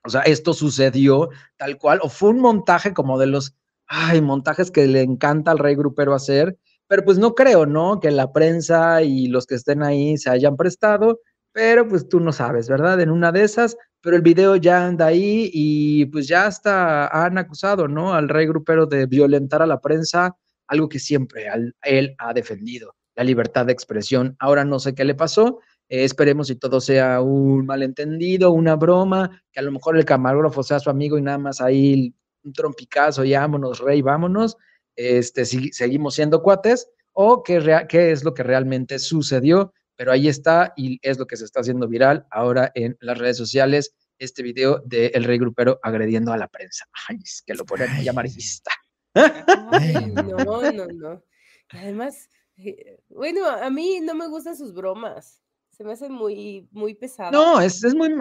o 0.04 0.10
sea, 0.10 0.22
esto 0.22 0.54
sucedió 0.54 1.30
tal 1.58 1.78
cual, 1.78 2.00
o 2.02 2.10
fue 2.10 2.30
un 2.30 2.40
montaje 2.40 2.94
como 2.94 3.20
de 3.20 3.28
los, 3.28 3.56
ay, 3.88 4.22
montajes 4.22 4.72
que 4.72 4.88
le 4.88 5.02
encanta 5.02 5.52
al 5.52 5.60
rey 5.60 5.76
grupero 5.76 6.14
hacer, 6.14 6.58
pero 6.88 7.04
pues 7.06 7.18
no 7.18 7.36
creo, 7.36 7.66
¿no? 7.66 8.00
Que 8.00 8.12
la 8.12 8.32
prensa 8.34 9.02
y 9.04 9.28
los 9.28 9.46
que 9.46 9.56
estén 9.56 9.84
ahí 9.84 10.18
se 10.18 10.30
hayan 10.30 10.58
prestado, 10.58 11.20
pero 11.54 11.88
pues 11.88 12.10
tú 12.10 12.20
no 12.20 12.32
sabes, 12.32 12.68
¿verdad? 12.68 13.00
En 13.02 13.12
una 13.12 13.32
de 13.32 13.44
esas, 13.44 13.78
pero 14.02 14.16
el 14.16 14.22
video 14.22 14.56
ya 14.56 14.86
anda 14.86 15.08
ahí 15.08 15.50
y 15.54 16.06
pues 16.08 16.28
ya 16.28 16.48
hasta 16.48 17.08
han 17.08 17.38
acusado, 17.38 17.88
¿no? 17.88 18.14
Al 18.14 18.30
rey 18.30 18.48
grupero 18.48 18.86
de 18.88 19.06
violentar 19.06 19.62
a 19.62 19.68
la 19.68 19.80
prensa, 19.80 20.36
algo 20.68 20.90
que 20.90 21.00
siempre 21.00 21.48
él 21.84 22.16
ha 22.18 22.34
defendido, 22.34 22.96
la 23.16 23.24
libertad 23.24 23.66
de 23.66 23.74
expresión. 23.74 24.36
Ahora 24.40 24.66
no 24.66 24.80
sé 24.80 24.96
qué 24.96 25.06
le 25.06 25.16
pasó, 25.16 25.60
eh, 25.92 26.06
esperemos 26.06 26.48
si 26.48 26.56
todo 26.56 26.80
sea 26.80 27.20
un 27.20 27.66
malentendido, 27.66 28.52
una 28.52 28.78
broma, 28.78 29.44
que 29.52 29.60
a 29.60 29.64
lo 29.64 29.74
mejor 29.74 29.98
el 29.98 30.06
camarógrafo 30.06 30.64
sea 30.64 30.80
su 30.80 30.90
amigo 30.90 31.18
y 31.18 31.22
nada 31.22 31.38
más 31.38 31.60
ahí 31.60 32.16
un 32.46 32.54
trompicazo 32.54 33.26
y 33.26 33.34
vámonos, 33.34 33.80
rey, 33.80 34.02
vámonos. 34.02 34.56
Este, 34.96 35.44
si, 35.44 35.74
seguimos 35.74 36.16
siendo 36.16 36.42
cuates 36.42 36.90
o 37.12 37.44
qué, 37.44 37.86
qué 37.90 38.12
es 38.12 38.24
lo 38.24 38.34
que 38.34 38.42
realmente 38.42 39.00
sucedió, 39.00 39.74
pero 39.98 40.14
ahí 40.14 40.30
está 40.30 40.72
y 40.78 40.98
es 41.02 41.20
lo 41.20 41.28
que 41.28 41.36
se 41.36 41.44
está 41.44 41.60
haciendo 41.60 41.90
viral 41.90 42.26
ahora 42.32 42.72
en 42.74 42.96
las 43.02 43.18
redes 43.18 43.36
sociales, 43.36 43.94
este 44.18 44.44
video 44.44 44.82
de 44.86 45.08
El 45.08 45.26
Rey 45.26 45.40
Grupero 45.40 45.78
agrediendo 45.84 46.32
a 46.32 46.38
la 46.38 46.48
prensa. 46.48 46.86
Ay, 47.10 47.18
es 47.22 47.44
que 47.46 47.54
lo 47.54 47.66
ponen 47.66 47.90
a 47.90 48.10
amarillista. 48.10 48.72
no, 49.14 50.72
no, 50.72 50.86
no. 50.86 51.24
Además, 51.68 52.30
eh, 52.56 52.98
bueno, 53.10 53.46
a 53.46 53.70
mí 53.70 54.00
no 54.00 54.16
me 54.16 54.30
gustan 54.30 54.56
sus 54.56 54.74
bromas 54.74 55.42
se 55.82 55.88
me 55.88 55.94
hace 55.94 56.10
muy, 56.10 56.68
muy 56.72 56.94
pesado. 56.94 57.32
No, 57.32 57.60
es, 57.60 57.84
es, 57.84 57.96
muy, 57.96 58.14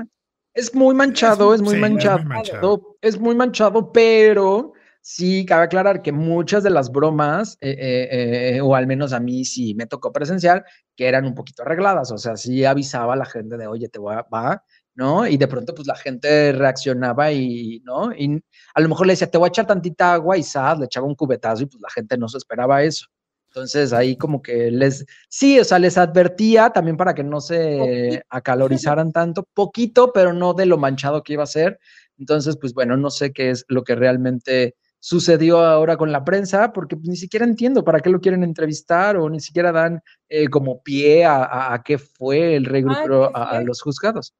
es 0.54 0.74
muy 0.74 0.94
manchado, 0.94 1.52
es 1.52 1.60
muy, 1.60 1.76
manchado, 1.76 2.96
es 3.02 3.20
muy 3.20 3.34
manchado, 3.34 3.92
pero 3.92 4.72
sí 5.02 5.44
cabe 5.44 5.64
aclarar 5.64 6.00
que 6.00 6.10
muchas 6.10 6.62
de 6.62 6.70
las 6.70 6.90
bromas, 6.90 7.58
eh, 7.60 7.76
eh, 7.78 8.56
eh, 8.56 8.60
o 8.62 8.74
al 8.74 8.86
menos 8.86 9.12
a 9.12 9.20
mí 9.20 9.44
sí 9.44 9.74
me 9.74 9.84
tocó 9.84 10.10
presenciar, 10.10 10.64
que 10.96 11.06
eran 11.06 11.26
un 11.26 11.34
poquito 11.34 11.62
arregladas, 11.62 12.10
o 12.12 12.16
sea, 12.16 12.34
sí 12.38 12.64
avisaba 12.64 13.12
a 13.12 13.16
la 13.16 13.26
gente 13.26 13.58
de, 13.58 13.66
oye, 13.66 13.90
te 13.90 13.98
voy 13.98 14.14
a, 14.14 14.22
va, 14.22 14.64
¿no? 14.94 15.26
Y 15.26 15.36
de 15.36 15.46
pronto 15.46 15.74
pues 15.74 15.86
la 15.86 15.96
gente 15.96 16.52
reaccionaba 16.52 17.30
y, 17.30 17.82
¿no? 17.84 18.10
Y 18.14 18.42
a 18.74 18.80
lo 18.80 18.88
mejor 18.88 19.06
le 19.06 19.12
decía, 19.12 19.30
te 19.30 19.36
voy 19.36 19.48
a 19.48 19.50
echar 19.50 19.66
tantita 19.66 20.14
agua 20.14 20.38
y 20.38 20.42
sad, 20.42 20.78
le 20.78 20.86
echaba 20.86 21.06
un 21.06 21.14
cubetazo 21.14 21.64
y 21.64 21.66
pues 21.66 21.82
la 21.82 21.90
gente 21.90 22.16
no 22.16 22.26
se 22.26 22.38
esperaba 22.38 22.82
eso. 22.82 23.06
Entonces 23.50 23.92
ahí 23.92 24.16
como 24.16 24.42
que 24.42 24.70
les, 24.70 25.04
sí, 25.28 25.58
o 25.58 25.64
sea, 25.64 25.80
les 25.80 25.98
advertía 25.98 26.70
también 26.70 26.96
para 26.96 27.14
que 27.14 27.24
no 27.24 27.40
se 27.40 28.22
acalorizaran 28.28 29.12
tanto, 29.12 29.44
poquito, 29.54 30.12
pero 30.12 30.32
no 30.32 30.54
de 30.54 30.66
lo 30.66 30.78
manchado 30.78 31.24
que 31.24 31.32
iba 31.32 31.42
a 31.42 31.46
ser. 31.46 31.80
Entonces, 32.16 32.56
pues 32.56 32.74
bueno, 32.74 32.96
no 32.96 33.10
sé 33.10 33.32
qué 33.32 33.50
es 33.50 33.64
lo 33.66 33.82
que 33.82 33.96
realmente 33.96 34.76
sucedió 35.00 35.60
ahora 35.60 35.96
con 35.96 36.12
la 36.12 36.24
prensa, 36.24 36.72
porque 36.72 36.96
ni 37.02 37.16
siquiera 37.16 37.44
entiendo 37.44 37.82
para 37.82 37.98
qué 37.98 38.10
lo 38.10 38.20
quieren 38.20 38.44
entrevistar 38.44 39.16
o 39.16 39.28
ni 39.28 39.40
siquiera 39.40 39.72
dan 39.72 40.00
eh, 40.28 40.46
como 40.48 40.80
pie 40.82 41.24
a, 41.24 41.82
qué 41.84 41.98
fue 41.98 42.54
el 42.54 42.66
regrupo 42.66 43.34
a, 43.34 43.60
los 43.62 43.82
juzgados. 43.82 44.32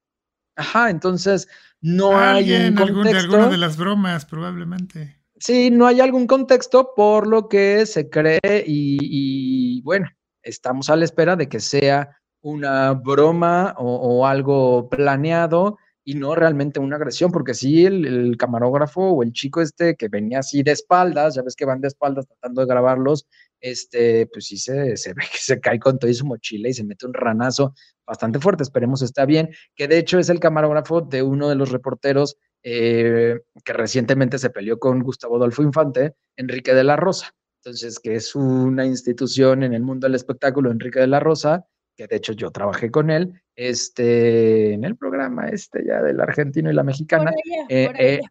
Ajá, 0.55 0.89
entonces 0.89 1.49
no 1.81 2.17
hay 2.17 2.53
un 2.53 2.75
contexto. 2.75 3.03
de 3.03 3.17
alguna 3.17 3.49
de 3.49 3.57
las 3.57 3.75
bromas, 3.75 4.25
probablemente. 4.25 5.20
Sí, 5.41 5.71
no 5.71 5.87
hay 5.87 5.99
algún 6.01 6.27
contexto 6.27 6.93
por 6.95 7.25
lo 7.25 7.49
que 7.49 7.87
se 7.87 8.11
cree 8.11 8.63
y, 8.67 9.81
bueno, 9.81 10.07
estamos 10.43 10.91
a 10.91 10.95
la 10.95 11.03
espera 11.05 11.35
de 11.35 11.49
que 11.49 11.59
sea 11.59 12.15
una 12.41 12.93
broma 12.93 13.73
o, 13.79 14.27
algo 14.27 14.87
planeado 14.87 15.79
y 16.03 16.13
no 16.13 16.35
realmente 16.35 16.79
una 16.79 16.97
agresión, 16.97 17.31
porque 17.31 17.55
sí, 17.55 17.87
el, 17.87 18.37
camarógrafo 18.37 19.01
o 19.01 19.23
el 19.23 19.33
chico 19.33 19.61
este 19.61 19.95
que 19.95 20.09
venía 20.09 20.39
así 20.39 20.61
de 20.61 20.73
espaldas, 20.73 21.33
ya 21.33 21.41
ves 21.41 21.55
que 21.55 21.65
van 21.65 21.81
de 21.81 21.87
espaldas 21.87 22.27
tratando 22.27 22.61
de 22.61 22.67
grabarlos, 22.67 23.27
este, 23.59 24.27
pues 24.27 24.45
sí 24.45 24.57
se, 24.57 24.95
se 24.95 25.13
ve 25.15 25.23
que 25.31 25.39
se 25.39 25.59
cae 25.59 25.79
con 25.79 25.97
todo 25.97 26.11
y 26.11 26.13
su 26.13 26.25
mochila 26.27 26.69
y 26.69 26.73
se 26.73 26.83
mete 26.83 27.07
un 27.07 27.15
ranazo 27.15 27.73
bastante 28.05 28.39
fuerte, 28.39 28.61
esperemos 28.61 29.01
está 29.01 29.25
bien, 29.25 29.49
que 29.75 29.87
de 29.87 29.97
hecho 29.97 30.19
es 30.19 30.29
el 30.29 30.39
camarógrafo 30.39 31.01
de 31.01 31.23
uno 31.23 31.49
de 31.49 31.55
los 31.55 31.71
reporteros 31.71 32.37
eh, 32.63 33.39
que 33.63 33.73
recientemente 33.73 34.37
se 34.37 34.49
peleó 34.49 34.79
con 34.79 35.01
Gustavo 35.01 35.37
Adolfo 35.37 35.63
Infante, 35.63 36.15
Enrique 36.35 36.73
de 36.73 36.83
la 36.83 36.95
Rosa. 36.95 37.33
Entonces, 37.63 37.99
que 37.99 38.15
es 38.15 38.35
una 38.35 38.85
institución 38.85 39.63
en 39.63 39.73
el 39.73 39.83
mundo 39.83 40.07
del 40.07 40.15
espectáculo, 40.15 40.71
Enrique 40.71 40.99
de 40.99 41.07
la 41.07 41.19
Rosa, 41.19 41.65
que 41.95 42.07
de 42.07 42.15
hecho 42.15 42.33
yo 42.33 42.51
trabajé 42.51 42.89
con 42.89 43.11
él, 43.11 43.41
este, 43.55 44.73
en 44.73 44.83
el 44.83 44.95
programa 44.95 45.49
este 45.49 45.85
ya 45.85 46.01
del 46.01 46.19
argentino 46.19 46.71
y 46.71 46.73
la 46.73 46.83
mexicana. 46.83 47.31
Por 47.31 47.39
allá, 47.39 47.65
eh, 47.69 47.87
por, 47.87 48.01
eh, 48.01 48.21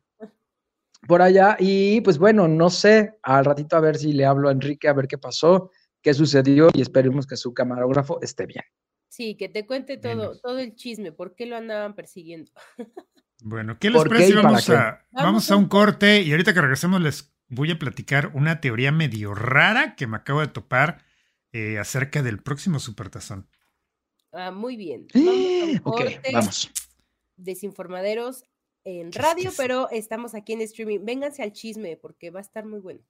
por 1.07 1.23
allá, 1.23 1.57
y 1.59 2.01
pues 2.01 2.19
bueno, 2.19 2.49
no 2.49 2.71
sé, 2.71 3.19
al 3.23 3.45
ratito 3.45 3.77
a 3.77 3.81
ver 3.81 3.97
si 3.97 4.13
le 4.13 4.25
hablo 4.25 4.49
a 4.49 4.53
Enrique 4.53 4.89
a 4.89 4.93
ver 4.93 5.07
qué 5.07 5.19
pasó, 5.19 5.71
qué 6.03 6.15
sucedió 6.15 6.69
y 6.73 6.83
esperemos 6.83 7.27
que 7.27 7.37
su 7.37 7.55
camarógrafo 7.55 8.21
esté 8.23 8.47
bien. 8.47 8.65
Sí, 9.09 9.37
que 9.37 9.49
te 9.49 9.67
cuente 9.67 9.97
todo, 9.97 10.39
todo 10.39 10.59
el 10.59 10.75
chisme, 10.75 11.13
por 11.13 11.35
qué 11.35 11.47
lo 11.47 11.57
andaban 11.57 11.95
persiguiendo. 11.95 12.53
Bueno, 13.43 13.79
¿qué 13.79 13.91
les 13.91 14.05
parece? 14.05 14.35
Vamos, 14.35 14.69
a, 14.71 15.05
vamos 15.13 15.51
a 15.51 15.57
un 15.57 15.69
corte 15.69 16.23
y 16.23 16.31
ahorita 16.31 16.55
que 16.55 16.61
regresemos 16.61 17.01
les 17.01 17.35
voy 17.49 17.71
a 17.71 17.79
platicar 17.79 18.31
una 18.35 18.61
teoría 18.61 18.93
medio 18.93 19.35
rara 19.35 19.97
que 19.97 20.07
me 20.07 20.17
acabo 20.17 20.41
de 20.41 20.49
topar 20.49 21.03
eh, 21.53 21.79
acerca 21.79 22.23
del 22.23 22.43
próximo 22.43 22.79
Supertazón. 22.79 23.49
Ah, 24.33 24.51
muy 24.53 24.77
bien. 24.77 25.09
ok, 25.85 26.03
vamos. 26.33 26.71
Desinformaderos 27.37 28.45
en 28.85 29.13
radio, 29.13 29.51
pero 29.57 29.91
estamos 29.91 30.35
aquí 30.35 30.53
en 30.53 30.61
streaming. 30.63 31.01
Vénganse 31.05 31.43
al 31.43 31.53
chisme 31.53 31.97
porque 31.97 32.31
va 32.31 32.39
a 32.39 32.43
estar 32.43 32.65
muy 32.65 32.81
bueno. 32.81 33.01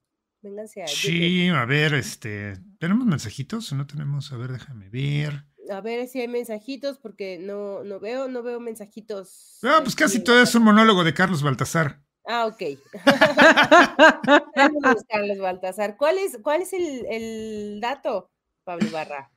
Vénganse 0.43 0.83
a. 0.83 0.87
Sí, 0.87 1.49
a 1.49 1.65
ver, 1.67 1.95
este. 1.95 2.57
¿Tenemos 2.79 3.07
mensajitos 3.07 3.71
o 3.73 3.77
no 3.77 3.87
tenemos? 3.87 4.33
A 4.33 4.39
ver, 4.39 4.53
déjame 4.53 4.89
ver. 4.89 5.45
A 5.71 5.81
ver 5.81 6.07
si 6.09 6.21
hay 6.21 6.29
mensajitos, 6.29 6.99
porque 6.99 7.39
no, 7.39 7.85
no 7.85 8.01
veo, 8.01 8.29
no 8.29 8.43
veo 8.43 8.61
mensajitos. 8.61 9.59
No, 9.63 9.83
pues 9.83 9.95
casi 9.95 10.23
todo 10.23 10.43
es 10.43 10.55
un 10.55 10.65
monólogo 10.65 11.05
de 11.05 11.15
Carlos 11.15 11.43
Baltasar. 11.43 12.03
Ah, 12.27 12.47
ok. 12.47 12.63
Carlos 15.09 15.39
Baltasar. 15.39 15.97
¿Cuál 15.97 16.19
es, 16.19 16.39
cuál 16.43 16.63
es 16.63 16.73
el, 16.73 17.07
el 17.07 17.81
dato, 17.81 18.31
Pablo 18.65 18.91
Barra? 18.91 19.31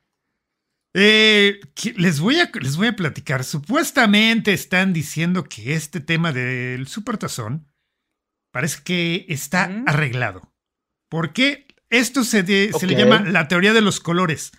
Eh, 0.94 1.60
les, 1.96 2.20
voy 2.20 2.40
a, 2.40 2.50
les 2.60 2.76
voy 2.76 2.88
a 2.88 2.96
platicar. 2.96 3.42
Supuestamente 3.42 4.52
están 4.52 4.92
diciendo 4.92 5.44
que 5.44 5.74
este 5.74 6.00
tema 6.00 6.32
del 6.32 6.86
supertazón 6.86 7.66
parece 8.52 8.82
que 8.84 9.26
está 9.28 9.64
arreglado. 9.86 10.52
¿Por 11.08 11.32
qué? 11.32 11.66
Esto 11.90 12.22
se, 12.22 12.72
se 12.72 12.86
le 12.86 12.94
llama 12.94 13.20
la 13.20 13.48
teoría 13.48 13.72
de 13.72 13.80
los 13.80 14.00
colores. 14.00 14.52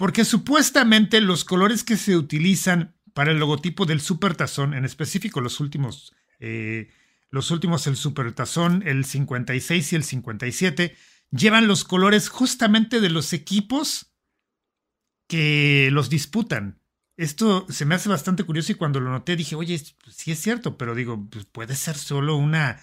Porque 0.00 0.24
supuestamente 0.24 1.20
los 1.20 1.44
colores 1.44 1.84
que 1.84 1.98
se 1.98 2.16
utilizan 2.16 2.96
para 3.12 3.32
el 3.32 3.38
logotipo 3.38 3.84
del 3.84 4.00
supertazón, 4.00 4.72
en 4.72 4.86
específico 4.86 5.42
los 5.42 5.60
últimos, 5.60 6.14
eh, 6.38 6.88
los 7.28 7.50
últimos, 7.50 7.86
el 7.86 7.96
supertazón, 7.96 8.82
el 8.86 9.04
56 9.04 9.92
y 9.92 9.96
el 9.96 10.02
57, 10.02 10.96
llevan 11.32 11.66
los 11.66 11.84
colores 11.84 12.30
justamente 12.30 13.02
de 13.02 13.10
los 13.10 13.34
equipos 13.34 14.14
que 15.28 15.90
los 15.92 16.08
disputan. 16.08 16.80
Esto 17.18 17.66
se 17.68 17.84
me 17.84 17.94
hace 17.94 18.08
bastante 18.08 18.44
curioso 18.44 18.72
y 18.72 18.76
cuando 18.76 19.00
lo 19.00 19.10
noté 19.10 19.36
dije, 19.36 19.54
oye, 19.54 19.78
sí 20.08 20.32
es 20.32 20.40
cierto, 20.40 20.78
pero 20.78 20.94
digo, 20.94 21.28
pues 21.30 21.44
puede 21.44 21.76
ser 21.76 21.98
solo 21.98 22.36
una, 22.36 22.80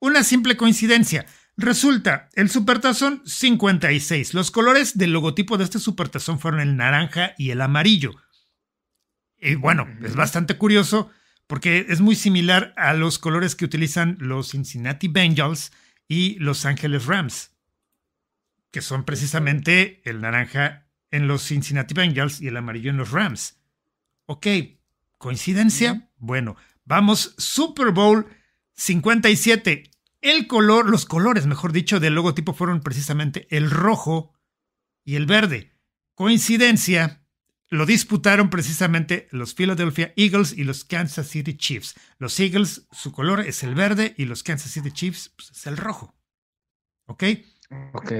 una 0.00 0.24
simple 0.24 0.56
coincidencia. 0.56 1.26
Resulta, 1.56 2.28
el 2.34 2.48
Supertazón 2.48 3.22
56. 3.26 4.34
Los 4.34 4.50
colores 4.50 4.96
del 4.96 5.12
logotipo 5.12 5.58
de 5.58 5.64
este 5.64 5.78
Supertazón 5.78 6.38
fueron 6.38 6.60
el 6.60 6.76
naranja 6.76 7.34
y 7.36 7.50
el 7.50 7.60
amarillo. 7.60 8.14
Y 9.38 9.54
bueno, 9.54 9.86
es 10.02 10.14
bastante 10.14 10.56
curioso 10.56 11.10
porque 11.46 11.86
es 11.88 12.00
muy 12.00 12.14
similar 12.14 12.72
a 12.76 12.94
los 12.94 13.18
colores 13.18 13.56
que 13.56 13.64
utilizan 13.64 14.16
los 14.20 14.50
Cincinnati 14.50 15.08
Bengals 15.08 15.72
y 16.06 16.38
los 16.38 16.64
Ángeles 16.64 17.06
Rams, 17.06 17.52
que 18.70 18.82
son 18.82 19.04
precisamente 19.04 20.00
el 20.08 20.20
naranja 20.20 20.86
en 21.10 21.26
los 21.26 21.42
Cincinnati 21.42 21.94
Bengals 21.94 22.40
y 22.40 22.48
el 22.48 22.56
amarillo 22.56 22.90
en 22.90 22.98
los 22.98 23.10
Rams. 23.10 23.60
Ok, 24.26 24.46
¿coincidencia? 25.18 26.08
Bueno, 26.18 26.56
vamos, 26.84 27.34
Super 27.36 27.90
Bowl 27.90 28.26
57. 28.74 29.89
El 30.20 30.46
color, 30.46 30.88
los 30.88 31.06
colores, 31.06 31.46
mejor 31.46 31.72
dicho, 31.72 32.00
del 32.00 32.14
logotipo 32.14 32.52
fueron 32.52 32.80
precisamente 32.80 33.46
el 33.50 33.70
rojo 33.70 34.34
y 35.04 35.16
el 35.16 35.26
verde. 35.26 35.72
Coincidencia, 36.14 37.20
lo 37.70 37.86
disputaron 37.86 38.50
precisamente 38.50 39.28
los 39.30 39.54
Philadelphia 39.54 40.12
Eagles 40.16 40.52
y 40.52 40.64
los 40.64 40.84
Kansas 40.84 41.28
City 41.28 41.56
Chiefs. 41.56 41.94
Los 42.18 42.38
Eagles, 42.40 42.86
su 42.90 43.12
color 43.12 43.40
es 43.40 43.62
el 43.62 43.74
verde 43.74 44.14
y 44.18 44.24
los 44.24 44.42
Kansas 44.42 44.72
City 44.72 44.90
Chiefs 44.90 45.32
pues, 45.36 45.50
es 45.52 45.66
el 45.66 45.76
rojo. 45.76 46.14
¿Ok? 47.06 47.24
Ok. 47.94 48.12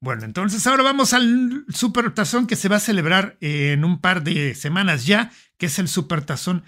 Bueno, 0.00 0.24
entonces 0.24 0.66
ahora 0.66 0.82
vamos 0.82 1.12
al 1.12 1.64
Supertazón 1.68 2.46
que 2.46 2.56
se 2.56 2.68
va 2.68 2.76
a 2.76 2.80
celebrar 2.80 3.36
en 3.40 3.84
un 3.84 4.00
par 4.00 4.22
de 4.22 4.54
semanas 4.54 5.06
ya, 5.06 5.32
que 5.56 5.66
es 5.66 5.78
el 5.78 5.88
Supertazón 5.88 6.64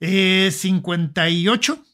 eh, 0.00 0.50
58. 0.52 1.84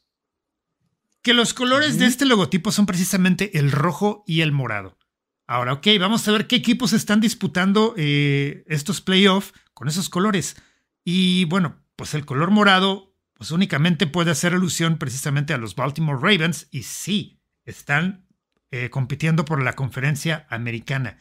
Que 1.24 1.32
los 1.32 1.54
colores 1.54 1.98
de 1.98 2.04
este 2.04 2.26
logotipo 2.26 2.70
son 2.70 2.84
precisamente 2.84 3.58
el 3.58 3.72
rojo 3.72 4.24
y 4.26 4.42
el 4.42 4.52
morado. 4.52 4.98
Ahora, 5.46 5.72
ok, 5.72 5.86
vamos 5.98 6.28
a 6.28 6.32
ver 6.32 6.46
qué 6.46 6.56
equipos 6.56 6.92
están 6.92 7.22
disputando 7.22 7.94
eh, 7.96 8.62
estos 8.66 9.00
playoffs 9.00 9.54
con 9.72 9.88
esos 9.88 10.10
colores. 10.10 10.54
Y 11.02 11.46
bueno, 11.46 11.82
pues 11.96 12.12
el 12.12 12.26
color 12.26 12.50
morado, 12.50 13.16
pues 13.32 13.52
únicamente 13.52 14.06
puede 14.06 14.32
hacer 14.32 14.52
alusión 14.52 14.98
precisamente 14.98 15.54
a 15.54 15.56
los 15.56 15.74
Baltimore 15.76 16.18
Ravens. 16.20 16.68
Y 16.70 16.82
sí, 16.82 17.40
están 17.64 18.26
eh, 18.70 18.90
compitiendo 18.90 19.46
por 19.46 19.62
la 19.62 19.72
conferencia 19.72 20.46
americana. 20.50 21.16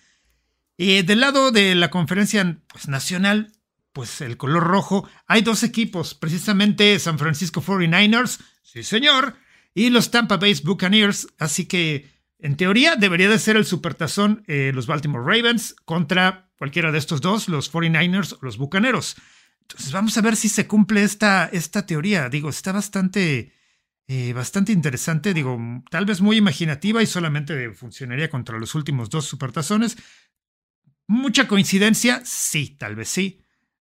Y 0.75 1.03
del 1.03 1.21
lado 1.21 1.51
de 1.51 1.75
la 1.75 1.89
conferencia 1.89 2.57
pues, 2.67 2.89
nacional, 2.89 3.53
pues 3.93 4.19
el 4.19 4.35
color 4.35 4.63
rojo, 4.63 5.07
hay 5.27 5.43
dos 5.43 5.63
equipos, 5.63 6.13
precisamente 6.13 6.99
San 6.99 7.17
Francisco 7.17 7.61
49ers, 7.61 8.41
sí 8.63 8.83
señor, 8.83 9.37
y 9.73 9.89
los 9.89 10.11
Tampa 10.11 10.37
Bay 10.37 10.53
Buccaneers, 10.63 11.27
así 11.39 11.65
que 11.65 12.11
en 12.39 12.57
teoría 12.57 12.95
debería 12.95 13.29
de 13.29 13.39
ser 13.39 13.57
el 13.57 13.65
supertazón 13.65 14.43
eh, 14.47 14.71
los 14.73 14.87
Baltimore 14.87 15.23
Ravens 15.25 15.75
contra 15.85 16.49
cualquiera 16.57 16.91
de 16.91 16.97
estos 16.97 17.21
dos, 17.21 17.47
los 17.47 17.71
49ers 17.71 18.33
o 18.33 18.39
los 18.41 18.57
Bucaneros. 18.57 19.15
Entonces 19.61 19.91
vamos 19.91 20.17
a 20.17 20.21
ver 20.21 20.35
si 20.35 20.49
se 20.49 20.67
cumple 20.67 21.03
esta, 21.03 21.49
esta 21.51 21.85
teoría. 21.85 22.29
Digo, 22.29 22.49
está 22.49 22.71
bastante 22.73 23.53
eh, 24.07 24.33
bastante 24.33 24.73
interesante, 24.73 25.33
digo, 25.33 25.57
tal 25.89 26.05
vez 26.05 26.19
muy 26.19 26.35
imaginativa 26.35 27.01
y 27.01 27.05
solamente 27.05 27.71
funcionaría 27.71 28.29
contra 28.29 28.59
los 28.59 28.75
últimos 28.75 29.09
dos 29.09 29.25
supertazones. 29.25 29.95
Mucha 31.07 31.47
coincidencia, 31.47 32.21
sí, 32.25 32.75
tal 32.77 32.95
vez 32.95 33.07
sí, 33.07 33.41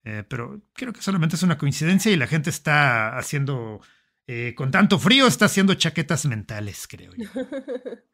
eh, 0.05 0.25
pero 0.27 0.63
creo 0.73 0.95
que 0.95 1.03
solamente 1.03 1.37
es 1.37 1.43
una 1.43 1.59
coincidencia 1.59 2.11
y 2.11 2.17
la 2.17 2.27
gente 2.27 2.49
está 2.49 3.19
haciendo, 3.19 3.83
eh, 4.27 4.55
con 4.57 4.71
tanto 4.71 4.99
frío, 4.99 5.27
está 5.27 5.45
haciendo 5.45 5.75
chaquetas 5.75 6.27
mentales, 6.27 6.87
creo 6.89 7.13
yo. 7.15 7.29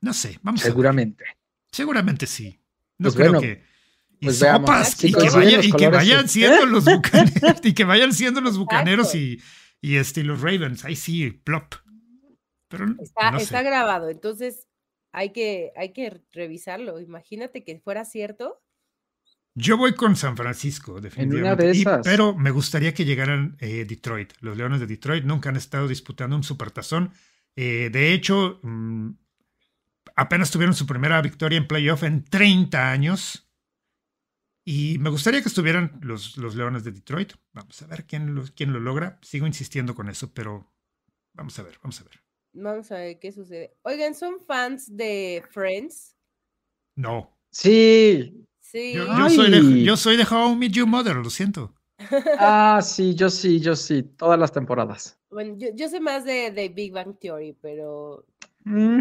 No 0.00 0.12
sé, 0.12 0.36
vamos 0.42 0.60
Seguramente. 0.60 1.22
a 1.22 1.28
ver. 1.28 1.36
Seguramente 1.70 2.26
sí. 2.26 2.60
No 2.98 3.04
pues 3.04 3.14
creo 3.14 3.40
que. 3.40 3.62
Pues 4.20 4.38
sopas, 4.38 5.02
y, 5.04 5.12
que 5.12 5.88
vayan, 5.88 6.28
siendo 6.28 6.66
los 6.66 6.84
bucaneros, 6.92 7.60
y 7.62 7.72
que 7.72 7.84
vayan 7.84 8.12
siendo 8.12 8.40
los 8.40 8.58
bucaneros 8.58 9.14
y, 9.14 9.40
y 9.80 9.96
este, 9.96 10.22
los 10.22 10.40
Ravens, 10.40 10.84
ahí 10.84 10.96
sí, 10.96 11.30
plop. 11.30 11.74
Pero 12.68 12.86
está, 13.00 13.36
está 13.36 13.62
grabado, 13.62 14.08
entonces 14.10 14.68
hay 15.12 15.30
que, 15.30 15.72
hay 15.76 15.92
que 15.92 16.20
revisarlo. 16.32 17.00
Imagínate 17.00 17.64
que 17.64 17.78
fuera 17.80 18.04
cierto. 18.04 18.60
Yo 19.54 19.76
voy 19.76 19.94
con 19.94 20.16
San 20.16 20.36
Francisco, 20.36 21.00
definitivamente. 21.00 21.84
pero 22.02 22.34
me 22.34 22.50
gustaría 22.50 22.94
que 22.94 23.04
llegaran 23.04 23.56
eh, 23.60 23.84
Detroit. 23.84 24.32
Los 24.40 24.56
Leones 24.56 24.80
de 24.80 24.86
Detroit 24.86 25.24
nunca 25.24 25.50
han 25.50 25.56
estado 25.56 25.88
disputando 25.88 26.34
un 26.36 26.42
supertazón. 26.42 27.12
Eh, 27.54 27.90
de 27.92 28.14
hecho, 28.14 28.60
mm, 28.62 29.10
apenas 30.16 30.50
tuvieron 30.50 30.74
su 30.74 30.86
primera 30.86 31.20
victoria 31.20 31.58
en 31.58 31.68
playoff 31.68 32.02
en 32.02 32.24
30 32.24 32.90
años. 32.90 33.48
Y 34.64 34.98
me 34.98 35.10
gustaría 35.10 35.42
que 35.42 35.48
estuvieran 35.48 35.98
los, 36.02 36.38
los 36.38 36.54
Leones 36.54 36.84
de 36.84 36.92
Detroit. 36.92 37.34
Vamos 37.52 37.82
a 37.82 37.86
ver 37.86 38.06
quién 38.06 38.34
lo, 38.34 38.44
quién 38.54 38.72
lo 38.72 38.80
logra. 38.80 39.18
Sigo 39.20 39.46
insistiendo 39.46 39.94
con 39.94 40.08
eso, 40.08 40.32
pero 40.32 40.72
vamos 41.34 41.58
a 41.58 41.62
ver, 41.62 41.78
vamos 41.82 42.00
a 42.00 42.04
ver. 42.04 42.22
Vamos 42.54 42.92
a 42.92 42.96
ver 42.96 43.18
qué 43.18 43.32
sucede. 43.32 43.76
Oigan, 43.82 44.14
¿son 44.14 44.40
fans 44.40 44.96
de 44.96 45.42
Friends? 45.50 46.16
No. 46.94 47.38
Sí. 47.50 48.46
Sí. 48.72 48.94
Yo, 48.94 49.28
soy, 49.28 49.50
de, 49.50 49.82
yo 49.84 49.96
soy 49.98 50.16
de 50.16 50.24
How 50.24 50.52
I 50.52 50.56
Met 50.56 50.72
Your 50.72 50.86
Mother, 50.86 51.16
lo 51.16 51.28
siento. 51.28 51.74
Ah, 52.38 52.80
sí, 52.82 53.14
yo 53.14 53.28
sí, 53.28 53.60
yo 53.60 53.76
sí, 53.76 54.02
todas 54.02 54.38
las 54.38 54.50
temporadas. 54.50 55.18
Bueno, 55.30 55.54
yo, 55.58 55.68
yo 55.74 55.88
sé 55.90 56.00
más 56.00 56.24
de, 56.24 56.50
de 56.50 56.70
Big 56.70 56.90
Bang 56.92 57.18
Theory, 57.20 57.52
pero 57.60 58.24
Mm, 58.64 59.00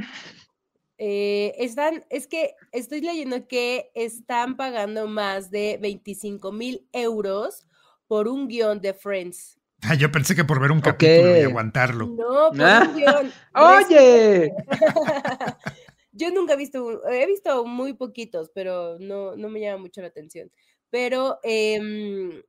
eh, 0.97 1.53
están, 1.57 2.03
es 2.09 2.27
que 2.27 2.55
estoy 2.73 2.99
leyendo 3.01 3.47
que 3.47 3.91
están 3.95 4.57
pagando 4.57 5.07
más 5.07 5.49
de 5.51 5.79
25 5.81 6.51
mil 6.51 6.85
euros 6.91 7.65
por 8.07 8.27
un 8.27 8.47
guion 8.49 8.81
de 8.81 8.93
Friends. 8.93 9.57
Ah, 9.83 9.95
yo 9.95 10.11
pensé 10.11 10.35
que 10.35 10.43
por 10.43 10.59
ver 10.59 10.71
un 10.71 10.81
capítulo 10.81 11.35
y 11.37 11.41
aguantarlo. 11.43 12.07
No, 12.07 12.49
por 12.51 12.61
Ah. 12.61 12.87
un 12.89 12.95
guion. 12.97 13.31
Oye, 13.55 14.53
Yo 16.11 16.29
nunca 16.31 16.53
he 16.53 16.57
visto, 16.57 17.07
he 17.09 17.25
visto 17.27 17.65
muy 17.65 17.93
poquitos, 17.93 18.51
pero 18.53 18.97
no, 18.99 19.35
no 19.35 19.49
me 19.49 19.61
llama 19.61 19.81
mucho 19.83 20.01
la 20.01 20.07
atención. 20.07 20.51
Pero 20.89 21.39
em, 21.43 22.43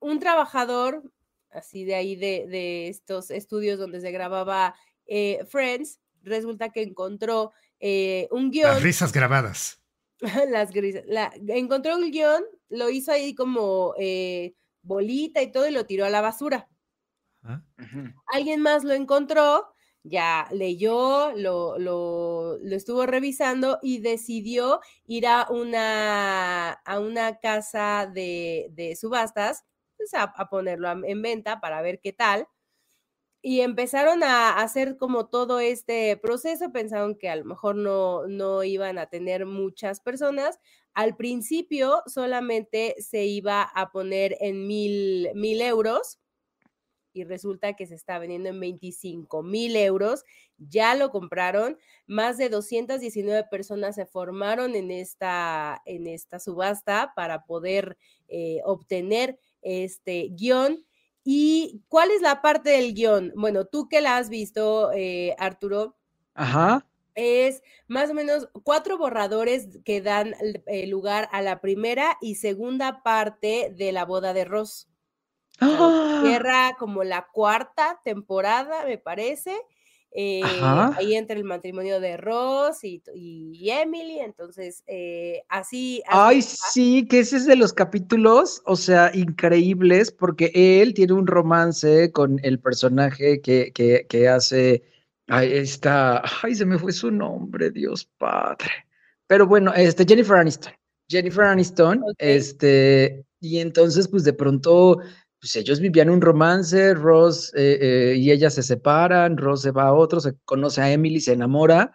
un 0.00 0.18
trabajador, 0.18 1.02
así 1.50 1.84
de 1.84 1.94
ahí 1.94 2.16
de, 2.16 2.46
de 2.48 2.88
estos 2.88 3.30
estudios 3.30 3.78
donde 3.78 4.00
se 4.00 4.10
grababa 4.10 4.74
eh, 5.06 5.44
Friends, 5.46 6.00
resulta 6.22 6.70
que 6.70 6.82
encontró 6.82 7.52
eh, 7.80 8.28
un 8.30 8.50
guion, 8.50 8.74
Las 8.74 8.82
risas 8.82 9.12
grabadas. 9.12 9.82
las 10.48 10.70
grises, 10.70 11.04
la- 11.06 11.32
encontró 11.48 11.96
un 11.96 12.10
guion, 12.10 12.44
lo 12.68 12.90
hizo 12.90 13.12
ahí 13.12 13.34
como 13.34 13.94
eh, 13.98 14.54
bolita 14.82 15.42
y 15.42 15.50
todo 15.50 15.66
y 15.68 15.72
lo 15.72 15.86
tiró 15.86 16.04
a 16.04 16.10
la 16.10 16.20
basura 16.20 16.68
¿ah? 17.42 17.62
Alguien 18.26 18.60
más 18.60 18.84
lo 18.84 18.92
encontró, 18.92 19.72
ya 20.02 20.48
leyó, 20.52 21.32
lo, 21.36 21.78
lo, 21.78 22.58
lo 22.58 22.76
estuvo 22.76 23.06
revisando 23.06 23.78
y 23.82 23.98
decidió 23.98 24.80
ir 25.06 25.26
a 25.26 25.46
una, 25.50 26.72
a 26.72 27.00
una 27.00 27.38
casa 27.38 28.10
de, 28.12 28.68
de 28.72 28.96
subastas 28.96 29.64
pues, 29.96 30.14
a, 30.14 30.32
ponerlo 30.48 30.90
en 31.04 31.22
venta 31.22 31.60
para 31.60 31.82
ver 31.82 32.00
qué 32.00 32.12
tal. 32.12 32.48
Y 33.42 33.60
empezaron 33.60 34.22
a 34.22 34.60
hacer 34.60 34.96
como 34.98 35.28
todo 35.28 35.60
este 35.60 36.16
proceso, 36.18 36.72
pensaron 36.72 37.16
que 37.16 37.30
a 37.30 37.36
lo 37.36 37.44
mejor 37.44 37.76
no, 37.76 38.26
no 38.26 38.64
iban 38.64 38.98
a 38.98 39.06
tener 39.06 39.46
muchas 39.46 40.00
personas. 40.00 40.58
Al 40.94 41.16
principio 41.16 42.02
solamente 42.06 42.96
se 42.98 43.24
iba 43.24 43.62
a 43.62 43.90
poner 43.92 44.36
en 44.40 44.66
mil, 44.66 45.30
mil 45.34 45.60
euros 45.62 46.18
y 47.20 47.24
resulta 47.24 47.74
que 47.74 47.86
se 47.86 47.94
está 47.94 48.18
vendiendo 48.18 48.48
en 48.48 48.58
25 48.58 49.42
mil 49.42 49.76
euros. 49.76 50.24
Ya 50.58 50.94
lo 50.94 51.10
compraron. 51.10 51.78
Más 52.06 52.38
de 52.38 52.48
219 52.48 53.44
personas 53.50 53.94
se 53.94 54.06
formaron 54.06 54.74
en 54.74 54.90
esta, 54.90 55.82
en 55.84 56.06
esta 56.06 56.40
subasta 56.40 57.12
para 57.14 57.44
poder 57.44 57.98
eh, 58.28 58.60
obtener 58.64 59.38
este 59.62 60.30
guion. 60.32 60.84
¿Y 61.22 61.82
cuál 61.88 62.10
es 62.10 62.22
la 62.22 62.40
parte 62.40 62.70
del 62.70 62.94
guion? 62.94 63.32
Bueno, 63.36 63.66
tú 63.66 63.88
que 63.88 64.00
la 64.00 64.16
has 64.16 64.30
visto, 64.30 64.90
eh, 64.92 65.36
Arturo, 65.38 65.96
Ajá. 66.34 66.86
es 67.14 67.62
más 67.86 68.10
o 68.10 68.14
menos 68.14 68.48
cuatro 68.64 68.96
borradores 68.96 69.68
que 69.84 70.00
dan 70.00 70.34
eh, 70.66 70.86
lugar 70.86 71.28
a 71.32 71.42
la 71.42 71.60
primera 71.60 72.16
y 72.22 72.36
segunda 72.36 73.02
parte 73.02 73.74
de 73.76 73.92
la 73.92 74.06
boda 74.06 74.32
de 74.32 74.46
Ross. 74.46 74.89
O 75.60 75.66
sea. 75.66 76.20
Cierra 76.22 76.76
como 76.78 77.04
la 77.04 77.26
cuarta 77.32 78.00
temporada, 78.04 78.84
me 78.84 78.98
parece. 78.98 79.54
eh, 80.12 80.42
ahí 80.96 81.14
entra 81.14 81.36
el 81.36 81.44
matrimonio 81.44 82.00
de 82.00 82.16
Ross 82.16 82.82
y, 82.82 83.00
y 83.14 83.70
Emily, 83.70 84.18
entonces 84.18 84.82
eh, 84.86 85.42
así. 85.48 86.02
así 86.06 86.18
Ay, 86.18 86.42
sí, 86.42 87.06
que 87.08 87.20
ese 87.20 87.36
es 87.36 87.46
de 87.46 87.56
los 87.56 87.72
capítulos, 87.72 88.60
o 88.66 88.74
sea, 88.74 89.12
increíbles, 89.14 90.10
porque 90.10 90.50
él 90.54 90.94
tiene 90.94 91.12
un 91.12 91.26
romance 91.26 92.10
con 92.10 92.40
el 92.42 92.58
personaje 92.58 93.40
que, 93.40 93.72
que, 93.72 94.06
que 94.08 94.28
hace 94.28 94.82
ay, 95.30 95.52
esta, 95.52 96.22
ay, 96.42 96.54
se 96.54 96.66
me 96.66 96.78
fue 96.78 96.92
su 96.92 97.10
nombre, 97.10 97.70
Dios 97.70 98.04
Padre. 98.18 98.70
Pero 99.26 99.46
bueno, 99.46 99.72
este, 99.74 100.04
Jennifer 100.04 100.36
Aniston. 100.36 100.72
Jennifer 101.08 101.44
Aniston, 101.44 102.02
este, 102.18 103.24
y 103.40 103.58
entonces, 103.58 104.08
pues 104.08 104.24
de 104.24 104.32
pronto, 104.32 104.98
pues 105.40 105.56
ellos 105.56 105.80
vivían 105.80 106.10
un 106.10 106.20
romance, 106.20 106.94
Ross 106.94 107.52
eh, 107.54 107.78
eh, 107.80 108.14
y 108.16 108.30
ella 108.30 108.50
se 108.50 108.62
separan, 108.62 109.38
Ross 109.38 109.62
se 109.62 109.70
va 109.70 109.84
a 109.84 109.94
otro, 109.94 110.20
se 110.20 110.34
conoce 110.44 110.82
a 110.82 110.92
Emily, 110.92 111.18
se 111.20 111.32
enamora, 111.32 111.92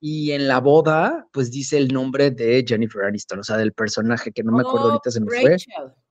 y 0.00 0.32
en 0.32 0.48
la 0.48 0.58
boda, 0.58 1.26
pues 1.32 1.50
dice 1.50 1.78
el 1.78 1.88
nombre 1.88 2.30
de 2.30 2.64
Jennifer 2.66 3.04
Aniston, 3.04 3.40
o 3.40 3.44
sea, 3.44 3.56
del 3.56 3.72
personaje 3.72 4.32
que 4.32 4.42
no 4.42 4.52
me 4.52 4.62
acuerdo 4.62 4.86
Oh, 4.86 4.90
ahorita 4.90 5.10
se 5.10 5.20
me 5.20 5.26
fue. 5.26 5.56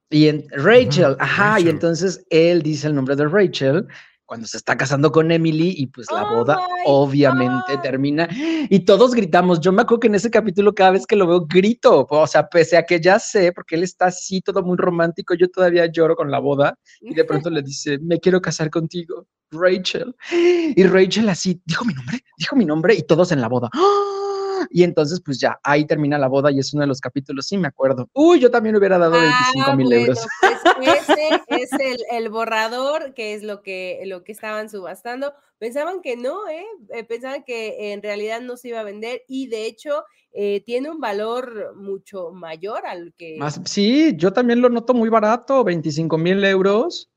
Y 0.10 0.28
en 0.28 0.46
Rachel, 0.52 1.12
Ujú, 1.12 1.18
ajá, 1.20 1.50
Rachel. 1.52 1.68
y 1.68 1.70
entonces 1.70 2.26
él 2.30 2.62
dice 2.62 2.88
el 2.88 2.96
nombre 2.96 3.16
de 3.18 3.28
Rachel 3.28 3.88
cuando 4.28 4.46
se 4.46 4.58
está 4.58 4.78
casando 4.78 5.12
con 5.12 5.32
Emily 5.32 5.74
y 5.78 5.88
pues 5.88 6.12
la 6.12 6.24
Oh 6.24 6.36
boda 6.36 6.58
my 6.58 6.84
obviamente 6.86 7.76
God. 7.76 7.82
termina 7.82 8.28
y 8.70 8.80
todos 8.82 9.16
gritamos. 9.16 9.62
Yo 9.62 9.72
me 9.72 9.82
acuerdo 9.82 10.02
que 10.02 10.08
en 10.08 10.16
ese 10.16 10.30
capítulo 10.30 10.76
cada 10.76 10.92
vez 10.92 11.08
que 11.08 11.16
lo 11.16 11.26
veo 11.26 11.48
grito, 11.48 12.06
o 12.08 12.28
sea, 12.28 12.48
pese 12.48 12.78
a 12.78 12.84
que 12.86 13.00
ya 13.00 13.18
sé, 13.20 13.54
porque 13.54 13.76
él 13.76 13.84
está 13.84 14.08
así 14.08 14.42
todo 14.42 14.62
muy 14.62 14.78
romántico, 14.78 15.34
yo 15.34 15.50
todavía 15.50 15.86
lloro 15.88 16.16
con 16.16 16.30
la 16.30 16.40
boda 16.40 16.78
y 17.02 17.16
de 17.16 17.24
pronto 17.24 17.50
le 17.50 17.62
dice, 17.62 17.98
me 18.00 18.20
quiero 18.20 18.42
casar 18.42 18.70
contigo, 18.70 19.26
Rachel. 19.50 20.14
Y 20.30 20.84
Rachel 20.84 21.30
así, 21.30 21.62
dijo 21.66 21.86
mi 21.86 21.94
nombre, 21.94 22.20
dijo 22.38 22.56
mi 22.56 22.66
nombre 22.66 22.96
y 22.96 23.04
todos 23.04 23.32
en 23.32 23.40
la 23.42 23.48
boda. 23.48 23.70
¡Ah! 23.74 24.27
Y 24.70 24.84
entonces 24.84 25.22
pues 25.24 25.39
ya, 25.39 25.59
ahí 25.63 25.86
termina 25.86 26.18
la 26.18 26.28
boda 26.28 26.51
y 26.51 26.59
es 26.59 26.74
uno 26.74 26.82
de 26.82 26.88
los 26.88 26.99
capítulos, 27.01 27.47
sí 27.47 27.57
me 27.57 27.68
acuerdo. 27.68 28.09
Uy, 28.13 28.39
yo 28.39 28.51
también 28.51 28.76
hubiera 28.76 28.97
dado 28.97 29.13
25 29.13 29.65
Ah, 29.65 29.76
mil 29.76 29.88
bueno, 29.88 30.01
euros. 30.01 30.26
pues 30.41 30.59
ese 31.09 31.41
es 31.47 31.72
el, 31.74 31.97
el 32.11 32.30
borrador, 32.30 33.13
que 33.13 33.34
es 33.34 33.43
lo 33.43 33.61
que, 33.61 34.01
lo 34.05 34.24
que 34.24 34.32
estaban 34.32 34.70
subastando. 34.70 35.34
Pensaban 35.59 36.01
que 36.01 36.15
no, 36.15 36.47
¿eh? 36.49 36.65
Eh, 36.93 37.03
Pensaban 37.03 37.43
que 37.43 37.91
en 37.93 38.01
realidad 38.03 38.41
no 38.41 38.57
se 38.57 38.70
iba 38.70 38.80
a 38.80 38.84
vender 38.84 39.24
y 39.28 39.47
de 39.47 39.65
hecho 39.65 40.03
eh, 40.34 40.61
tiene 40.65 40.91
un 40.91 40.99
valor 40.99 41.74
mucho 41.76 42.32
mayor 42.32 42.86
al 42.86 43.13
que... 43.18 43.38
Más, 43.39 43.59
sí, 43.65 44.13
yo 44.18 44.32
también 44.34 44.61
lo 44.61 44.70
noto 44.70 44.93
muy 44.93 45.09
barato, 45.09 45.63
25 45.63 46.18
mil 46.20 46.43
euros. 46.45 47.09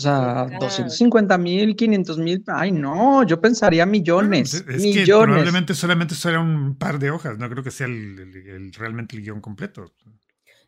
O 0.00 0.02
sea, 0.02 0.40
Ah. 0.42 0.48
250 0.58 1.36
mil, 1.36 1.76
500 1.76 2.16
mil. 2.18 2.42
Ay, 2.46 2.72
no, 2.72 3.22
yo 3.24 3.38
pensaría 3.38 3.84
millones, 3.84 4.62
pues, 4.64 4.82
es 4.82 4.96
que 4.96 5.04
probablemente 5.06 5.74
solamente 5.74 6.14
eso 6.14 6.30
era 6.30 6.40
un 6.40 6.74
par 6.76 6.98
de 6.98 7.10
hojas, 7.10 7.36
no 7.38 7.50
creo 7.50 7.62
que 7.62 7.70
sea 7.70 7.86
el, 7.86 8.18
el- 8.18 8.48
el- 8.48 8.72
realmente 8.72 9.14
el 9.16 9.22
guion 9.22 9.40
completo. 9.42 9.92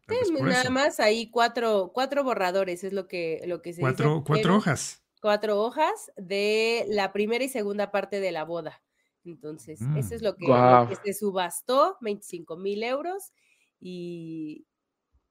Sí, 0.07 0.33
por 0.33 0.49
nada 0.49 0.63
eso. 0.63 0.71
más 0.71 1.01
ahí 1.01 1.31
cuatro, 1.31 1.91
cuatro 1.95 2.23
borradores 2.25 2.85
es 2.85 2.93
lo 2.93 3.09
que, 3.09 3.41
lo 3.47 3.63
que 3.63 3.71
se 3.73 3.77
dice, 3.77 3.81
Cuatro, 3.83 4.23
cuatro 4.27 4.43
pero 4.43 4.57
hojas. 4.57 5.03
Cuatro 5.23 5.63
hojas 5.63 6.11
de 6.17 6.85
la 6.89 7.13
primera 7.13 7.43
y 7.45 7.49
segunda 7.49 7.91
parte 7.91 8.21
de 8.21 8.33
la 8.33 8.45
boda. 8.45 8.83
Entonces, 9.25 9.81
Mm. 9.81 9.97
eso 9.97 10.15
es 10.15 10.21
lo 10.21 10.37
que, 10.37 10.45
lo 10.47 10.53
Guau. 10.55 10.89
que 10.89 10.97
se 10.97 11.15
subastó, 11.15 11.97
25 12.03 12.57
mil 12.59 12.83
euros. 12.83 13.33
Y, 13.81 14.67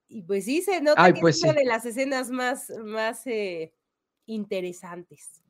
y 0.07 0.23
pues 0.23 0.45
sí, 0.45 0.61
se 0.61 0.81
nota 0.81 1.03
Ay, 1.03 1.13
que 1.13 1.21
pues 1.21 1.37
es 1.37 1.43
una 1.43 1.53
sí. 1.53 1.59
de 1.59 1.65
las 1.65 1.85
escenas 1.85 2.31
más, 2.31 2.71
más 2.83 3.27
eh, 3.27 3.73
interesantes. 4.31 5.41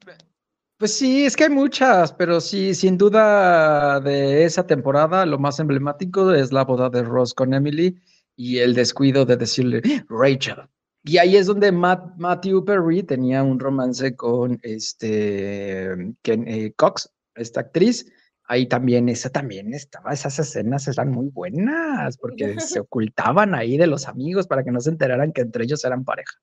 Pues 0.77 0.93
sí, 0.97 1.25
es 1.25 1.35
que 1.35 1.43
hay 1.43 1.49
muchas, 1.51 2.11
pero 2.13 2.41
sí, 2.41 2.73
sin 2.73 2.97
duda 2.97 3.99
de 3.99 4.43
esa 4.45 4.65
temporada, 4.65 5.25
lo 5.27 5.37
más 5.37 5.59
emblemático 5.59 6.33
es 6.33 6.51
la 6.51 6.63
boda 6.65 6.89
de 6.89 7.03
Ross 7.03 7.33
con 7.35 7.53
Emily 7.53 7.95
y 8.35 8.57
el 8.57 8.73
descuido 8.73 9.23
de 9.25 9.37
decirle 9.37 9.81
Rachel. 10.09 10.57
Y 11.03 11.17
ahí 11.17 11.35
es 11.35 11.45
donde 11.47 11.71
Matt- 11.71 12.15
Matthew 12.17 12.65
Perry 12.65 13.03
tenía 13.03 13.43
un 13.43 13.59
romance 13.59 14.15
con 14.15 14.59
este 14.63 15.91
Ken- 16.23 16.47
eh, 16.47 16.73
Cox, 16.75 17.11
esta 17.35 17.61
actriz. 17.61 18.05
Ahí 18.51 18.65
también, 18.67 19.07
esa 19.07 19.29
también 19.29 19.73
estaba, 19.73 20.11
esas 20.11 20.37
escenas 20.37 20.85
eran 20.89 21.09
muy 21.09 21.29
buenas 21.29 22.17
porque 22.17 22.59
se 22.59 22.79
ocultaban 22.85 23.55
ahí 23.55 23.77
de 23.77 23.87
los 23.87 24.09
amigos 24.09 24.45
para 24.45 24.61
que 24.65 24.71
no 24.71 24.81
se 24.81 24.89
enteraran 24.89 25.31
que 25.31 25.39
entre 25.39 25.63
ellos 25.63 25.85
eran 25.85 26.03
pareja. 26.03 26.37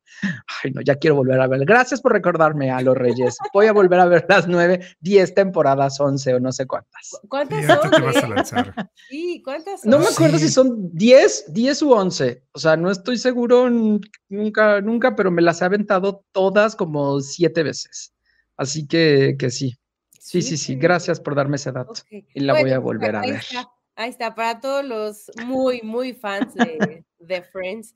Ay, 0.65 0.71
no, 0.71 0.81
ya 0.81 0.95
quiero 0.95 1.17
volver 1.17 1.39
a 1.39 1.47
ver. 1.47 1.67
Gracias 1.67 2.01
por 2.01 2.13
recordarme 2.15 2.71
a 2.71 2.81
los 2.81 2.97
Reyes. 2.97 3.37
Voy 3.53 3.67
a 3.67 3.75
volver 3.75 4.01
a 4.01 4.07
ver 4.07 4.25
las 4.27 4.49
nueve, 4.49 4.81
diez 5.01 5.35
temporadas, 5.35 6.01
once 6.01 6.33
o 6.33 6.41
no 6.41 6.51
sé 6.51 6.67
cuántas. 6.67 7.11
¿Cu- 7.21 7.29
¿Cuántas 7.29 7.67
son? 7.67 7.91
te 7.91 8.01
vas 8.01 8.17
a 8.17 8.27
eh? 8.27 8.29
lanzar. 8.31 8.75
Sí, 9.11 9.43
¿cuántas 9.45 9.83
son? 9.83 9.91
No 9.91 9.99
me 9.99 10.07
acuerdo 10.07 10.39
Sí. 10.39 10.47
si 10.49 10.53
son 10.55 10.89
diez, 10.95 11.45
diez 11.53 11.83
u 11.83 11.93
once. 11.93 12.43
O 12.53 12.59
sea, 12.59 12.79
no 12.79 12.91
estoy 12.91 13.19
seguro 13.19 13.69
nunca, 14.31 14.81
nunca, 14.81 15.15
pero 15.15 15.31
me 15.31 15.43
las 15.43 15.61
he 15.61 15.67
aventado 15.67 16.25
todas 16.33 16.75
como 16.75 17.21
siete 17.21 17.63
veces. 17.63 18.15
Así 18.57 18.87
que, 18.87 19.37
que 19.39 19.51
sí. 19.51 19.77
Sí, 20.29 20.43
sí, 20.43 20.59
sí. 20.59 20.75
Gracias 20.75 21.21
por 21.21 21.35
darme 21.35 21.57
ese 21.57 21.73
dato. 21.73 21.95
Y 22.11 22.41
la 22.41 22.53
voy 22.53 22.71
a 22.71 22.75
pues, 22.75 22.85
volver 22.85 23.17
a 23.17 23.23
ver. 23.23 23.37
Está, 23.37 23.71
ahí 23.97 24.11
está, 24.11 24.35
para 24.35 24.61
todos 24.61 24.85
los 24.85 25.33
muy, 25.47 25.81
muy 25.81 26.13
fans 26.13 26.55
de, 26.55 27.03
de 27.19 27.43
Friends. 27.43 27.95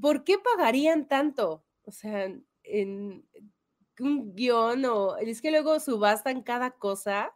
¿Por 0.00 0.24
qué 0.24 0.36
pagarían 0.38 1.06
tanto? 1.08 1.62
O 1.84 1.92
sea, 1.92 2.24
en 2.64 3.22
un 4.00 4.34
guion 4.34 4.86
o 4.86 5.18
es 5.18 5.42
que 5.42 5.50
luego 5.50 5.78
subastan 5.78 6.42
cada 6.42 6.70
cosa. 6.70 7.34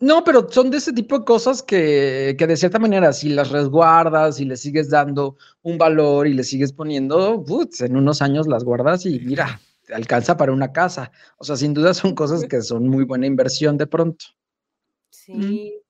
No, 0.00 0.22
pero 0.22 0.46
son 0.50 0.70
de 0.70 0.76
ese 0.76 0.92
tipo 0.92 1.18
de 1.18 1.24
cosas 1.24 1.62
que, 1.62 2.36
que 2.38 2.46
de 2.46 2.58
cierta 2.58 2.78
manera, 2.78 3.10
si 3.14 3.30
las 3.30 3.50
resguardas 3.50 4.38
y 4.38 4.44
le 4.44 4.58
sigues 4.58 4.90
dando 4.90 5.38
un 5.62 5.78
valor 5.78 6.26
y 6.26 6.34
le 6.34 6.44
sigues 6.44 6.74
poniendo, 6.74 7.42
putz, 7.42 7.80
en 7.80 7.96
unos 7.96 8.20
años 8.20 8.46
las 8.46 8.64
guardas 8.64 9.06
y 9.06 9.18
mira, 9.20 9.58
te 9.86 9.94
alcanza 9.94 10.36
para 10.36 10.52
una 10.52 10.72
casa. 10.72 11.10
O 11.38 11.44
sea, 11.44 11.56
sin 11.56 11.74
duda 11.74 11.94
son 11.94 12.14
cosas 12.14 12.44
que 12.44 12.60
son 12.62 12.88
muy 12.88 13.04
buena 13.04 13.26
inversión 13.26 13.76
de 13.76 13.86
pronto. 13.86 14.24
Sí, 15.10 15.80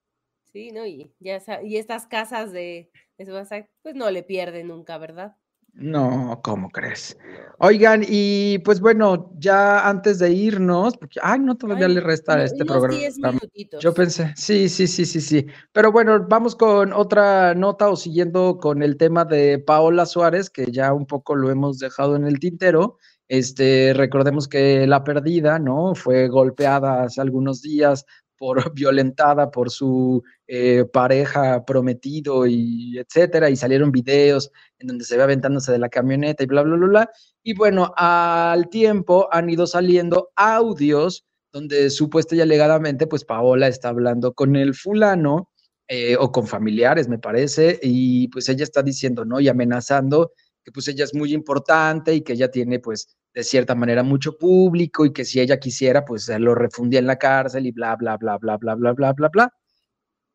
sí, 0.53 0.70
¿no? 0.72 0.86
Y, 0.86 1.12
ya, 1.20 1.40
y 1.62 1.76
estas 1.76 2.07
casas 2.07 2.53
de, 2.53 2.90
de 3.18 3.68
pues 3.82 3.95
no 3.95 4.11
le 4.11 4.22
pierden 4.22 4.68
nunca, 4.68 4.99
¿verdad? 4.99 5.36
No, 5.74 6.40
¿cómo 6.45 6.70
crees? 6.70 7.18
Oigan, 7.59 8.05
y 8.07 8.59
pues 8.61 8.80
bueno, 8.80 9.32
ya 9.38 9.88
antes 9.88 10.20
de 10.20 10.30
irnos, 10.30 10.97
porque, 10.97 11.18
ay, 11.20 11.40
no, 11.40 11.57
todavía 11.57 11.86
Ay, 11.86 11.95
le 11.95 12.01
resta 12.01 12.36
a 12.36 12.45
este 12.45 12.62
unos 12.62 12.88
10 12.88 13.14
programa. 13.14 13.40
minutitos. 13.40 13.82
Yo 13.82 13.92
pensé, 13.92 14.32
sí, 14.36 14.68
sí, 14.68 14.86
sí, 14.86 15.05
sí, 15.05 15.20
sí. 15.20 15.47
Pero 15.72 15.90
bueno, 15.90 16.24
vamos 16.28 16.55
con 16.55 16.92
otra 16.92 17.55
nota 17.55 17.88
o 17.90 17.97
siguiendo 17.97 18.59
con 18.59 18.84
el 18.84 18.97
tema 18.97 19.24
de 19.24 19.59
Paola 19.59 20.07
Suárez, 20.07 20.49
que 20.49 20.66
ya 20.70 20.92
un 20.92 21.07
poco 21.07 21.34
lo 21.34 21.51
hemos 21.51 21.80
dejado 21.80 22.14
en 22.14 22.26
el 22.28 22.38
tintero. 22.38 22.99
Este, 23.29 23.93
recordemos 23.95 24.49
que 24.49 24.87
la 24.87 25.03
perdida, 25.05 25.59
¿no? 25.59 25.95
Fue 25.95 26.29
golpeada 26.29 27.05
hace 27.05 27.20
algunos 27.20 27.62
días 27.62 28.05
por 28.37 28.57
violentada 28.75 29.51
por 29.51 29.70
su 29.70 30.22
eh, 30.47 30.85
pareja 30.93 31.64
prometido 31.64 32.47
y 32.47 32.99
etcétera, 32.99 33.51
y 33.51 33.57
salieron 33.57 33.93
videos 33.93 34.51
en 34.79 34.89
donde 34.89 35.05
se 35.05 35.16
ve 35.16 35.22
aventándose 35.22 35.72
de 35.72 35.79
la 35.79 35.89
camioneta 35.89 36.43
y 36.45 36.47
bla, 36.47 36.62
bla, 36.62 36.77
bla, 36.77 36.87
bla. 36.87 37.11
Y 37.43 37.55
bueno, 37.55 37.93
al 37.97 38.68
tiempo 38.68 39.29
han 39.33 39.49
ido 39.51 39.66
saliendo 39.66 40.31
audios 40.37 41.25
donde 41.53 41.89
supuesta 41.91 42.35
y 42.35 42.41
alegadamente, 42.41 43.07
pues 43.07 43.25
Paola 43.25 43.68
está 43.68 43.89
hablando 43.91 44.35
con 44.35 44.57
el 44.57 44.75
fulano 44.75 45.51
eh, 45.87 46.16
o 46.18 46.33
con 46.33 46.47
familiares, 46.49 47.09
me 47.09 47.18
parece, 47.18 47.79
y 47.81 48.29
pues 48.29 48.49
ella 48.49 48.64
está 48.64 48.83
diciendo, 48.83 49.25
¿no? 49.25 49.39
Y 49.39 49.49
amenazando 49.49 50.33
que 50.64 50.72
pues 50.72 50.88
ella 50.88 51.04
es 51.04 51.14
muy 51.14 51.34
importante 51.34 52.14
y 52.14 52.22
que 52.22 52.32
ella 52.32 52.50
tiene 52.50 52.78
pues 52.80 53.16
de 53.34 53.44
cierta 53.44 53.74
manera 53.74 54.02
mucho 54.02 54.38
público 54.38 55.04
y 55.04 55.12
que 55.12 55.24
si 55.24 55.40
ella 55.40 55.58
quisiera 55.58 56.04
pues 56.04 56.28
lo 56.38 56.54
refundía 56.54 57.00
en 57.00 57.06
la 57.06 57.18
cárcel 57.18 57.66
y 57.66 57.72
bla, 57.72 57.96
bla, 57.96 58.16
bla, 58.16 58.38
bla, 58.38 58.56
bla, 58.56 58.74
bla, 58.74 58.92
bla, 58.92 59.12
bla, 59.12 59.28
bla. 59.28 59.52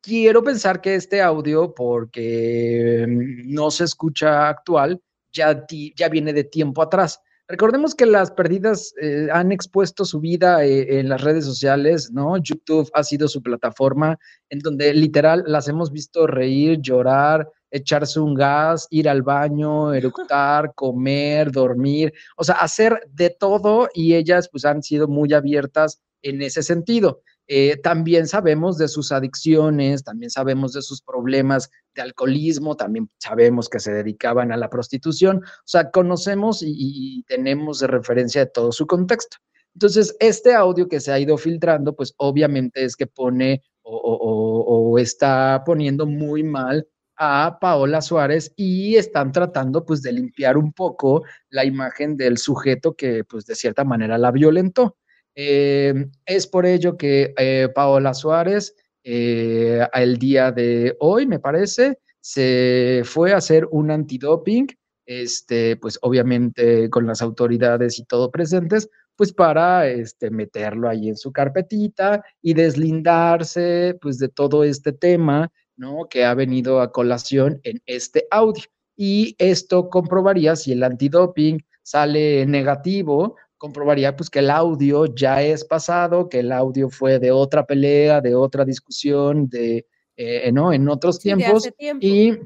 Quiero 0.02 0.42
pensar 0.42 0.80
que 0.80 0.94
este 0.94 1.20
audio, 1.20 1.74
porque 1.74 3.04
mm, 3.06 3.52
no 3.52 3.70
se 3.70 3.84
escucha 3.84 4.48
actual, 4.48 5.00
ya, 5.32 5.66
ti- 5.66 5.92
ya 5.96 6.08
viene 6.08 6.32
de 6.32 6.44
tiempo 6.44 6.80
atrás. 6.82 7.20
Recordemos 7.48 7.94
que 7.94 8.06
las 8.06 8.30
perdidas 8.30 8.94
eh, 9.02 9.28
han 9.32 9.52
expuesto 9.52 10.04
su 10.04 10.20
vida 10.20 10.64
eh, 10.64 11.00
en 11.00 11.08
las 11.08 11.20
redes 11.20 11.44
sociales, 11.44 12.10
¿no? 12.12 12.36
YouTube 12.38 12.88
ha 12.94 13.02
sido 13.02 13.28
su 13.28 13.42
plataforma 13.42 14.18
en 14.48 14.60
donde 14.60 14.94
literal 14.94 15.42
las 15.46 15.68
hemos 15.68 15.90
visto 15.92 16.26
reír, 16.26 16.78
llorar, 16.80 17.46
echarse 17.70 18.20
un 18.20 18.34
gas, 18.34 18.86
ir 18.90 19.08
al 19.08 19.22
baño, 19.22 19.94
eructar, 19.94 20.72
comer, 20.74 21.50
dormir, 21.52 22.12
o 22.36 22.44
sea, 22.44 22.56
hacer 22.56 23.00
de 23.12 23.30
todo 23.30 23.88
y 23.94 24.14
ellas 24.14 24.48
pues 24.50 24.64
han 24.64 24.82
sido 24.82 25.08
muy 25.08 25.32
abiertas 25.32 26.00
en 26.22 26.42
ese 26.42 26.62
sentido. 26.62 27.22
Eh, 27.52 27.78
también 27.78 28.28
sabemos 28.28 28.78
de 28.78 28.86
sus 28.86 29.10
adicciones, 29.10 30.04
también 30.04 30.30
sabemos 30.30 30.72
de 30.72 30.82
sus 30.82 31.02
problemas 31.02 31.68
de 31.96 32.02
alcoholismo, 32.02 32.76
también 32.76 33.10
sabemos 33.18 33.68
que 33.68 33.80
se 33.80 33.92
dedicaban 33.92 34.52
a 34.52 34.56
la 34.56 34.70
prostitución, 34.70 35.38
o 35.38 35.66
sea, 35.66 35.90
conocemos 35.90 36.62
y, 36.62 37.24
tenemos 37.26 37.80
de 37.80 37.88
referencia 37.88 38.44
de 38.44 38.50
todo 38.52 38.70
su 38.70 38.86
contexto. 38.86 39.38
Entonces, 39.74 40.14
este 40.20 40.54
audio 40.54 40.88
que 40.88 41.00
se 41.00 41.10
ha 41.10 41.18
ido 41.18 41.36
filtrando, 41.36 41.96
pues 41.96 42.14
obviamente 42.18 42.84
es 42.84 42.94
que 42.94 43.08
pone 43.08 43.62
o 43.82 44.96
está 44.98 45.62
poniendo 45.66 46.06
muy 46.06 46.44
mal 46.44 46.86
a 47.22 47.58
Paola 47.60 48.00
Suárez 48.00 48.52
y 48.56 48.96
están 48.96 49.30
tratando 49.30 49.84
pues 49.84 50.00
de 50.00 50.10
limpiar 50.10 50.56
un 50.56 50.72
poco 50.72 51.22
la 51.50 51.66
imagen 51.66 52.16
del 52.16 52.38
sujeto 52.38 52.94
que 52.94 53.24
pues 53.24 53.44
de 53.44 53.54
cierta 53.54 53.84
manera 53.84 54.16
la 54.16 54.30
violentó. 54.30 54.96
Eh, 55.34 56.06
es 56.24 56.46
por 56.46 56.64
ello 56.64 56.96
que 56.96 57.34
eh, 57.36 57.68
Paola 57.74 58.14
Suárez 58.14 58.74
eh, 59.04 59.86
el 59.92 60.16
día 60.16 60.50
de 60.50 60.96
hoy, 60.98 61.26
me 61.26 61.38
parece, 61.38 61.98
se 62.20 63.02
fue 63.04 63.34
a 63.34 63.36
hacer 63.36 63.66
un 63.70 63.90
antidoping, 63.90 64.66
este, 65.04 65.76
pues 65.76 65.98
obviamente 66.00 66.88
con 66.88 67.06
las 67.06 67.20
autoridades 67.20 67.98
y 67.98 68.04
todo 68.04 68.30
presentes, 68.30 68.88
pues 69.16 69.32
para 69.34 69.88
este, 69.88 70.30
meterlo 70.30 70.88
ahí 70.88 71.10
en 71.10 71.16
su 71.16 71.32
carpetita 71.32 72.24
y 72.40 72.54
deslindarse 72.54 73.98
pues 74.00 74.18
de 74.18 74.28
todo 74.28 74.64
este 74.64 74.92
tema, 74.92 75.52
¿no? 75.80 76.08
Que 76.08 76.24
ha 76.24 76.34
venido 76.34 76.80
a 76.80 76.92
colación 76.92 77.58
en 77.64 77.80
este 77.86 78.26
audio. 78.30 78.62
Y 78.96 79.34
esto 79.38 79.88
comprobaría 79.88 80.54
si 80.56 80.72
el 80.72 80.82
antidoping 80.82 81.58
sale 81.82 82.44
negativo, 82.46 83.36
comprobaría 83.56 84.14
pues 84.14 84.28
que 84.30 84.40
el 84.40 84.50
audio 84.50 85.06
ya 85.06 85.42
es 85.42 85.64
pasado, 85.64 86.28
que 86.28 86.40
el 86.40 86.52
audio 86.52 86.90
fue 86.90 87.18
de 87.18 87.30
otra 87.32 87.64
pelea, 87.66 88.20
de 88.20 88.34
otra 88.34 88.64
discusión, 88.64 89.48
de, 89.48 89.86
eh, 90.16 90.52
¿no? 90.52 90.72
En 90.72 90.88
otros 90.88 91.16
Sí, 91.16 91.22
tiempos 91.28 91.68
tiempo. 91.78 92.06
y, 92.06 92.38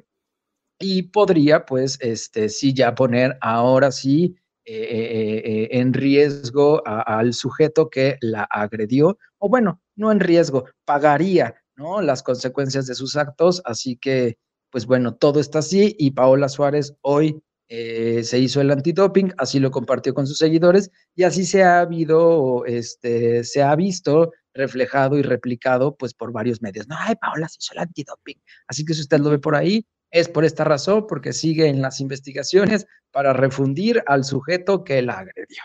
y 0.79 1.03
podría 1.03 1.65
pues 1.67 1.99
este 2.01 2.49
sí 2.49 2.73
ya 2.73 2.95
poner 2.95 3.37
ahora 3.41 3.91
sí 3.91 4.37
eh, 4.67 4.75
eh, 4.91 5.43
eh, 5.45 5.69
en 5.81 5.93
riesgo 5.93 6.83
a- 6.87 7.03
al 7.19 7.35
sujeto 7.35 7.91
que 7.91 8.17
la 8.21 8.45
agredió, 8.45 9.19
o 9.39 9.49
bueno, 9.49 9.81
no 9.97 10.11
en 10.11 10.21
riesgo, 10.21 10.65
pagaría, 10.87 11.55
¿no? 11.77 12.01
Las 12.01 12.23
consecuencias 12.23 12.87
de 12.87 12.95
sus 12.95 13.17
actos, 13.17 13.63
así 13.65 13.97
que 13.97 14.39
pues 14.75 14.87
bueno, 14.87 15.15
todo 15.15 15.39
está 15.39 15.61
así 15.61 15.95
y 16.01 16.11
Paola 16.11 16.49
Suárez 16.49 16.97
hoy 17.01 17.41
eh, 17.69 18.25
se 18.25 18.41
hizo 18.41 18.61
el 18.61 18.73
antidoping, 18.73 19.33
así 19.39 19.61
lo 19.61 19.71
compartió 19.71 20.13
con 20.15 20.27
sus 20.27 20.37
seguidores 20.37 20.91
y 21.15 21.23
así 21.23 21.45
se 21.47 21.63
ha 21.63 21.79
habido, 21.79 22.65
este, 22.67 23.45
se 23.45 23.63
ha 23.63 23.75
visto 23.77 24.33
reflejado 24.53 25.17
y 25.17 25.23
replicado 25.23 25.97
pues 25.97 26.13
por 26.13 26.33
varios 26.33 26.61
medios. 26.61 26.89
No, 26.89 26.97
ay, 26.99 27.15
Paola 27.15 27.49
se 27.49 27.59
hizo 27.61 27.73
el 27.75 27.81
antidoping. 27.81 28.41
Así 28.67 28.85
que 28.85 28.95
si 28.95 29.03
usted 29.03 29.21
lo 29.21 29.31
ve 29.31 29.39
por 29.39 29.55
ahí, 29.55 29.87
es 30.11 30.29
por 30.29 30.45
esta 30.45 30.65
razón, 30.65 31.07
porque 31.09 31.33
sigue 31.33 31.69
en 31.69 31.81
las 31.81 32.01
investigaciones 32.01 32.87
para 33.13 33.33
refundir 33.33 34.03
al 34.07 34.25
sujeto 34.25 34.85
que 34.85 35.03
la 35.03 35.19
agredió. 35.19 35.63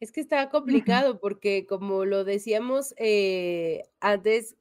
Es 0.00 0.12
que 0.12 0.20
está 0.20 0.48
complicado 0.50 1.20
porque 1.20 1.66
como 1.66 2.04
lo 2.04 2.24
decíamos 2.24 2.94
eh, 2.98 3.82
antes, 4.00 4.56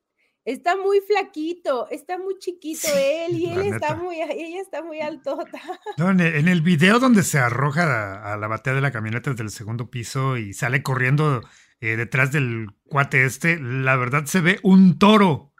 está 0.45 0.75
muy 0.75 0.99
flaquito, 1.01 1.88
está 1.89 2.17
muy 2.17 2.38
chiquito 2.39 2.88
él 2.95 3.38
y 3.38 3.49
él 3.49 3.73
está 3.73 3.95
muy, 3.95 4.21
ella 4.21 4.61
está 4.61 4.81
muy 4.81 5.01
altota. 5.01 5.61
No, 5.97 6.11
en, 6.11 6.19
el, 6.19 6.35
en 6.35 6.47
el 6.47 6.61
video 6.61 6.99
donde 6.99 7.23
se 7.23 7.38
arroja 7.39 7.83
a, 7.83 8.33
a 8.33 8.38
la 8.38 8.47
batea 8.47 8.73
de 8.73 8.81
la 8.81 8.91
camioneta 8.91 9.31
desde 9.31 9.43
el 9.43 9.49
segundo 9.51 9.89
piso 9.89 10.38
y 10.38 10.53
sale 10.53 10.83
corriendo 10.83 11.41
eh, 11.79 11.95
detrás 11.95 12.31
del 12.31 12.67
cuate 12.85 13.25
este, 13.25 13.59
la 13.59 13.95
verdad 13.97 14.25
se 14.25 14.41
ve 14.41 14.59
un 14.63 14.97
toro 14.97 15.53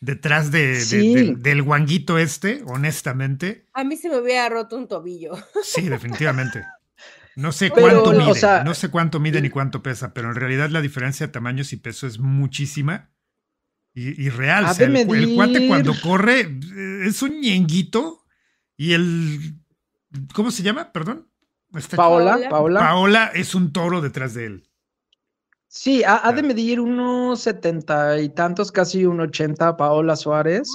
detrás 0.00 0.52
de, 0.52 1.34
del 1.36 1.62
guanguito 1.62 2.18
este, 2.18 2.62
honestamente. 2.66 3.66
A 3.72 3.82
mí 3.82 3.96
se 3.96 4.08
me 4.08 4.18
hubiera 4.18 4.48
roto 4.48 4.76
un 4.76 4.86
tobillo. 4.86 5.32
Sí, 5.64 5.88
definitivamente. 5.88 6.64
No 7.38 7.52
sé 7.52 7.70
Pero, 7.72 8.02
cuánto 8.02 8.10
o 8.10 8.12
mide, 8.14 8.34
sea, 8.34 8.64
no 8.64 8.74
sé 8.74 8.90
cuánto 8.90 9.20
mide 9.20 9.40
ni 9.40 9.48
cuánto 9.48 9.80
pesa, 9.80 10.12
pero 10.12 10.28
en 10.28 10.34
realidad 10.34 10.70
la 10.70 10.80
diferencia 10.80 11.24
de 11.24 11.32
tamaños 11.32 11.72
y 11.72 11.76
peso 11.76 12.08
es 12.08 12.18
muchísima 12.18 13.12
y, 13.94 14.20
y 14.20 14.28
real. 14.28 14.64
O 14.64 14.74
sea, 14.74 14.88
el, 14.88 14.96
el 14.96 15.34
cuate 15.36 15.68
cuando 15.68 15.92
corre 16.02 16.40
eh, 16.40 17.02
es 17.04 17.22
un 17.22 17.40
ñenguito 17.40 18.24
y 18.76 18.92
el... 18.92 19.54
¿Cómo 20.34 20.50
se 20.50 20.64
llama? 20.64 20.90
Perdón. 20.90 21.28
Paola, 21.94 22.32
Paola. 22.32 22.48
Paola. 22.50 22.80
Paola 22.80 23.26
es 23.32 23.54
un 23.54 23.72
toro 23.72 24.00
detrás 24.00 24.34
de 24.34 24.46
él. 24.46 24.68
Sí, 25.68 26.02
ha, 26.02 26.26
ha 26.26 26.32
de 26.32 26.42
medir 26.42 26.80
unos 26.80 27.40
setenta 27.40 28.20
y 28.20 28.30
tantos, 28.30 28.72
casi 28.72 29.04
un 29.04 29.20
ochenta, 29.20 29.76
Paola 29.76 30.16
Suárez. 30.16 30.68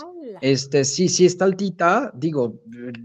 Este, 0.44 0.84
sí, 0.84 1.08
sí 1.08 1.26
está 1.26 1.46
altita, 1.46 2.12
digo, 2.16 2.60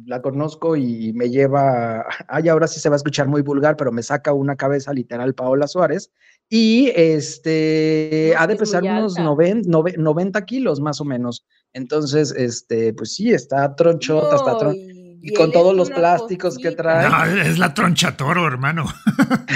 la 0.07 0.21
conozco 0.21 0.75
y 0.75 1.13
me 1.13 1.31
lleva, 1.31 2.05
ay, 2.29 2.49
ahora 2.49 2.67
sí 2.67 2.81
se 2.81 2.89
va 2.89 2.97
a 2.97 3.03
escuchar 3.03 3.29
muy 3.29 3.43
vulgar, 3.43 3.77
pero 3.77 3.93
me 3.93 4.03
saca 4.03 4.33
una 4.33 4.57
cabeza 4.57 4.93
literal 4.93 5.35
Paola 5.35 5.69
Suárez. 5.69 6.11
Y 6.51 6.91
este, 6.97 8.33
No, 8.35 8.41
ha 8.41 8.47
de 8.49 8.57
pesar 8.57 8.83
unos 8.83 9.17
alta. 9.17 9.23
noven- 9.31 9.63
nove- 9.67 9.97
90 9.97 10.45
kilos 10.47 10.81
más 10.81 11.01
o 11.01 11.05
menos. 11.05 11.47
Entonces, 11.73 12.35
este, 12.37 12.93
pues 12.95 13.15
sí, 13.15 13.31
está 13.31 13.73
tronchota, 13.77 14.35
está 14.35 14.53
No, 14.55 14.59
tron- 14.59 14.75
y, 14.75 15.19
y 15.31 15.33
con 15.35 15.53
todos 15.53 15.77
los 15.77 15.91
plásticos 15.91 16.59
que 16.59 16.73
trae. 16.73 17.09
No, 17.09 17.25
es 17.41 17.57
la 17.59 17.73
troncha 17.73 18.17
toro, 18.17 18.49
hermano. 18.49 18.85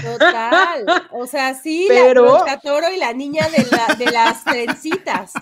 Total. 0.03 0.85
O 1.13 1.27
sea, 1.27 1.55
sí, 1.55 1.87
Pero- 1.89 2.45
la 2.47 2.61
toro 2.61 2.87
y 2.95 2.99
la 2.99 3.13
niña 3.13 3.49
de, 3.49 3.67
la, 3.77 3.95
de 3.97 4.11
las 4.13 4.45
trencitas. 4.45 5.33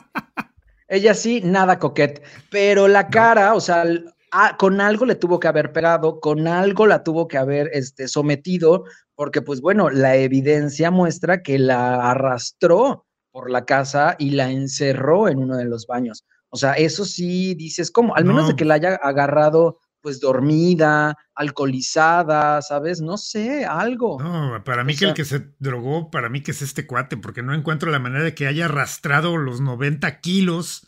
Ella 0.90 1.14
sí, 1.14 1.40
nada 1.44 1.78
coquete, 1.78 2.20
pero 2.50 2.88
la 2.88 3.08
cara, 3.08 3.54
o 3.54 3.60
sea, 3.60 3.84
ah, 4.32 4.56
con 4.58 4.80
algo 4.80 5.06
le 5.06 5.14
tuvo 5.14 5.38
que 5.38 5.46
haber 5.46 5.72
pegado, 5.72 6.18
con 6.18 6.48
algo 6.48 6.84
la 6.84 7.04
tuvo 7.04 7.28
que 7.28 7.38
haber 7.38 7.70
este, 7.72 8.08
sometido, 8.08 8.84
porque 9.14 9.40
pues 9.40 9.60
bueno, 9.60 9.88
la 9.88 10.16
evidencia 10.16 10.90
muestra 10.90 11.42
que 11.42 11.60
la 11.60 12.10
arrastró 12.10 13.06
por 13.30 13.52
la 13.52 13.64
casa 13.64 14.16
y 14.18 14.30
la 14.30 14.50
encerró 14.50 15.28
en 15.28 15.38
uno 15.38 15.56
de 15.56 15.64
los 15.64 15.86
baños. 15.86 16.24
O 16.48 16.56
sea, 16.56 16.72
eso 16.72 17.04
sí 17.04 17.54
dices, 17.54 17.92
¿cómo? 17.92 18.16
Al 18.16 18.24
menos 18.24 18.48
de 18.48 18.56
que 18.56 18.64
la 18.64 18.74
haya 18.74 18.96
agarrado 18.96 19.78
pues 20.00 20.20
dormida, 20.20 21.16
alcoholizada, 21.34 22.62
¿sabes? 22.62 23.00
No 23.00 23.16
sé, 23.16 23.64
algo. 23.64 24.18
No, 24.20 24.62
para 24.64 24.84
mí 24.84 24.94
O 24.94 24.98
que 24.98 25.04
el 25.06 25.14
que 25.14 25.24
se 25.24 25.50
drogó, 25.58 26.10
para 26.10 26.28
mí 26.28 26.42
que 26.42 26.50
es 26.52 26.62
este 26.62 26.86
cuate, 26.86 27.16
porque 27.16 27.42
no 27.42 27.54
encuentro 27.54 27.90
la 27.90 27.98
manera 27.98 28.24
de 28.24 28.34
que 28.34 28.46
haya 28.46 28.66
arrastrado 28.66 29.36
los 29.36 29.60
90 29.60 30.20
kilos 30.20 30.86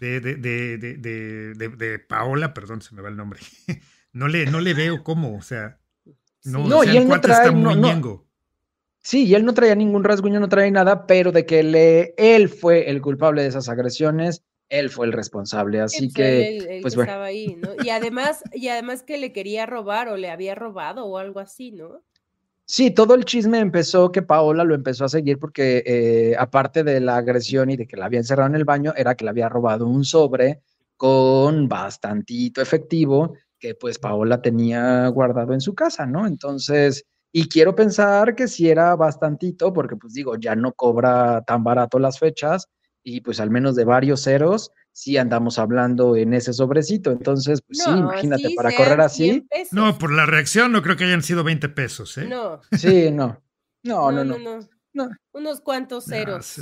de, 0.00 0.20
de, 0.20 0.36
de, 0.36 0.78
de, 0.78 1.98
Paola, 1.98 2.54
perdón, 2.54 2.82
se 2.82 2.94
me 2.94 3.02
va 3.02 3.08
el 3.08 3.16
nombre. 3.16 3.40
No 4.10 4.26
le, 4.26 4.46
no 4.46 4.60
le 4.60 4.72
veo 4.72 5.04
cómo, 5.04 5.36
o 5.36 5.42
sea, 5.42 5.78
no, 6.44 6.64
Sí. 6.64 6.64
o 6.64 6.68
No, 6.68 6.82
sea, 6.82 6.94
y 6.94 6.96
el 6.96 7.02
él 7.02 7.02
no 7.04 7.08
cuate 7.10 7.28
trae- 7.28 7.32
está 7.34 7.50
no, 7.50 7.76
muy 7.76 7.76
no. 7.76 8.26
Sí, 9.00 9.24
y 9.26 9.34
él 9.34 9.44
no 9.44 9.54
traía 9.54 9.74
ningún 9.74 10.02
rasguño, 10.04 10.40
no 10.40 10.48
traía 10.48 10.70
nada, 10.70 11.06
pero 11.06 11.30
de 11.30 11.46
que 11.46 11.62
le, 11.62 12.14
él 12.16 12.48
fue 12.48 12.90
el 12.90 13.00
culpable 13.00 13.42
de 13.42 13.48
esas 13.48 13.68
agresiones, 13.68 14.42
él 14.68 14.90
fue 14.90 15.06
el 15.06 15.12
responsable. 15.12 15.78
Sí, 15.88 15.96
Así 15.96 16.12
que, 16.12 16.48
el- 16.48 16.66
el 16.68 16.82
pues 16.82 16.94
que 16.94 16.98
bueno. 16.98 17.10
estaba 17.10 17.24
ahí, 17.26 17.54
¿no? 17.56 17.74
Y 17.74 17.90
además, 17.90 18.44
y 18.52 18.68
además 18.68 19.02
que 19.02 19.18
le 19.18 19.32
quería 19.32 19.66
robar 19.66 20.08
o 20.08 20.16
le 20.16 20.30
había 20.30 20.54
robado 20.54 21.06
o 21.06 21.18
algo 21.18 21.40
así, 21.40 21.72
¿no? 21.72 22.02
Sí, 22.70 22.90
todo 22.90 23.14
el 23.14 23.24
chisme 23.24 23.58
empezó 23.60 24.12
que 24.12 24.20
Paola 24.20 24.62
lo 24.62 24.74
empezó 24.74 25.06
a 25.06 25.08
seguir 25.08 25.38
porque 25.38 25.82
eh, 25.86 26.36
aparte 26.38 26.84
de 26.84 27.00
la 27.00 27.16
agresión 27.16 27.70
y 27.70 27.76
de 27.78 27.86
que 27.86 27.96
la 27.96 28.04
había 28.06 28.18
encerrado 28.20 28.50
en 28.50 28.56
el 28.56 28.64
baño, 28.66 28.92
era 28.94 29.14
que 29.14 29.24
le 29.24 29.30
había 29.30 29.48
robado 29.48 29.86
un 29.86 30.04
sobre 30.04 30.60
con 30.96 31.66
bastantito 31.68 32.60
efectivo 32.60 33.34
que 33.58 33.74
pues 33.74 33.98
Paola 33.98 34.42
tenía 34.42 35.08
guardado 35.08 35.54
en 35.54 35.60
su 35.62 35.74
casa, 35.74 36.04
¿no? 36.06 36.26
Entonces, 36.26 37.04
y 37.32 37.48
quiero 37.48 37.74
pensar 37.74 38.34
que 38.34 38.46
si 38.46 38.68
era 38.68 38.94
bastantito, 38.96 39.72
porque 39.72 39.96
pues 39.96 40.12
digo, 40.12 40.36
ya 40.36 40.54
no 40.54 40.72
cobra 40.72 41.42
tan 41.46 41.64
barato 41.64 41.98
las 41.98 42.18
fechas 42.18 42.68
y 43.02 43.20
pues 43.20 43.40
al 43.40 43.50
menos 43.50 43.76
de 43.76 43.84
varios 43.84 44.22
ceros, 44.22 44.72
sí 44.92 45.16
andamos 45.16 45.58
hablando 45.58 46.16
en 46.16 46.34
ese 46.34 46.52
sobrecito. 46.52 47.10
Entonces, 47.10 47.62
pues 47.62 47.78
sí, 47.78 47.90
imagínate, 47.90 48.48
sí, 48.48 48.54
para 48.54 48.74
correr 48.74 49.00
así, 49.00 49.24
100 49.24 49.48
pesos. 49.48 49.72
No, 49.72 49.96
por 49.96 50.12
la 50.12 50.26
reacción 50.26 50.72
no 50.72 50.82
creo 50.82 50.96
que 50.96 51.04
hayan 51.04 51.22
sido 51.22 51.44
20 51.44 51.68
pesos, 51.68 52.18
¿eh? 52.18 52.26
No, 52.26 52.60
sí, 52.76 53.10
no. 53.10 53.40
No, 53.84 54.10
no, 54.10 54.24
no. 54.24 54.38
no, 54.38 54.58
No. 54.92 55.08
Unos 55.32 55.60
cuantos 55.60 56.06
No 56.08 56.14
ceros. 56.14 56.60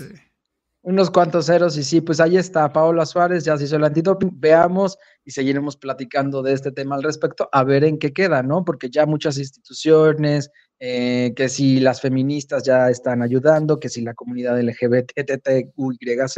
Unos 0.83 1.11
cuantos 1.11 1.47
ceros 1.47 1.77
y 1.77 1.83
sí, 1.83 2.01
pues 2.01 2.21
ahí 2.21 2.37
está 2.37 2.73
Paola 2.73 3.07
Suárez, 3.07 3.45
ya 3.45 3.57
se 3.57 3.65
hizo 3.65 3.75
el 3.75 3.83
antidoping, 3.83 4.31
veamos 4.35 4.97
y 5.25 5.33
seguiremos 5.33 5.77
platicando 5.77 6.43
de 6.43 6.53
este 6.53 6.71
tema 6.71 6.95
al 6.95 7.03
respecto, 7.03 7.49
a 7.51 7.65
ver 7.65 7.83
en 7.83 7.99
qué 7.99 8.13
queda, 8.13 8.45
¿no? 8.45 8.65
Porque 8.65 8.89
ya 8.89 9.05
muchas 9.05 9.37
instituciones, 9.37 10.49
eh, 10.79 11.33
que 11.35 11.49
si 11.49 11.81
las 11.81 12.03
feministas 12.03 12.63
ya 12.63 12.91
están 12.91 13.23
ayudando, 13.23 13.81
que 13.81 13.89
si 13.89 14.03
la 14.03 14.13
comunidad 14.13 14.61
LGBTQYZ, 14.61 16.37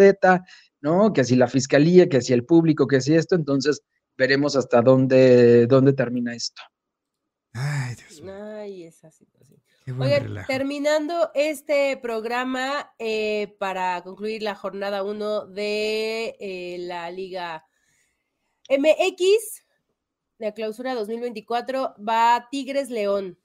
¿no? 0.81 1.13
Que 1.13 1.25
si 1.25 1.35
la 1.35 1.49
fiscalía, 1.49 2.09
que 2.09 2.21
si 2.21 2.33
el 2.33 2.45
público, 2.45 2.87
que 2.87 3.01
si 3.01 3.15
esto, 3.15 3.35
entonces 3.35 3.83
veremos 4.17 4.55
hasta 4.55 4.81
dónde, 4.81 5.67
dónde 5.67 5.93
termina 5.93 6.35
esto. 6.35 6.63
Ay, 7.53 7.97
Dios 7.97 8.23
mío, 8.23 8.35
Ay, 8.35 8.85
esa 8.85 9.11
situación. 9.11 9.61
Oigan, 9.99 10.23
relajo. 10.25 10.47
terminando 10.47 11.31
este 11.35 11.97
programa 11.97 12.93
eh, 12.99 13.57
para 13.59 14.03
concluir 14.03 14.43
la 14.43 14.55
jornada 14.55 15.03
1 15.03 15.47
de 15.47 16.37
eh, 16.39 16.77
la 16.81 17.11
Liga 17.11 17.65
MX, 18.69 19.65
la 20.37 20.53
clausura 20.53 20.95
2024, 20.95 21.95
va 22.07 22.49
Tigres 22.51 22.91
León 22.91 23.39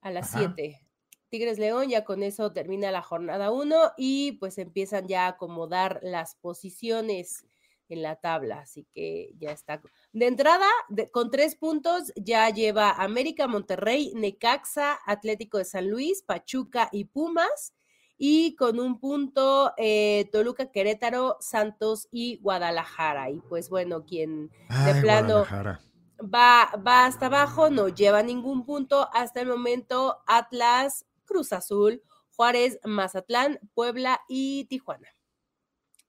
a 0.00 0.10
las 0.10 0.34
Ajá. 0.34 0.54
7. 0.56 0.80
Tigres 1.28 1.58
León, 1.58 1.88
ya 1.88 2.04
con 2.04 2.22
eso 2.22 2.52
termina 2.52 2.90
la 2.92 3.02
jornada 3.02 3.50
1 3.50 3.92
y 3.96 4.32
pues 4.32 4.58
empiezan 4.58 5.08
ya 5.08 5.26
a 5.26 5.30
acomodar 5.30 5.98
las 6.02 6.36
posiciones 6.36 7.44
en 7.88 8.02
la 8.02 8.16
tabla, 8.16 8.60
así 8.60 8.86
que 8.94 9.32
ya 9.38 9.50
está. 9.50 9.80
De 10.12 10.26
entrada, 10.26 10.66
de- 10.88 11.10
con 11.10 11.30
tres 11.30 11.54
puntos, 11.56 12.12
ya 12.16 12.48
lleva 12.50 12.90
América, 12.92 13.46
Monterrey, 13.48 14.12
Necaxa, 14.14 14.98
Atlético 15.06 15.58
de 15.58 15.64
San 15.64 15.88
Luis, 15.88 16.22
Pachuca 16.22 16.88
y 16.92 17.04
Pumas. 17.04 17.74
Y 18.18 18.56
con 18.56 18.80
un 18.80 18.98
punto, 18.98 19.72
eh, 19.76 20.28
Toluca, 20.32 20.70
Querétaro, 20.72 21.36
Santos 21.40 22.08
y 22.10 22.38
Guadalajara. 22.38 23.30
Y 23.30 23.40
pues 23.40 23.68
bueno, 23.68 24.04
quien 24.06 24.50
Ay, 24.68 25.00
plano, 25.02 25.40
Guadalajara. 25.44 25.80
Va, 26.20 26.70
va 26.86 27.06
hasta 27.06 27.26
abajo, 27.26 27.70
no 27.70 27.88
lleva 27.88 28.22
ningún 28.22 28.64
punto 28.64 29.08
hasta 29.12 29.40
el 29.40 29.48
momento. 29.48 30.18
Atlas, 30.26 31.06
Cruz 31.24 31.52
Azul, 31.52 32.02
Juárez, 32.34 32.78
Mazatlán, 32.84 33.58
Puebla 33.74 34.20
y 34.28 34.64
Tijuana. 34.66 35.08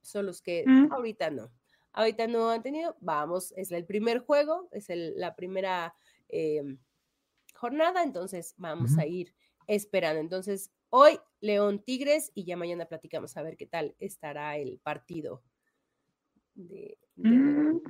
Son 0.02 0.26
los 0.26 0.42
que 0.42 0.64
Mm. 0.66 0.92
ahorita 0.94 1.30
no. 1.30 1.52
Ahorita 1.94 2.28
no 2.28 2.50
han 2.50 2.62
tenido. 2.62 2.96
Vamos, 3.02 3.54
es 3.58 3.72
el 3.72 3.86
primer 3.86 4.20
juego, 4.20 4.70
es 4.72 4.90
el- 4.90 5.14
la 5.20 5.36
primera 5.36 5.96
eh, 6.30 6.62
jornada, 7.54 8.04
entonces 8.04 8.54
vamos 8.58 8.98
a 8.98 9.06
ir 9.06 9.34
esperando. 9.66 10.20
Entonces, 10.20 10.72
hoy 10.90 11.18
León 11.40 11.82
Tigres 11.84 12.32
y 12.36 12.44
ya 12.44 12.58
mañana 12.58 12.86
platicamos 12.86 13.36
a 13.38 13.42
ver 13.44 13.56
qué 13.58 13.66
tal 13.66 13.96
estará 14.00 14.58
el 14.58 14.80
partido. 14.80 15.42
De, 16.54 16.98
de 17.16 17.30
León. 17.30 17.84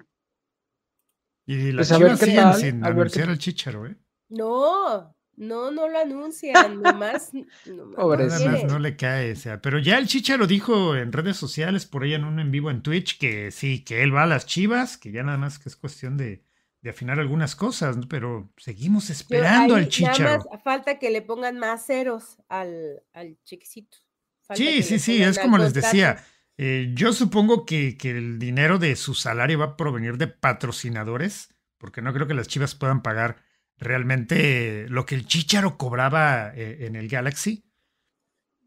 Y 1.48 1.72
las 1.72 1.88
Pues 1.88 1.91
a 1.93 1.98
ver 1.98 2.08
chivas 2.08 2.20
qué 2.20 2.26
siguen 2.26 2.43
tal, 2.43 2.56
sin 2.56 2.84
a 2.84 2.88
ver 2.89 2.95
qué 2.95 3.02
anunciar 3.02 3.30
al 3.30 3.38
chicharo, 3.39 3.88
¿eh? 3.88 3.95
No, 4.30 5.16
no, 5.38 5.72
no 5.72 5.88
lo 5.88 6.00
anuncian, 6.00 6.82
nomás, 6.82 7.32
nomás. 7.66 8.41
Nada 8.41 8.52
más 8.52 8.64
no 8.66 8.80
le 8.80 8.95
cae, 8.98 9.32
o 9.32 9.36
sea, 9.36 9.62
pero 9.62 9.80
ya 9.80 9.98
el 9.98 10.08
Chicharo 10.08 10.48
dijo 10.48 10.95
en 10.95 11.12
redes 11.14 11.38
sociales, 11.38 11.86
por 11.86 12.04
ahí 12.04 12.14
en 12.14 12.26
un 12.26 12.39
en 12.39 12.52
vivo 12.52 12.70
en 12.72 12.82
Twitch, 12.82 13.18
que 13.18 13.52
sí, 13.52 13.84
que 13.84 14.04
él 14.04 14.14
va 14.14 14.24
a 14.24 14.28
las 14.28 14.45
chivas, 14.45 14.98
que 14.98 15.12
ya 15.12 15.24
nada 15.24 15.38
más 15.38 15.60
que 15.60 15.70
es 15.70 15.76
cuestión 15.78 16.18
de, 16.18 16.43
de 16.82 16.89
afinar 16.89 17.20
algunas 17.20 17.56
cosas, 17.56 17.95
¿no? 17.98 18.08
pero 18.10 18.52
seguimos 18.58 19.08
Yo- 19.08 19.14
esperando 19.14 19.76
ahí 19.76 19.84
al 19.84 19.89
Chicharo. 19.89 20.24
Nada 20.24 20.45
más 20.52 20.64
falta 20.64 21.00
que 21.00 21.10
le 21.12 21.22
pongan 21.22 21.58
más 21.60 21.86
ceros 21.86 22.38
al, 22.50 23.04
al 23.14 23.38
chiquisito. 23.43 23.98
Falta 24.41 24.62
que 24.64 24.82
Sí, 24.82 24.84
sí, 24.84 25.00
sí, 25.00 25.24
es 25.24 25.39
como 25.39 25.58
les 25.58 25.74
decía. 25.74 26.18
Eh, 26.58 26.91
yo 26.95 27.14
supongo 27.14 27.66
que, 27.66 27.97
el 28.01 28.39
dinero 28.39 28.80
de 28.80 28.95
su 28.95 29.14
salario 29.14 29.60
va 29.60 29.66
a 29.66 29.78
provenir 29.78 30.18
de 30.18 30.28
patrocinadores, 30.28 31.53
porque 31.78 32.01
no 32.01 32.14
creo 32.14 32.28
que 32.28 32.34
las 32.34 32.47
chivas 32.47 32.74
puedan 32.74 33.03
pagar 33.03 33.43
realmente 33.78 34.88
lo 34.89 35.05
que 35.05 35.14
el 35.14 35.28
Chicharo 35.28 35.78
cobraba 35.78 36.51
eh, 36.55 36.88
en 36.88 36.95
el 36.95 37.08
Galaxy. 37.08 37.64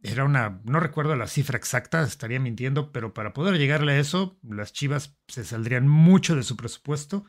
Era 0.02 0.24
una, 0.24 0.60
no 0.64 0.78
recuerdo 0.78 1.16
la 1.16 1.26
cifra 1.26 1.58
exacta, 1.58 2.02
estaría 2.02 2.38
mintiendo, 2.38 2.92
pero 2.92 3.12
para 3.12 3.32
poder 3.32 3.58
llegarle 3.58 3.92
a 3.92 3.98
eso, 3.98 4.38
las 4.42 4.72
chivas 4.72 5.18
se 5.26 5.44
saldrían 5.44 5.88
mucho 5.88 6.36
de 6.36 6.44
su 6.44 6.56
presupuesto. 6.56 7.24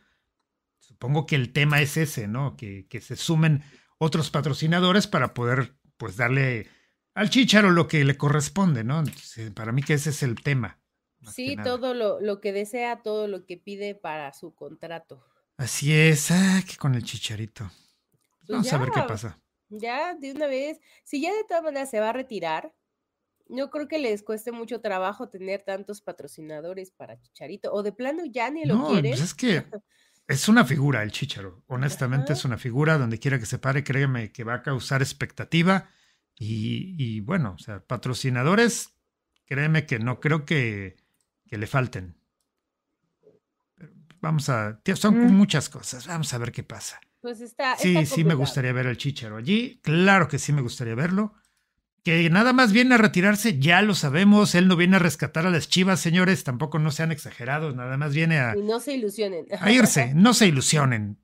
Supongo 0.80 1.26
que 1.26 1.36
el 1.36 1.51
tema 1.51 1.82
es 1.82 1.97
ese, 1.97 2.28
¿no? 2.28 2.55
Que 2.55 2.88
se 3.01 3.16
sumen 3.16 3.64
otros 3.97 4.30
patrocinadores 4.30 5.07
para 5.07 5.34
poder, 5.34 5.76
pues, 5.97 6.16
darle 6.16 6.70
al 7.14 7.30
Chicharo 7.30 7.72
lo 7.72 7.88
que 7.88 8.03
le 8.03 8.18
corresponde, 8.18 8.84
¿no? 8.84 8.99
Entonces, 8.99 9.51
para 9.51 9.72
mí 9.72 9.84
que 9.84 9.93
ese 9.93 10.12
es 10.12 10.24
el 10.24 10.36
tema. 10.41 10.80
Sí, 11.32 11.55
todo 11.64 11.93
lo, 11.93 12.20
lo 12.20 12.41
que 12.41 12.51
desea, 12.51 13.01
todo 13.03 13.28
lo 13.28 13.45
que 13.45 13.57
pide 13.57 13.93
para 13.95 14.34
su 14.34 14.55
contrato. 14.55 15.24
Así 15.57 15.93
es, 15.93 16.32
ah, 16.32 16.62
que 16.68 16.78
con 16.78 16.95
el 16.95 17.03
Chicharito. 17.03 17.70
Pues 18.39 18.49
Vamos 18.49 18.74
a 18.74 18.78
ver 18.80 18.89
qué 18.91 18.99
ya, 19.01 19.07
pasa. 19.07 19.39
Ya, 19.70 20.16
de 20.16 20.32
una 20.32 20.47
vez. 20.47 20.80
Si 21.03 21.22
ya 21.22 21.32
de 21.34 21.43
todas 21.47 21.64
maneras 21.64 21.89
se 21.91 21.99
va 21.99 22.09
a 22.09 22.14
retirar, 22.14 22.74
no 23.47 23.70
creo 23.70 23.88
que 23.88 23.99
les 23.99 24.24
cueste 24.24 24.51
mucho 24.51 24.82
trabajo 24.82 25.30
tener 25.30 25.62
tantos 25.62 26.01
patrocinadores 26.01 26.91
para 26.91 27.20
Chicharito. 27.20 27.72
O 27.72 27.84
de 27.84 27.91
plano 27.91 28.24
ya 28.26 28.49
ni 28.49 28.66
lo 28.66 28.76
No, 28.78 28.88
quieren. 28.88 29.12
pues 29.12 29.22
es 29.22 29.36
que 29.36 29.66
es 30.28 30.47
una 30.49 30.66
figura 30.66 31.03
el 31.03 31.12
Chicharo. 31.12 31.64
Honestamente, 31.68 32.34
Ajá. 32.34 32.34
es 32.34 32.45
una 32.45 32.57
figura 32.57 32.97
donde 32.97 33.20
quiera 33.20 33.38
que 33.38 33.45
se 33.45 33.59
pare, 33.59 33.84
créeme 33.84 34.32
que 34.32 34.43
va 34.43 34.55
a 34.55 34.64
causar 34.64 35.01
expectativa. 35.01 35.89
Y, 36.44 36.96
y 36.98 37.20
bueno, 37.20 37.54
o 37.54 37.60
sea, 37.60 37.82
patrocinadores, 37.82 38.96
créeme 39.46 39.86
que 39.86 40.00
no 40.00 40.20
creo 40.20 40.44
que, 40.44 40.96
que 41.48 41.58
le 41.60 41.68
falten. 41.68 42.16
Vamos 44.22 44.50
a, 44.50 44.80
tío, 44.84 44.96
son 44.96 45.18
Mm. 45.28 45.34
muchas 45.34 45.70
cosas. 45.70 46.08
Vamos 46.08 46.34
a 46.34 46.38
ver 46.38 46.52
qué 46.52 46.64
pasa. 46.64 47.00
Pues 47.22 47.42
está. 47.42 47.76
Sí, 47.78 47.96
está 47.96 48.16
sí 48.16 48.24
me 48.24 48.34
gustaría 48.34 48.74
ver 48.74 48.88
al 48.88 48.98
Chicharo 48.98 49.38
allí. 49.38 49.80
Claro 49.84 50.28
que 50.28 50.39
sí 50.39 50.52
me 50.54 50.62
gustaría 50.62 50.96
verlo. 50.96 51.34
Que 52.04 52.28
nada 52.32 52.54
más 52.54 52.72
viene 52.72 52.96
a 52.96 52.98
retirarse, 52.98 53.60
ya 53.60 53.84
lo 53.84 53.94
sabemos. 53.94 54.56
Él 54.56 54.68
no 54.68 54.76
viene 54.76 54.96
a 54.96 55.00
rescatar 55.00 55.46
a 55.46 55.52
las 55.52 55.70
chivas, 55.70 56.00
señores. 56.00 56.44
Tampoco 56.44 56.80
no 56.80 56.89
sean 56.89 57.12
exagerados. 57.12 57.76
Nada 57.76 57.98
más 57.98 58.16
viene 58.16 58.39
a, 58.39 58.56
Y 58.58 58.64
no 58.64 58.80
se 58.80 58.94
ilusionen. 58.94 59.46
a 59.60 59.72
irse. 59.72 60.14
No 60.16 60.34
se 60.34 60.48
ilusionen. 60.48 61.20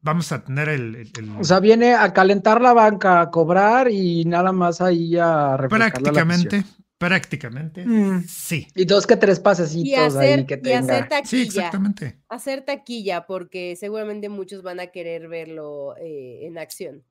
Vamos 0.00 0.30
a 0.32 0.44
tener 0.44 0.68
el. 0.68 0.94
el- 0.94 1.12
el- 1.18 1.36
O 1.40 1.44
sea, 1.44 1.60
viene 1.60 1.94
a 1.94 2.12
calentar 2.12 2.60
la 2.60 2.72
banca, 2.72 3.20
a 3.20 3.30
cobrar 3.30 3.90
y 3.90 4.24
nada 4.24 4.52
más 4.52 4.80
ahí 4.80 5.16
a 5.18 5.56
prácticamente. 5.68 6.64
Prácticamente. 6.98 7.86
Mm. 7.86 8.24
Sí. 8.26 8.66
Y 8.74 8.84
dos 8.84 9.06
que 9.06 9.16
tres 9.16 9.38
Y 9.38 9.42
pasecitos 9.42 10.16
hacer, 10.16 10.38
ahí 10.40 10.46
que 10.46 10.60
y 10.64 10.72
hacer 10.72 10.86
tenga. 10.86 11.08
taquilla. 11.08 11.26
Sí, 11.28 11.42
exactamente. 11.42 12.18
hacer 12.28 12.64
taquilla, 12.64 13.24
porque 13.26 13.76
seguramente 13.76 14.28
muchos 14.28 14.62
van 14.62 14.80
a 14.80 14.88
querer 14.88 15.28
verlo 15.28 15.94
eh, 15.98 16.40
en 16.46 16.58
acción. 16.58 17.04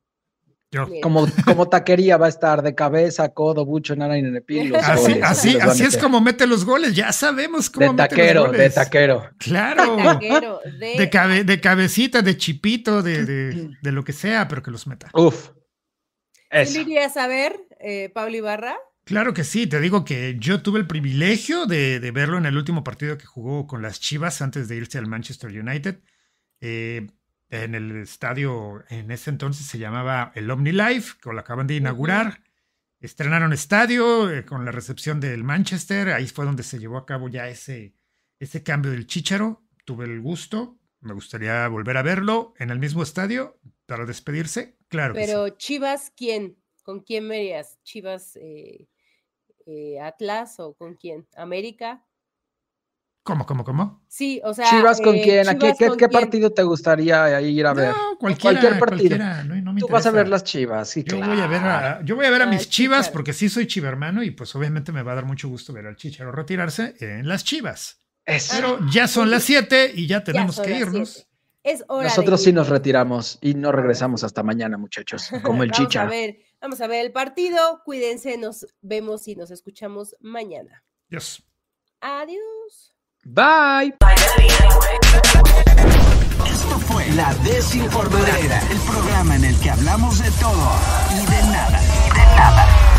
Yo. 0.70 0.86
Como, 1.02 1.26
como 1.46 1.70
taquería 1.70 2.18
va 2.18 2.26
a 2.26 2.30
estar 2.30 2.62
de 2.62 2.76
cabeza, 2.76 3.30
codo, 3.34 3.66
bucho, 3.66 3.96
nana 3.96 4.18
y 4.18 4.22
nenepil. 4.22 4.70
los 4.70 4.84
Así, 4.84 5.02
goles, 5.14 5.20
así, 5.24 5.58
así 5.60 5.84
es 5.84 5.98
como 5.98 6.20
mete 6.20 6.46
los 6.46 6.66
goles. 6.66 6.94
Ya 6.94 7.14
sabemos 7.14 7.70
cómo 7.70 7.86
De 7.88 7.94
mete 7.94 8.10
taquero, 8.10 8.48
los 8.48 8.58
de 8.58 8.70
taquero. 8.70 9.30
Claro. 9.38 9.96
Taquero, 9.96 10.60
de, 10.80 10.96
De, 10.98 11.10
cabe- 11.10 11.46
de 11.46 11.62
cabecita, 11.62 12.22
de 12.22 12.36
chipito, 12.36 13.02
de, 13.02 13.26
de- 13.26 13.70
de 13.82 13.92
lo 13.94 14.04
que 14.04 14.12
sea, 14.12 14.48
pero 14.50 14.62
que 14.62 14.72
los 14.72 14.88
meta. 14.88 15.10
Uf. 15.14 15.50
¿Tú 15.50 15.54
Eso. 16.52 16.80
irías 16.82 17.16
a 17.18 17.28
ver, 17.28 17.56
eh, 17.80 18.10
Pablo 18.14 18.36
Ibarra? 18.36 18.76
Claro 19.06 19.34
que 19.34 19.46
sí, 19.46 19.68
te 19.68 19.80
digo 19.80 20.04
que 20.04 20.36
yo 20.38 20.62
tuve 20.62 20.80
el 20.80 20.88
privilegio 20.88 21.66
de, 21.66 22.02
de 22.02 22.12
verlo 22.12 22.38
en 22.38 22.46
el 22.46 22.58
último 22.58 22.84
partido 22.84 23.18
que 23.18 23.26
jugó 23.26 23.66
con 23.68 23.82
las 23.82 24.02
Chivas 24.02 24.42
antes 24.42 24.68
de 24.68 24.76
irse 24.76 24.98
al 24.98 25.08
Manchester 25.08 25.50
United. 25.50 26.00
Eh, 26.60 27.08
en 27.50 27.76
el 27.76 28.02
estadio, 28.02 28.84
en 28.90 29.12
ese 29.12 29.30
entonces 29.30 29.66
se 29.66 29.78
llamaba 29.78 30.32
el 30.36 30.50
OmniLife, 30.52 31.18
que 31.22 31.32
lo 31.32 31.40
acaban 31.40 31.68
de 31.68 31.76
inaugurar. 31.76 32.42
Estrenaron 33.00 33.54
estadio 33.54 34.30
eh, 34.32 34.44
con 34.46 34.66
la 34.66 34.72
recepción 34.72 35.20
del 35.20 35.44
Manchester, 35.44 36.10
ahí 36.10 36.28
fue 36.28 36.46
donde 36.46 36.64
se 36.64 36.80
llevó 36.80 36.98
a 36.98 37.06
cabo 37.06 37.30
ya 37.30 37.48
ese, 37.48 37.94
ese 38.40 38.64
cambio 38.64 38.92
del 38.92 39.08
Chícharo. 39.08 39.64
Tuve 39.86 40.06
el 40.06 40.20
gusto, 40.20 40.80
me 41.00 41.14
gustaría 41.14 41.68
volver 41.68 41.98
a 41.98 42.02
verlo 42.02 42.54
en 42.58 42.70
el 42.70 42.80
mismo 42.80 43.04
estadio 43.04 43.60
para 43.86 44.06
despedirse. 44.06 44.78
Claro 44.90 45.14
que 45.14 45.22
sí. 45.22 45.26
Pero 45.28 45.50
Chivas, 45.50 46.12
¿quién? 46.16 46.58
¿Con 46.84 47.02
quién 47.02 47.28
me 47.28 47.42
irías? 47.42 47.80
¿Chivas 47.84 48.36
eh, 48.36 48.88
eh, 49.66 50.00
Atlas 50.02 50.60
o 50.60 50.74
con 50.74 50.96
quién? 50.96 51.28
¿América? 51.36 52.07
¿Cómo, 53.28 53.46
cómo, 53.46 53.66
cómo? 53.66 54.06
Sí, 54.08 54.40
o 54.46 54.54
sea. 54.54 54.70
Chivas 54.70 55.02
con 55.02 55.14
eh, 55.14 55.22
quién? 55.22 55.50
¿A 55.50 55.58
qué, 55.58 56.08
partido 56.08 56.54
te 56.54 56.64
gustaría 56.64 57.42
ir 57.42 57.66
a 57.66 57.74
ver? 57.74 57.90
No, 57.90 58.18
cualquiera, 58.18 58.58
cualquier 58.62 58.80
partido. 58.80 59.18
cualquiera, 59.18 59.44
no, 59.44 59.56
no 59.62 59.74
me 59.74 59.82
Tú 59.82 59.90
vas 59.90 60.06
a 60.06 60.12
ver 60.12 60.30
las 60.30 60.46
chivas, 60.46 60.90
sí, 60.90 61.04
Yo 61.06 61.18
claro. 61.18 61.34
voy 61.34 61.42
a 61.42 61.48
ver 61.48 61.62
a, 61.62 62.02
yo 62.06 62.16
voy 62.16 62.26
a, 62.26 62.30
ver 62.30 62.44
a 62.44 62.46
mis 62.46 62.70
chivas 62.70 63.10
porque 63.10 63.34
sí 63.34 63.50
soy 63.50 63.68
chivermano 63.68 64.24
y 64.24 64.32
pues 64.32 64.56
obviamente 64.56 64.94
me 64.94 65.04
va 65.04 65.12
a 65.12 65.16
dar 65.16 65.26
mucho 65.26 65.50
gusto 65.50 65.74
ver 65.74 65.88
al 65.88 65.98
Chicharo 65.98 66.32
retirarse 66.32 66.96
en 67.02 67.28
las 67.28 67.44
chivas. 67.44 68.00
Eso. 68.26 68.54
Pero 68.56 68.80
ya 68.90 69.10
son 69.10 69.30
las 69.30 69.44
7 69.44 69.92
y 69.94 70.08
ya 70.08 70.24
tenemos 70.24 70.62
que 70.62 70.78
irnos. 70.78 71.28
Es 71.64 71.84
hora 71.90 72.08
Nosotros 72.08 72.42
sí 72.42 72.54
nos 72.54 72.70
retiramos 72.70 73.40
y 73.42 73.56
no 73.56 73.74
regresamos 73.74 74.24
hasta 74.24 74.42
mañana, 74.42 74.78
muchachos, 74.78 75.30
como 75.44 75.64
el 75.64 75.72
Vamos 75.72 75.80
a 75.80 75.84
chicharo. 75.84 76.10
ver, 76.10 76.38
vamos 76.62 76.80
a 76.80 76.88
ver 76.88 77.06
el 77.06 77.12
partido. 77.12 77.82
Cuídense, 77.84 78.38
nos 78.38 78.66
vemos 78.80 79.28
y 79.28 79.36
nos 79.36 79.52
escuchamos 79.52 80.16
mañana. 80.22 80.86
Dios. 81.10 81.44
Adiós. 82.00 82.97
Bye. 83.30 83.94
Esto 86.46 86.80
fue 86.88 87.06
La 87.10 87.34
Desinformadera, 87.44 88.62
el 88.72 88.78
programa 88.80 89.36
en 89.36 89.44
el 89.44 89.60
que 89.60 89.70
hablamos 89.70 90.20
de 90.20 90.32
todo 90.32 90.72
y 91.12 91.26
de 91.26 91.42
nada. 91.52 92.97